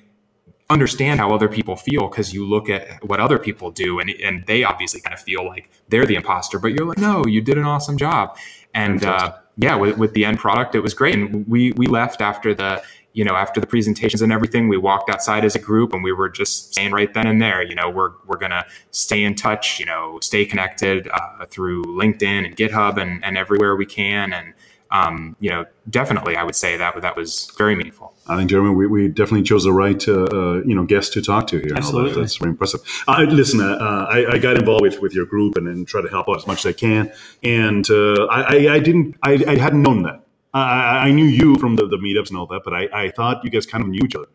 understand 0.70 1.20
how 1.20 1.34
other 1.34 1.48
people 1.48 1.76
feel 1.76 2.08
because 2.08 2.32
you 2.32 2.48
look 2.48 2.70
at 2.70 3.04
what 3.04 3.20
other 3.20 3.38
people 3.38 3.70
do 3.70 3.98
and, 3.98 4.10
and 4.10 4.46
they 4.46 4.64
obviously 4.64 5.00
kind 5.00 5.12
of 5.12 5.20
feel 5.20 5.44
like 5.44 5.68
they're 5.88 6.06
the 6.06 6.14
imposter, 6.14 6.58
but 6.58 6.68
you're 6.68 6.86
like, 6.86 6.98
no, 6.98 7.24
you 7.26 7.40
did 7.40 7.58
an 7.58 7.64
awesome 7.64 7.98
job. 7.98 8.36
And 8.72 9.04
uh, 9.04 9.34
yeah, 9.58 9.74
with, 9.74 9.98
with 9.98 10.14
the 10.14 10.24
end 10.24 10.38
product, 10.38 10.74
it 10.74 10.80
was 10.80 10.94
great. 10.94 11.14
And 11.14 11.46
we, 11.46 11.72
we 11.72 11.86
left 11.86 12.22
after 12.22 12.54
the 12.54 12.82
you 13.12 13.24
know, 13.24 13.34
after 13.34 13.60
the 13.60 13.66
presentations 13.66 14.22
and 14.22 14.32
everything, 14.32 14.68
we 14.68 14.76
walked 14.78 15.10
outside 15.10 15.44
as 15.44 15.54
a 15.54 15.58
group 15.58 15.92
and 15.92 16.02
we 16.02 16.12
were 16.12 16.28
just 16.28 16.74
saying 16.74 16.92
right 16.92 17.12
then 17.12 17.26
and 17.26 17.40
there, 17.40 17.62
you 17.62 17.74
know, 17.74 17.90
we're, 17.90 18.12
we're 18.26 18.38
going 18.38 18.50
to 18.50 18.64
stay 18.90 19.22
in 19.22 19.34
touch, 19.34 19.78
you 19.78 19.86
know, 19.86 20.18
stay 20.20 20.44
connected 20.44 21.08
uh, 21.08 21.46
through 21.46 21.84
LinkedIn 21.84 22.46
and 22.46 22.56
GitHub 22.56 23.00
and, 23.00 23.24
and 23.24 23.36
everywhere 23.36 23.76
we 23.76 23.86
can. 23.86 24.32
And, 24.32 24.54
um, 24.90 25.36
you 25.40 25.50
know, 25.50 25.64
definitely, 25.88 26.36
I 26.36 26.44
would 26.44 26.54
say 26.54 26.76
that 26.76 27.00
that 27.00 27.16
was 27.16 27.50
very 27.56 27.74
meaningful. 27.74 28.14
I 28.26 28.36
think, 28.36 28.50
Jeremy, 28.50 28.74
we, 28.74 28.86
we 28.86 29.08
definitely 29.08 29.42
chose 29.42 29.64
the 29.64 29.72
right, 29.72 30.06
uh, 30.06 30.24
uh, 30.24 30.62
you 30.64 30.74
know, 30.74 30.84
guest 30.84 31.12
to 31.14 31.22
talk 31.22 31.46
to 31.48 31.58
here. 31.58 31.72
Absolutely, 31.74 32.12
that. 32.12 32.20
that's 32.20 32.36
very 32.36 32.50
impressive. 32.50 32.80
Uh, 33.08 33.24
listen, 33.28 33.60
uh, 33.60 33.74
uh, 33.74 34.06
I, 34.10 34.34
I, 34.34 34.38
got 34.38 34.56
involved 34.56 34.82
with, 34.82 35.00
with 35.00 35.14
your 35.14 35.26
group 35.26 35.56
and, 35.56 35.66
and 35.66 35.88
try 35.88 36.02
to 36.02 36.08
help 36.08 36.28
out 36.28 36.36
as 36.36 36.46
much 36.46 36.60
as 36.60 36.66
I 36.66 36.72
can, 36.72 37.12
and 37.42 37.88
uh, 37.90 38.26
I, 38.26 38.74
I, 38.74 38.78
didn't, 38.78 39.16
I, 39.22 39.42
I 39.46 39.56
hadn't 39.56 39.82
known 39.82 40.02
that. 40.02 40.21
I, 40.54 41.08
I 41.08 41.12
knew 41.12 41.24
you 41.24 41.56
from 41.56 41.76
the, 41.76 41.86
the 41.86 41.96
meetups 41.96 42.28
and 42.28 42.38
all 42.38 42.46
that, 42.46 42.62
but 42.64 42.74
I, 42.74 42.88
I 42.92 43.10
thought 43.10 43.42
you 43.44 43.50
guys 43.50 43.66
kind 43.66 43.82
of 43.82 43.88
knew 43.88 44.00
each 44.04 44.14
other. 44.14 44.28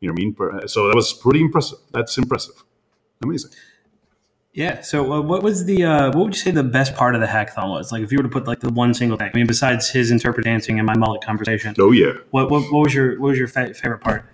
You 0.00 0.08
know 0.08 0.12
what 0.12 0.50
I 0.50 0.58
mean? 0.60 0.68
So 0.68 0.88
that 0.88 0.94
was 0.94 1.12
pretty 1.12 1.40
impressive. 1.40 1.78
That's 1.92 2.16
impressive. 2.18 2.62
Amazing. 3.22 3.52
Yeah. 4.52 4.82
So, 4.82 5.12
uh, 5.12 5.20
what 5.20 5.42
was 5.42 5.64
the 5.64 5.84
uh, 5.84 6.06
what 6.08 6.26
would 6.26 6.34
you 6.34 6.40
say 6.40 6.52
the 6.52 6.62
best 6.62 6.94
part 6.94 7.16
of 7.16 7.20
the 7.20 7.26
hackathon 7.26 7.70
was? 7.70 7.90
Like, 7.90 8.02
if 8.02 8.12
you 8.12 8.18
were 8.18 8.22
to 8.22 8.28
put 8.28 8.46
like 8.46 8.60
the 8.60 8.70
one 8.70 8.94
single 8.94 9.18
thing, 9.18 9.30
I 9.34 9.36
mean, 9.36 9.48
besides 9.48 9.90
his 9.90 10.12
interpret 10.12 10.44
dancing 10.44 10.78
and 10.78 10.86
my 10.86 10.96
mullet 10.96 11.24
conversation. 11.24 11.74
Oh 11.78 11.90
yeah. 11.90 12.12
What 12.30 12.50
what, 12.50 12.72
what 12.72 12.84
was 12.84 12.94
your 12.94 13.18
what 13.18 13.30
was 13.30 13.38
your 13.38 13.48
fa- 13.48 13.74
favorite 13.74 14.00
part? 14.00 14.24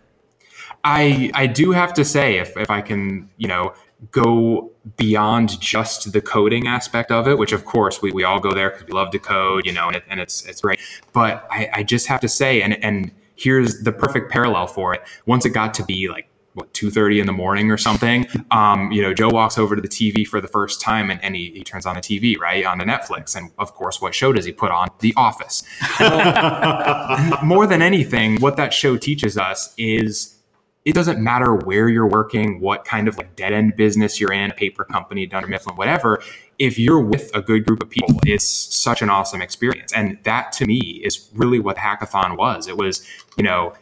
I 0.84 1.30
I 1.34 1.46
do 1.46 1.72
have 1.72 1.94
to 1.94 2.04
say, 2.04 2.36
if 2.38 2.54
if 2.56 2.70
I 2.70 2.82
can, 2.82 3.30
you 3.38 3.48
know, 3.48 3.72
go 4.10 4.70
beyond 4.96 5.60
just 5.60 6.12
the 6.12 6.20
coding 6.20 6.66
aspect 6.66 7.10
of 7.10 7.28
it, 7.28 7.38
which 7.38 7.52
of 7.52 7.64
course 7.64 8.00
we, 8.00 8.10
we 8.12 8.24
all 8.24 8.40
go 8.40 8.52
there 8.52 8.70
because 8.70 8.86
we 8.86 8.92
love 8.92 9.10
to 9.10 9.18
code, 9.18 9.66
you 9.66 9.72
know, 9.72 9.88
and, 9.88 9.96
it, 9.96 10.04
and 10.08 10.20
it's 10.20 10.44
it's 10.46 10.60
great. 10.60 10.80
But 11.12 11.46
I, 11.50 11.68
I 11.72 11.82
just 11.82 12.06
have 12.06 12.20
to 12.20 12.28
say, 12.28 12.62
and 12.62 12.82
and 12.82 13.10
here's 13.36 13.82
the 13.82 13.92
perfect 13.92 14.30
parallel 14.30 14.66
for 14.66 14.94
it. 14.94 15.02
Once 15.26 15.44
it 15.44 15.50
got 15.50 15.74
to 15.74 15.84
be 15.84 16.08
like 16.08 16.26
what 16.54 16.72
2.30 16.74 17.20
in 17.20 17.26
the 17.26 17.32
morning 17.32 17.70
or 17.70 17.76
something 17.76 18.26
um, 18.50 18.90
you 18.90 19.00
know 19.00 19.14
joe 19.14 19.28
walks 19.28 19.56
over 19.56 19.76
to 19.76 19.82
the 19.82 19.88
tv 19.88 20.26
for 20.26 20.40
the 20.40 20.48
first 20.48 20.80
time 20.80 21.08
and, 21.10 21.22
and 21.22 21.36
he, 21.36 21.52
he, 21.52 21.62
turns 21.62 21.86
on 21.86 21.94
the 21.94 22.00
tv 22.00 22.36
right 22.38 22.64
on 22.64 22.78
the 22.78 22.84
netflix 22.84 23.36
and 23.36 23.52
of 23.58 23.72
course 23.74 24.00
what 24.00 24.14
show 24.14 24.32
does 24.32 24.44
he 24.44 24.50
put 24.50 24.72
on 24.72 24.88
the 24.98 25.14
office 25.16 25.62
more 27.44 27.68
than 27.68 27.82
anything 27.82 28.40
what 28.40 28.56
that 28.56 28.74
show 28.74 28.96
teaches 28.96 29.38
us 29.38 29.72
is 29.78 30.39
it 30.84 30.94
doesn't 30.94 31.22
matter 31.22 31.54
where 31.54 31.88
you're 31.88 32.08
working, 32.08 32.60
what 32.60 32.84
kind 32.84 33.06
of 33.06 33.18
like 33.18 33.36
dead 33.36 33.52
end 33.52 33.76
business 33.76 34.18
you're 34.18 34.32
in, 34.32 34.50
paper 34.52 34.84
company, 34.84 35.26
Dunder 35.26 35.48
Mifflin, 35.48 35.76
whatever. 35.76 36.22
If 36.58 36.78
you're 36.78 37.00
with 37.00 37.30
a 37.34 37.42
good 37.42 37.66
group 37.66 37.82
of 37.82 37.90
people, 37.90 38.18
it's 38.24 38.46
such 38.46 39.02
an 39.02 39.10
awesome 39.10 39.42
experience. 39.42 39.92
And 39.92 40.18
that 40.24 40.52
to 40.52 40.66
me 40.66 41.00
is 41.04 41.28
really 41.34 41.58
what 41.58 41.76
hackathon 41.76 42.36
was. 42.36 42.66
It 42.66 42.78
was, 42.78 43.06
you 43.36 43.44
know, 43.44 43.74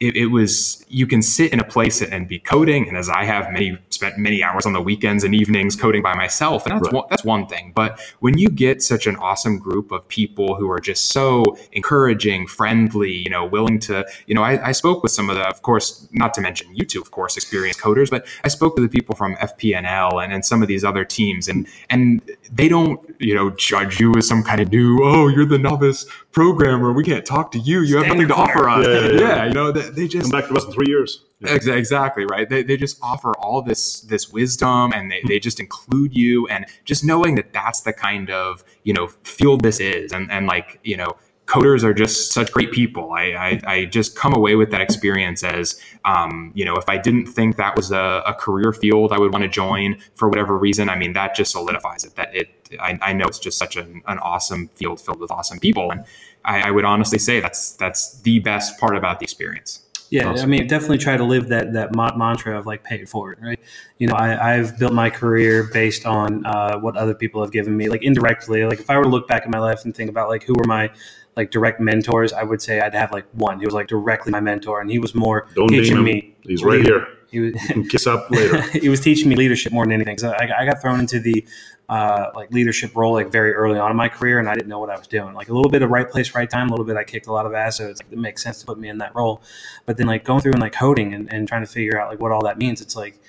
it, 0.00 0.16
it, 0.16 0.26
was 0.26 0.84
you 0.88 1.06
can 1.06 1.22
sit 1.22 1.52
in 1.52 1.58
a 1.58 1.64
place 1.64 2.00
and 2.02 2.28
be 2.28 2.38
coding 2.38 2.86
and 2.88 2.96
as 2.96 3.08
i 3.08 3.24
have 3.24 3.50
many 3.50 3.76
spent 3.90 4.16
many 4.16 4.42
hours 4.42 4.64
on 4.66 4.72
the 4.72 4.80
weekends 4.80 5.24
and 5.24 5.34
evenings 5.34 5.74
coding 5.74 6.02
by 6.02 6.14
myself 6.14 6.66
and 6.66 6.74
that's 6.74 6.84
right. 6.86 6.94
one, 6.94 7.04
that's 7.10 7.24
one 7.24 7.46
thing 7.46 7.72
but 7.74 8.00
when 8.20 8.38
you 8.38 8.48
get 8.48 8.82
such 8.82 9.06
an 9.06 9.16
awesome 9.16 9.58
group 9.58 9.90
of 9.90 10.06
people 10.08 10.54
who 10.54 10.70
are 10.70 10.80
just 10.80 11.08
so 11.08 11.44
encouraging 11.72 12.46
friendly 12.46 13.12
you 13.12 13.30
know 13.30 13.44
willing 13.44 13.78
to 13.78 14.06
you 14.26 14.34
know 14.34 14.42
i, 14.42 14.68
I 14.68 14.72
spoke 14.72 15.02
with 15.02 15.12
some 15.12 15.30
of 15.30 15.36
the 15.36 15.48
of 15.48 15.62
course 15.62 16.08
not 16.12 16.32
to 16.34 16.40
mention 16.40 16.74
you 16.74 16.84
two 16.84 17.00
of 17.00 17.10
course 17.10 17.36
experienced 17.36 17.80
coders 17.80 18.10
but 18.10 18.26
i 18.44 18.48
spoke 18.48 18.76
to 18.76 18.82
the 18.82 18.88
people 18.88 19.14
from 19.14 19.34
FP&L 19.36 20.20
and, 20.20 20.32
and 20.32 20.44
some 20.44 20.62
of 20.62 20.68
these 20.68 20.84
other 20.84 21.04
teams 21.04 21.48
and 21.48 21.66
and 21.90 22.22
they 22.52 22.68
don't 22.68 23.00
you 23.18 23.34
know 23.34 23.50
judge 23.50 24.00
you 24.00 24.14
as 24.16 24.26
some 24.26 24.42
kind 24.42 24.60
of 24.60 24.70
new 24.70 25.00
oh 25.02 25.28
you're 25.28 25.44
the 25.44 25.58
novice 25.58 26.06
programmer 26.32 26.92
we 26.92 27.04
can't 27.04 27.26
talk 27.26 27.50
to 27.50 27.58
you 27.58 27.82
you 27.82 27.96
have 27.96 28.06
nothing 28.06 28.28
to 28.28 28.34
offer 28.34 28.68
us 28.68 28.86
yeah, 28.86 29.00
yeah, 29.00 29.20
yeah. 29.20 29.44
you 29.46 29.52
know 29.52 29.72
that 29.72 29.94
they 29.94 30.06
just 30.06 30.30
come 30.30 30.40
back 30.40 30.48
to 30.48 30.56
us 30.56 30.64
in 30.64 30.72
three 30.72 30.86
years. 30.88 31.24
Yeah. 31.40 31.74
Exactly 31.74 32.24
right. 32.24 32.48
They, 32.48 32.62
they 32.64 32.76
just 32.76 32.98
offer 33.00 33.32
all 33.38 33.62
this 33.62 34.00
this 34.00 34.30
wisdom, 34.30 34.92
and 34.92 35.10
they, 35.10 35.22
they 35.26 35.38
just 35.38 35.60
include 35.60 36.14
you, 36.14 36.48
and 36.48 36.66
just 36.84 37.04
knowing 37.04 37.36
that 37.36 37.52
that's 37.52 37.82
the 37.82 37.92
kind 37.92 38.30
of 38.30 38.64
you 38.82 38.92
know 38.92 39.08
field 39.22 39.62
this 39.62 39.78
is, 39.78 40.12
and 40.12 40.30
and 40.32 40.46
like 40.46 40.80
you 40.82 40.96
know 40.96 41.16
coders 41.48 41.82
are 41.82 41.94
just 41.94 42.32
such 42.32 42.52
great 42.52 42.70
people. 42.72 43.12
I, 43.12 43.22
I, 43.32 43.60
I, 43.66 43.84
just 43.86 44.14
come 44.14 44.34
away 44.34 44.54
with 44.54 44.70
that 44.70 44.82
experience 44.82 45.42
as, 45.42 45.80
um, 46.04 46.52
you 46.54 46.62
know, 46.62 46.76
if 46.76 46.90
I 46.90 46.98
didn't 46.98 47.26
think 47.26 47.56
that 47.56 47.74
was 47.74 47.90
a, 47.90 48.22
a, 48.26 48.34
career 48.34 48.70
field 48.70 49.12
I 49.12 49.18
would 49.18 49.32
want 49.32 49.44
to 49.44 49.48
join 49.48 49.98
for 50.14 50.28
whatever 50.28 50.58
reason, 50.58 50.90
I 50.90 50.96
mean, 50.98 51.14
that 51.14 51.34
just 51.34 51.52
solidifies 51.52 52.04
it. 52.04 52.14
That 52.16 52.36
it, 52.36 52.50
I, 52.78 52.98
I 53.00 53.12
know 53.14 53.24
it's 53.24 53.38
just 53.38 53.56
such 53.56 53.76
an, 53.76 54.02
an 54.06 54.18
awesome 54.18 54.68
field 54.74 55.00
filled 55.00 55.20
with 55.20 55.30
awesome 55.30 55.58
people, 55.58 55.90
and 55.90 56.04
I, 56.44 56.68
I 56.68 56.70
would 56.70 56.84
honestly 56.84 57.18
say 57.18 57.40
that's 57.40 57.72
that's 57.72 58.20
the 58.20 58.40
best 58.40 58.78
part 58.78 58.94
about 58.94 59.18
the 59.18 59.24
experience. 59.24 59.82
Yeah. 60.10 60.30
I 60.30 60.46
mean, 60.46 60.66
definitely 60.66 60.98
try 60.98 61.16
to 61.16 61.24
live 61.24 61.48
that 61.48 61.74
that 61.74 61.94
mantra 61.94 62.58
of 62.58 62.66
like 62.66 62.82
pay 62.82 62.96
it 63.00 63.08
forward, 63.08 63.38
right? 63.42 63.60
You 63.98 64.08
know, 64.08 64.14
I, 64.16 64.52
have 64.52 64.78
built 64.78 64.92
my 64.92 65.10
career 65.10 65.68
based 65.72 66.06
on 66.06 66.46
uh, 66.46 66.78
what 66.78 66.96
other 66.96 67.14
people 67.14 67.42
have 67.42 67.52
given 67.52 67.76
me, 67.76 67.88
like 67.88 68.02
indirectly. 68.02 68.64
Like 68.64 68.80
if 68.80 68.88
I 68.88 68.96
were 68.96 69.04
to 69.04 69.10
look 69.10 69.28
back 69.28 69.42
at 69.42 69.50
my 69.50 69.58
life 69.58 69.84
and 69.84 69.94
think 69.94 70.08
about 70.08 70.28
like 70.28 70.44
who 70.44 70.54
were 70.56 70.64
my 70.64 70.90
like 71.38 71.52
direct 71.52 71.78
mentors, 71.78 72.32
I 72.32 72.42
would 72.42 72.60
say 72.60 72.80
I'd 72.80 72.94
have 72.94 73.12
like 73.12 73.24
one. 73.32 73.60
He 73.60 73.64
was 73.64 73.72
like 73.72 73.86
directly 73.86 74.32
my 74.32 74.40
mentor, 74.40 74.80
and 74.80 74.90
he 74.90 74.98
was 74.98 75.14
more 75.14 75.46
Don't 75.54 75.68
teaching 75.68 76.02
me. 76.02 76.34
He's 76.42 76.64
right 76.64 76.82
here. 76.82 77.06
He 77.30 77.38
was 77.38 77.54
kiss 77.90 78.08
up 78.08 78.28
later. 78.28 78.60
he 78.72 78.88
was 78.88 79.00
teaching 79.00 79.28
me 79.28 79.36
leadership 79.36 79.72
more 79.72 79.84
than 79.84 79.92
anything. 79.92 80.18
So 80.18 80.32
I, 80.32 80.62
I 80.62 80.64
got 80.66 80.82
thrown 80.82 80.98
into 80.98 81.20
the 81.20 81.46
uh, 81.88 82.32
like 82.34 82.50
leadership 82.50 82.96
role 82.96 83.12
like 83.12 83.30
very 83.30 83.52
early 83.52 83.78
on 83.78 83.92
in 83.92 83.96
my 83.96 84.08
career, 84.08 84.40
and 84.40 84.48
I 84.48 84.54
didn't 84.54 84.68
know 84.68 84.80
what 84.80 84.90
I 84.90 84.98
was 84.98 85.06
doing. 85.06 85.32
Like 85.32 85.48
a 85.48 85.54
little 85.54 85.70
bit 85.70 85.82
of 85.82 85.90
right 85.90 86.10
place, 86.10 86.34
right 86.34 86.50
time. 86.50 86.66
A 86.66 86.70
little 86.70 86.84
bit 86.84 86.96
I 86.96 87.04
kicked 87.04 87.28
a 87.28 87.32
lot 87.32 87.46
of 87.46 87.54
ass, 87.54 87.76
so 87.78 87.86
it's 87.86 88.02
like, 88.02 88.10
it 88.10 88.18
makes 88.18 88.42
sense 88.42 88.58
to 88.58 88.66
put 88.66 88.76
me 88.76 88.88
in 88.88 88.98
that 88.98 89.14
role. 89.14 89.40
But 89.86 89.96
then 89.96 90.08
like 90.08 90.24
going 90.24 90.40
through 90.40 90.54
and 90.54 90.60
like 90.60 90.72
coding 90.72 91.14
and, 91.14 91.32
and 91.32 91.46
trying 91.46 91.64
to 91.64 91.70
figure 91.70 92.00
out 92.00 92.10
like 92.10 92.18
what 92.18 92.32
all 92.32 92.42
that 92.42 92.58
means, 92.58 92.80
it's 92.80 92.96
like 92.96 93.20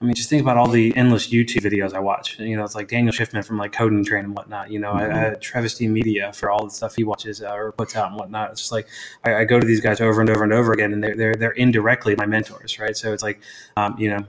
I 0.00 0.04
mean, 0.04 0.14
just 0.14 0.28
think 0.28 0.42
about 0.42 0.58
all 0.58 0.68
the 0.68 0.94
endless 0.94 1.28
YouTube 1.28 1.62
videos 1.62 1.94
I 1.94 2.00
watch. 2.00 2.38
You 2.38 2.54
know, 2.54 2.64
it's 2.64 2.74
like 2.74 2.88
Daniel 2.88 3.14
Shiffman 3.14 3.42
from 3.42 3.56
like 3.56 3.72
Coding 3.72 4.04
Train 4.04 4.26
and 4.26 4.36
whatnot. 4.36 4.70
You 4.70 4.78
know, 4.78 4.92
mm-hmm. 4.92 5.14
I, 5.14 5.30
I 5.30 5.34
Traversy 5.36 5.88
Media 5.88 6.34
for 6.34 6.50
all 6.50 6.64
the 6.64 6.70
stuff 6.70 6.96
he 6.96 7.04
watches 7.04 7.40
uh, 7.40 7.50
or 7.52 7.72
puts 7.72 7.96
out 7.96 8.10
and 8.10 8.18
whatnot. 8.18 8.50
It's 8.50 8.60
just 8.60 8.72
like 8.72 8.88
I, 9.24 9.36
I, 9.36 9.44
go 9.44 9.58
to 9.58 9.66
these 9.66 9.80
guys 9.80 10.02
over 10.02 10.20
and 10.20 10.28
over 10.28 10.44
and 10.44 10.52
over 10.52 10.72
again, 10.72 10.92
and 10.92 11.02
they're 11.02 11.16
they're 11.16 11.34
they're 11.34 11.52
indirectly 11.52 12.14
my 12.14 12.26
mentors, 12.26 12.78
right? 12.78 12.94
So 12.94 13.14
it's 13.14 13.22
like, 13.22 13.40
um, 13.78 13.96
you 13.98 14.10
know, 14.10 14.26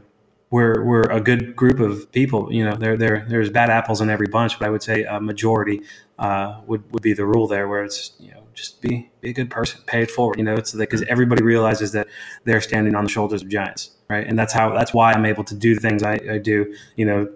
we're 0.51 0.84
we're 0.84 1.01
a 1.01 1.19
good 1.19 1.56
group 1.56 1.82
of 1.82 2.10
people. 2.13 2.51
You 2.51 2.63
know, 2.63 2.75
there 2.75 2.95
there 2.95 3.25
there's 3.27 3.49
bad 3.49 3.69
apples 3.69 3.99
in 3.99 4.10
every 4.10 4.27
bunch, 4.27 4.58
but 4.58 4.67
I 4.67 4.69
would 4.69 4.84
say 4.84 5.03
a 5.03 5.19
majority 5.19 5.82
uh, 6.17 6.62
would 6.65 6.89
would 6.93 7.03
be 7.03 7.12
the 7.13 7.25
rule 7.25 7.47
there, 7.47 7.67
where 7.67 7.84
it's 7.84 8.13
you 8.19 8.32
know 8.32 8.43
just 8.53 8.82
be 8.82 9.10
be 9.19 9.32
a 9.32 9.34
good 9.34 9.49
person, 9.49 9.82
pay 9.86 10.01
it 10.03 10.12
forward. 10.12 10.38
You 10.38 10.45
know, 10.45 10.56
it's 10.56 10.73
because 10.73 11.01
everybody 11.03 11.43
realizes 11.43 11.91
that 11.91 12.08
they're 12.45 12.62
standing 12.62 12.95
on 12.95 13.03
the 13.03 13.10
shoulders 13.10 13.41
of 13.41 13.49
giants, 13.49 13.96
right? 14.09 14.25
And 14.25 14.37
that's 14.37 14.53
how 14.53 14.73
that's 14.73 14.93
why 14.93 15.13
I'm 15.13 15.25
able 15.25 15.43
to 15.45 15.55
do 15.55 15.75
the 15.75 15.81
things 15.81 16.03
I, 16.03 16.19
I 16.31 16.37
do. 16.37 16.73
You 16.95 17.05
know, 17.05 17.29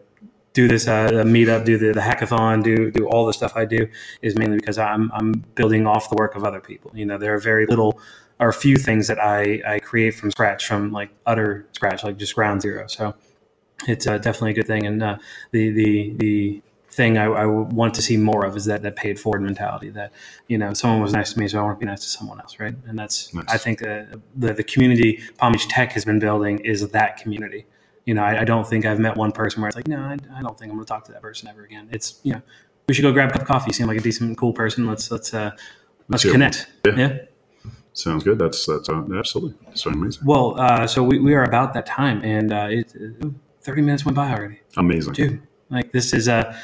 do 0.53 0.67
this 0.67 0.87
uh, 0.87 1.09
meetup, 1.25 1.65
do 1.65 1.77
the, 1.77 1.93
the 1.93 2.01
hackathon, 2.01 2.63
do 2.63 2.91
do 2.91 3.07
all 3.07 3.25
the 3.25 3.33
stuff 3.33 3.55
I 3.55 3.65
do 3.65 3.87
is 4.21 4.35
mainly 4.35 4.57
because 4.57 4.77
I'm 4.77 5.11
I'm 5.13 5.31
building 5.55 5.87
off 5.87 6.09
the 6.09 6.15
work 6.15 6.35
of 6.35 6.43
other 6.43 6.59
people. 6.59 6.91
You 6.93 7.05
know, 7.05 7.17
there 7.17 7.33
are 7.33 7.39
very 7.39 7.65
little 7.65 7.99
or 8.39 8.51
few 8.51 8.75
things 8.75 9.07
that 9.07 9.19
I 9.19 9.61
I 9.65 9.79
create 9.79 10.15
from 10.15 10.31
scratch, 10.31 10.67
from 10.67 10.91
like 10.91 11.09
utter 11.25 11.67
scratch, 11.73 12.03
like 12.03 12.17
just 12.17 12.35
ground 12.35 12.61
zero. 12.61 12.87
So 12.87 13.15
it's 13.87 14.07
uh, 14.07 14.17
definitely 14.17 14.51
a 14.51 14.55
good 14.55 14.67
thing. 14.67 14.85
And 14.85 15.01
uh, 15.03 15.17
the 15.51 15.71
the 15.71 16.13
the 16.17 16.61
thing 16.91 17.17
I, 17.17 17.25
I, 17.25 17.45
want 17.45 17.93
to 17.95 18.01
see 18.01 18.17
more 18.17 18.45
of 18.45 18.57
is 18.57 18.65
that 18.65 18.81
that 18.81 18.97
paid 18.97 19.17
forward 19.17 19.41
mentality 19.41 19.89
that 19.91 20.11
you 20.47 20.57
know 20.57 20.73
someone 20.73 21.01
was 21.01 21.13
nice 21.13 21.31
to 21.33 21.39
me 21.39 21.47
so 21.47 21.59
I 21.59 21.63
want 21.63 21.79
to 21.79 21.85
be 21.85 21.89
nice 21.89 22.01
to 22.01 22.09
someone 22.09 22.39
else 22.41 22.59
right 22.59 22.75
and 22.85 22.99
that's 22.99 23.33
nice. 23.33 23.45
I 23.47 23.57
think 23.57 23.81
uh, 23.81 24.03
the 24.35 24.53
the 24.53 24.63
community 24.63 25.21
Palm 25.37 25.53
Beach 25.53 25.67
Tech 25.69 25.93
has 25.93 26.03
been 26.03 26.19
building 26.19 26.59
is 26.59 26.87
that 26.87 27.17
community 27.17 27.65
you 28.05 28.13
know 28.13 28.23
I, 28.23 28.41
I 28.41 28.43
don't 28.43 28.67
think 28.67 28.85
I've 28.85 28.99
met 28.99 29.15
one 29.15 29.31
person 29.31 29.61
where 29.61 29.69
it's 29.69 29.75
like 29.77 29.87
no 29.87 29.99
I, 29.99 30.17
I 30.35 30.41
don't 30.41 30.57
think 30.59 30.69
I'm 30.69 30.77
going 30.77 30.85
to 30.85 30.93
talk 30.93 31.05
to 31.05 31.13
that 31.13 31.21
person 31.21 31.47
ever 31.47 31.63
again 31.63 31.87
it's 31.91 32.19
you 32.23 32.33
know 32.33 32.41
we 32.87 32.93
should 32.93 33.03
go 33.03 33.13
grab 33.13 33.29
a 33.29 33.33
cup 33.33 33.41
of 33.43 33.47
coffee 33.47 33.69
you 33.69 33.73
seem 33.73 33.87
like 33.87 33.97
a 33.97 34.01
decent 34.01 34.37
cool 34.37 34.51
person 34.53 34.85
let's 34.85 35.09
let's 35.09 35.33
uh 35.33 35.51
let's 36.09 36.23
connect 36.23 36.67
yeah. 36.85 36.95
yeah. 36.97 37.17
Sounds 37.93 38.23
good. 38.23 38.39
That's 38.39 38.65
that's 38.65 38.87
uh, 38.87 39.03
absolutely. 39.13 39.53
That's 39.65 39.85
amazing. 39.85 40.25
Well, 40.25 40.57
uh, 40.57 40.87
so 40.87 41.03
we, 41.03 41.19
we 41.19 41.33
are 41.33 41.43
about 41.43 41.73
that 41.73 41.85
time, 41.85 42.23
and 42.23 42.53
uh, 42.53 42.67
it, 42.69 42.95
30 43.63 43.81
minutes 43.81 44.05
went 44.05 44.15
by 44.15 44.31
already. 44.31 44.61
Amazing. 44.77 45.11
Dude, 45.11 45.41
like 45.69 45.91
this 45.91 46.13
is 46.13 46.27
uh 46.27 46.55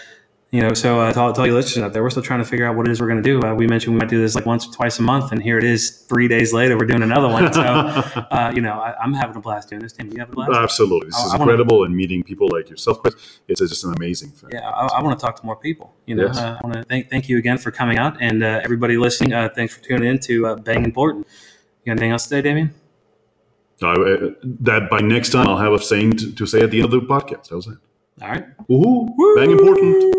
you 0.51 0.62
know, 0.62 0.73
so 0.73 1.01
uh, 1.01 1.12
tell, 1.12 1.33
tell 1.33 1.45
you 1.45 1.53
listeners 1.53 1.83
out 1.83 1.91
there, 1.91 2.01
we're 2.01 2.10
still 2.10 2.23
trying 2.23 2.39
to 2.39 2.45
figure 2.45 2.65
out 2.65 2.77
what 2.77 2.88
it 2.88 2.91
is 2.91 3.01
we're 3.01 3.07
going 3.07 3.21
to 3.21 3.39
do. 3.39 3.45
Uh, 3.45 3.53
we 3.53 3.67
mentioned 3.67 3.93
we 3.93 3.99
might 3.99 4.07
do 4.07 4.21
this 4.21 4.33
like 4.33 4.45
once 4.45 4.65
or 4.65 4.71
twice 4.71 4.97
a 4.97 5.01
month, 5.01 5.33
and 5.33 5.43
here 5.43 5.57
it 5.57 5.65
is, 5.65 6.05
three 6.07 6.29
days 6.29 6.53
later, 6.53 6.77
we're 6.77 6.86
doing 6.86 7.03
another 7.03 7.27
one. 7.27 7.51
So, 7.51 7.62
uh, 7.63 8.53
you 8.55 8.62
know, 8.62 8.79
I, 8.79 9.03
am 9.03 9.13
having 9.13 9.36
a 9.36 9.41
blast 9.41 9.69
doing 9.69 9.81
this. 9.81 9.91
Tim, 9.91 10.10
you 10.10 10.19
have 10.19 10.29
a 10.29 10.31
blast? 10.31 10.51
Absolutely, 10.53 11.07
this 11.07 11.17
I, 11.17 11.25
is 11.25 11.33
I 11.33 11.38
incredible, 11.38 11.79
wanna, 11.79 11.88
and 11.88 11.97
meeting 11.97 12.23
people 12.23 12.47
like 12.49 12.69
yourself, 12.69 13.01
Chris, 13.01 13.39
it's 13.49 13.60
just 13.60 13.83
an 13.83 13.93
amazing 13.97 14.29
thing. 14.29 14.51
Yeah, 14.53 14.69
I, 14.69 14.88
I 14.88 15.03
want 15.03 15.19
to 15.19 15.25
talk 15.25 15.36
to 15.38 15.45
more 15.45 15.57
people. 15.57 15.93
You 16.05 16.15
know, 16.15 16.27
yes. 16.27 16.38
Uh, 16.38 16.57
I 16.62 16.65
want 16.65 16.75
to 16.77 16.83
thank 16.83 17.10
thank 17.10 17.27
you 17.27 17.38
again 17.38 17.57
for 17.57 17.69
coming 17.69 17.97
out, 17.97 18.15
and 18.21 18.41
uh, 18.41 18.62
everybody 18.63 18.95
listening, 18.95 19.33
uh, 19.33 19.49
thanks 19.53 19.75
for 19.75 19.83
tuning 19.83 20.10
in 20.10 20.19
to 20.19 20.55
Bang 20.57 20.86
Important. 20.86 21.27
You 21.83 21.91
got 21.91 21.99
anything 21.99 22.12
else 22.12 22.25
today, 22.25 22.41
Damian? 22.41 22.73
that 23.79 24.88
by 24.89 24.99
next 25.01 25.31
time 25.31 25.47
I'll 25.47 25.57
have 25.57 25.73
a 25.73 25.79
saying 25.79 26.13
to, 26.13 26.33
to 26.36 26.45
say 26.47 26.62
at 26.62 26.71
the 26.71 26.81
end 26.81 26.93
of 26.93 27.01
the 27.01 27.01
podcast. 27.01 27.49
How's 27.49 27.65
that? 27.65 27.77
All 28.21 28.29
right. 28.29 28.45
Woohoo! 28.67 29.36
Bang 29.36 29.51
Important. 29.51 30.15